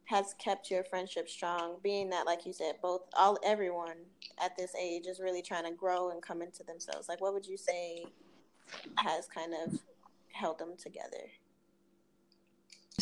has 0.05 0.35
kept 0.37 0.69
your 0.69 0.83
friendship 0.83 1.29
strong? 1.29 1.77
Being 1.81 2.09
that, 2.09 2.25
like 2.25 2.45
you 2.45 2.51
said, 2.51 2.75
both 2.81 3.01
all 3.17 3.37
everyone 3.45 3.97
at 4.43 4.57
this 4.57 4.75
age 4.75 5.07
is 5.07 5.21
really 5.21 5.41
trying 5.41 5.63
to 5.65 5.71
grow 5.71 6.09
and 6.11 6.21
come 6.21 6.41
into 6.41 6.63
themselves. 6.63 7.07
Like, 7.07 7.21
what 7.21 7.33
would 7.33 7.45
you 7.45 7.57
say 7.57 8.05
has 8.97 9.27
kind 9.27 9.53
of 9.53 9.79
held 10.33 10.59
them 10.59 10.73
together? 10.77 11.31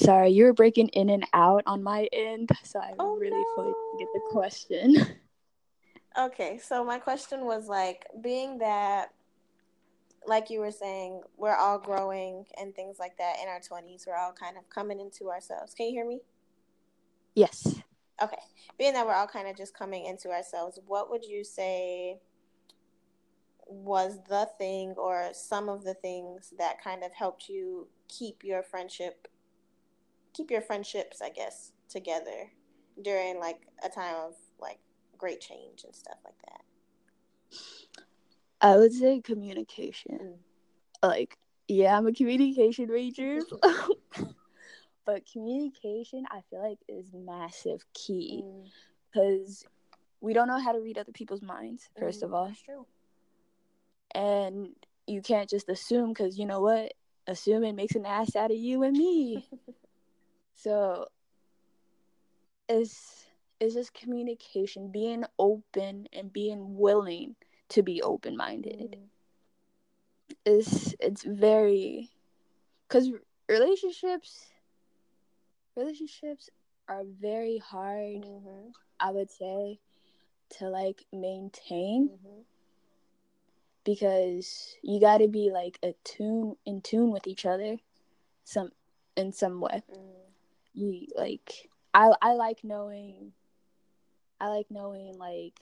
Sorry, 0.02 0.32
you 0.32 0.46
were 0.46 0.54
breaking 0.54 0.88
in 0.90 1.10
and 1.10 1.26
out 1.34 1.64
on 1.68 1.84
my 1.84 2.10
end, 2.12 2.50
so 2.64 2.80
I 2.80 2.94
Oh, 2.98 3.18
really 3.20 3.44
fully 3.56 3.70
no. 3.70 3.98
get 4.00 4.08
the 4.14 4.22
question. 4.32 4.96
Okay, 6.18 6.58
so 6.58 6.84
my 6.84 7.00
question 7.00 7.46
was 7.46 7.68
like, 7.68 8.06
being 8.22 8.58
that, 8.58 9.14
like 10.28 10.50
you 10.50 10.60
were 10.60 10.72
saying, 10.72 11.22
we're 11.38 11.56
all 11.56 11.80
growing 11.80 12.46
and 12.60 12.76
things 12.76 13.00
like 13.00 13.18
that 13.18 13.38
in 13.42 13.48
our 13.48 13.62
20s, 13.62 14.06
we're 14.06 14.16
all 14.18 14.34
kind 14.34 14.58
of 14.58 14.70
coming 14.70 15.00
into 15.00 15.30
ourselves. 15.30 15.74
Can 15.74 15.88
you 15.88 15.94
hear 15.94 16.06
me? 16.08 16.22
yes. 17.36 17.82
Okay, 18.22 18.38
being 18.78 18.94
that 18.94 19.06
we're 19.06 19.14
all 19.16 19.28
kind 19.28 19.48
of 19.48 19.58
just 19.58 19.74
coming 19.74 20.06
into 20.06 20.30
ourselves, 20.30 20.80
what 20.86 21.10
would 21.10 21.26
you 21.26 21.44
say 21.44 22.20
was 23.66 24.20
the 24.30 24.48
thing 24.58 24.94
or 24.98 25.30
some 25.34 25.70
of 25.70 25.84
the 25.84 25.94
things 25.96 26.54
that 26.60 26.84
kind 26.84 27.04
of 27.04 27.12
helped 27.14 27.48
you 27.50 27.88
keep 28.08 28.44
your 28.44 28.62
friendship, 28.62 29.28
keep 30.34 30.52
your 30.52 30.62
friendships, 30.62 31.22
I 31.22 31.30
guess, 31.30 31.72
together 31.90 32.52
during 33.02 33.40
like 33.40 33.62
a 33.84 33.90
time 33.90 34.16
of 34.16 34.36
like 34.60 34.80
great 35.18 35.42
change 35.42 35.84
and 35.84 35.96
stuff 35.96 36.18
like 36.26 36.36
that? 36.48 37.58
I 38.62 38.78
would 38.78 38.94
say 38.94 39.22
communication. 39.22 40.20
Mm. 40.22 40.38
Like, 41.08 41.38
yeah, 41.68 41.98
I'm 41.98 42.08
a 42.08 42.14
communication 42.14 42.88
major. 42.92 43.40
but 45.06 45.24
communication, 45.32 46.26
I 46.30 46.42
feel 46.50 46.62
like, 46.62 46.80
is 46.88 47.12
massive 47.14 47.84
key 47.94 48.44
Mm. 48.44 48.68
because 49.12 49.66
we 50.22 50.34
don't 50.34 50.48
know 50.48 50.60
how 50.60 50.72
to 50.72 50.80
read 50.80 50.98
other 50.98 51.12
people's 51.12 51.42
minds, 51.42 51.90
first 51.98 52.22
of 52.24 52.30
Mm, 52.30 52.34
all. 52.36 52.48
that's 52.48 52.62
true. 52.62 52.86
And 54.14 54.70
you 55.08 55.22
can't 55.22 55.50
just 55.50 55.70
assume 55.70 56.10
because 56.10 56.38
you 56.38 56.46
know 56.46 56.62
what? 56.62 56.94
Assuming 57.28 57.76
makes 57.76 57.96
an 57.96 58.06
ass 58.06 58.36
out 58.36 58.52
of 58.52 58.58
you 58.58 58.84
and 58.84 58.96
me. 58.96 59.48
so 60.62 61.08
is 62.70 63.26
is 63.60 63.74
just 63.74 63.94
communication, 63.94 64.92
being 64.92 65.24
open 65.38 66.08
and 66.14 66.34
being 66.34 66.78
willing 66.78 67.36
to 67.70 67.84
be 67.84 68.02
open 68.02 68.36
minded. 68.36 68.98
Mm. 68.98 69.08
It's 70.46 70.96
it's 71.00 71.24
very 71.24 72.10
because 72.88 73.12
relationships 73.48 74.48
relationships 75.76 76.50
are 76.88 77.04
very 77.06 77.58
hard. 77.58 78.24
Mhm. 78.24 78.72
I 79.00 79.12
would 79.12 79.30
say 79.32 79.80
to 80.58 80.70
like 80.70 81.06
maintain 81.12 82.10
Mhm. 82.10 82.46
because 83.84 84.76
you 84.84 85.00
got 85.00 85.20
to 85.20 85.28
be 85.28 85.50
like 85.52 85.80
a 85.84 85.94
tune 86.04 86.56
in 86.66 86.82
tune 86.82 87.12
with 87.12 87.26
each 87.28 87.46
other 87.46 87.78
some 88.44 88.72
in 89.16 89.32
some 89.32 89.60
way 89.60 89.82
Mm. 89.90 90.21
You 90.74 91.08
like 91.16 91.70
i 91.94 92.12
i 92.22 92.34
like 92.34 92.64
knowing 92.64 93.34
i 94.40 94.48
like 94.48 94.68
knowing 94.70 95.18
like 95.18 95.60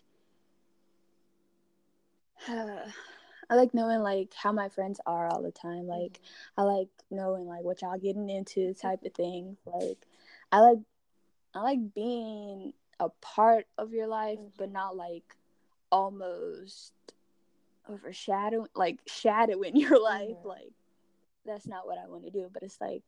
i 2.48 3.56
like 3.56 3.74
knowing 3.74 4.02
like 4.02 4.34
how 4.34 4.52
my 4.52 4.70
friends 4.70 5.00
are 5.06 5.28
all 5.28 5.42
the 5.42 5.52
time. 5.52 5.88
Like 5.88 6.20
i 6.58 6.62
like 6.62 6.88
knowing 7.12 7.48
like 7.48 7.64
what 7.64 7.82
y'all 7.82 7.98
getting 7.98 8.30
into 8.30 8.74
type 8.74 9.04
of 9.04 9.14
thing. 9.14 9.58
Like 9.66 9.98
i 10.52 10.60
like 10.60 10.80
i 11.54 11.62
like 11.62 11.94
being 11.94 12.74
a 13.00 13.10
part 13.22 13.66
of 13.78 13.94
your 13.94 14.08
life 14.08 14.40
but 14.58 14.72
not 14.72 14.96
like 14.96 15.36
almost 15.92 16.94
overshadowing 17.90 18.68
like 18.76 19.00
shadowing 19.08 19.76
your 19.84 20.02
life. 20.02 20.38
Mhm. 20.44 20.46
like 20.46 20.72
that's 21.46 21.66
not 21.68 21.88
what 21.88 21.98
i 21.98 22.08
want 22.08 22.24
to 22.24 22.30
do 22.30 22.50
but 22.54 22.62
it's 22.62 22.80
like 22.80 23.02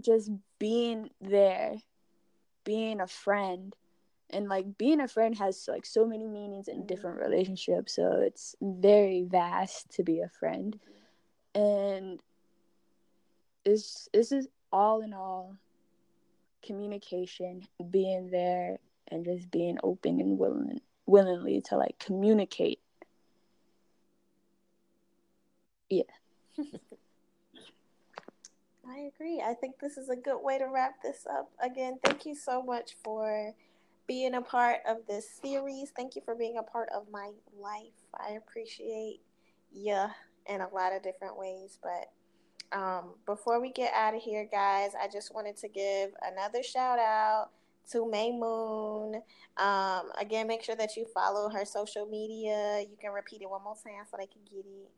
just 0.00 0.30
being 0.58 1.10
there 1.20 1.76
being 2.66 3.00
a 3.00 3.06
friend. 3.06 3.74
And 4.28 4.48
like 4.48 4.76
being 4.76 5.00
a 5.00 5.08
friend 5.08 5.38
has 5.38 5.66
like 5.68 5.86
so 5.86 6.04
many 6.04 6.26
meanings 6.26 6.68
in 6.68 6.84
different 6.84 7.20
relationships. 7.20 7.94
So 7.94 8.20
it's 8.20 8.56
very 8.60 9.22
vast 9.22 9.88
to 9.92 10.02
be 10.02 10.20
a 10.20 10.28
friend. 10.28 10.78
And 11.54 12.20
it's 13.64 14.08
this 14.12 14.32
is 14.32 14.48
all 14.72 15.00
in 15.00 15.14
all 15.14 15.56
communication 16.64 17.62
being 17.90 18.30
there 18.30 18.78
and 19.08 19.24
just 19.24 19.50
being 19.50 19.78
open 19.84 20.20
and 20.20 20.38
willing 20.38 20.80
willingly 21.06 21.60
to 21.60 21.76
like 21.76 21.96
communicate 22.00 22.80
I 28.88 29.10
agree. 29.14 29.42
I 29.44 29.54
think 29.54 29.78
this 29.80 29.96
is 29.96 30.08
a 30.08 30.16
good 30.16 30.40
way 30.42 30.58
to 30.58 30.66
wrap 30.66 31.02
this 31.02 31.26
up. 31.28 31.50
Again, 31.62 31.98
thank 32.04 32.24
you 32.24 32.34
so 32.34 32.62
much 32.62 32.96
for 33.02 33.52
being 34.06 34.34
a 34.34 34.40
part 34.40 34.78
of 34.88 34.98
this 35.08 35.28
series. 35.42 35.90
Thank 35.90 36.14
you 36.14 36.22
for 36.24 36.34
being 36.34 36.58
a 36.58 36.62
part 36.62 36.88
of 36.94 37.10
my 37.10 37.30
life. 37.60 37.92
I 38.14 38.32
appreciate 38.32 39.20
you 39.72 40.06
in 40.46 40.60
a 40.60 40.68
lot 40.68 40.94
of 40.94 41.02
different 41.02 41.36
ways. 41.36 41.78
But 41.82 42.78
um, 42.78 43.14
before 43.26 43.60
we 43.60 43.72
get 43.72 43.92
out 43.92 44.14
of 44.14 44.22
here, 44.22 44.48
guys, 44.50 44.92
I 45.00 45.08
just 45.08 45.34
wanted 45.34 45.56
to 45.58 45.68
give 45.68 46.10
another 46.22 46.62
shout 46.62 47.00
out 47.00 47.50
to 47.90 48.08
May 48.08 48.30
Moon. 48.30 49.22
Um, 49.56 50.10
again, 50.20 50.46
make 50.46 50.62
sure 50.62 50.76
that 50.76 50.96
you 50.96 51.06
follow 51.12 51.48
her 51.48 51.64
social 51.64 52.06
media. 52.06 52.80
You 52.80 52.96
can 53.00 53.12
repeat 53.12 53.42
it 53.42 53.50
one 53.50 53.64
more 53.64 53.74
time 53.74 54.04
so 54.08 54.16
they 54.16 54.26
can 54.26 54.42
get 54.48 54.64
it. 54.64 54.90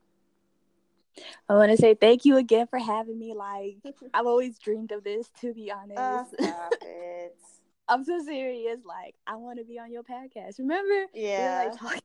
I 1.49 1.55
want 1.55 1.71
to 1.71 1.77
say 1.77 1.95
thank 1.95 2.25
you 2.25 2.37
again 2.37 2.67
for 2.67 2.79
having 2.79 3.19
me 3.19 3.35
like 3.35 3.77
i've 4.15 4.27
always 4.27 4.59
dreamed 4.59 4.93
of 4.93 5.03
this 5.05 5.29
to 5.41 5.53
be 5.55 5.71
honest 5.71 5.97
Oh, 5.99 6.27
stop 6.41 6.75
it. 6.83 7.37
i'm 7.89 8.05
so 8.05 8.21
serious 8.23 8.79
like 8.85 9.15
i 9.27 9.37
want 9.37 9.59
to 9.59 9.65
be 9.65 9.79
on 9.79 9.91
your 9.93 10.03
podcast 10.03 10.59
remember 10.59 11.07
We 11.15 11.21
were, 11.23 11.29
Yeah. 11.29 11.69
like, 11.71 11.79
talking- 11.79 12.01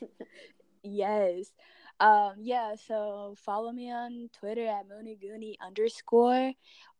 yes 0.82 1.52
um 2.00 2.34
yeah 2.40 2.74
so 2.86 3.34
follow 3.44 3.72
me 3.72 3.90
on 3.90 4.28
twitter 4.38 4.66
at 4.66 4.84
mooniguni 4.88 5.54
underscore 5.64 6.52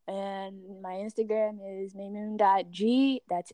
and 0.08 0.80
my 0.82 0.94
instagram 0.94 1.58
is 1.84 1.94
maymoon.g 1.94 3.20
that's 3.28 3.52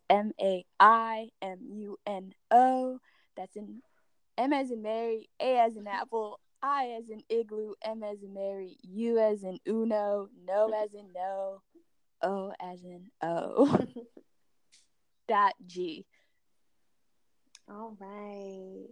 m-a-i-m-u-n-o 1.73 2.99
that's 3.37 3.57
in 3.57 3.83
m 4.39 4.53
as 4.53 4.71
in 4.71 4.83
mary 4.83 5.29
a 5.41 5.59
as 5.59 5.77
in 5.77 5.87
apple 5.87 6.39
i 6.63 6.97
as 6.99 7.09
in 7.11 7.23
igloo 7.29 7.75
m 7.83 8.03
as 8.03 8.23
in 8.23 8.33
mary 8.35 8.77
u 8.83 9.19
as 9.19 9.43
in 9.43 9.59
uno 9.67 10.29
no 10.47 10.73
as 10.73 10.95
in 10.95 11.13
no 11.15 11.61
o 12.23 12.53
as 12.61 12.83
in 12.85 13.11
o 13.23 13.79
dot 15.29 15.55
g 15.67 16.05
All 17.69 17.97
right. 18.01 18.89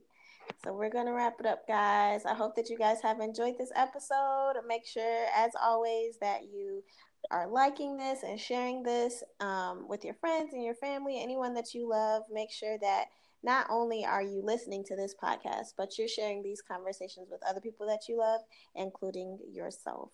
So 0.65 0.73
we're 0.75 0.91
going 0.91 1.07
to 1.07 1.13
wrap 1.13 1.37
it 1.41 1.47
up, 1.47 1.67
guys. 1.67 2.25
I 2.25 2.35
hope 2.35 2.55
that 2.57 2.69
you 2.71 2.79
guys 2.79 3.01
have 3.03 3.21
enjoyed 3.21 3.57
this 3.59 3.73
episode. 3.75 4.55
Make 4.67 4.87
sure, 4.87 5.27
as 5.37 5.53
always, 5.61 6.19
that 6.21 6.45
you 6.45 6.83
are 7.31 7.49
liking 7.49 7.97
this 7.97 8.23
and 8.23 8.39
sharing 8.39 8.83
this 8.83 9.23
um, 9.41 9.87
with 9.89 10.05
your 10.05 10.15
friends 10.15 10.53
and 10.53 10.65
your 10.65 10.75
family, 10.75 11.21
anyone 11.21 11.55
that 11.55 11.75
you 11.75 11.89
love. 11.89 12.23
Make 12.31 12.51
sure 12.51 12.79
that 12.81 13.07
not 13.43 13.67
only 13.71 14.05
are 14.05 14.23
you 14.23 14.43
listening 14.43 14.85
to 14.85 14.97
this 14.97 15.15
podcast, 15.23 15.75
but 15.77 15.99
you're 15.99 16.09
sharing 16.09 16.43
these 16.43 16.63
conversations 16.63 17.29
with 17.31 17.41
other 17.49 17.61
people 17.61 17.87
that 17.87 18.09
you 18.09 18.19
love, 18.19 18.41
including 18.75 19.39
yourself. 19.51 20.11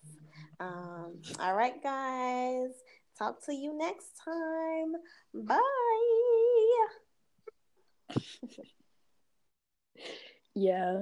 Um, 0.59 1.13
all 1.39 1.55
right, 1.55 1.81
guys. 1.83 2.71
Talk 3.17 3.43
to 3.45 3.53
you 3.53 3.77
next 3.77 4.11
time. 4.23 4.93
Bye. 5.33 5.57
yeah 10.55 10.93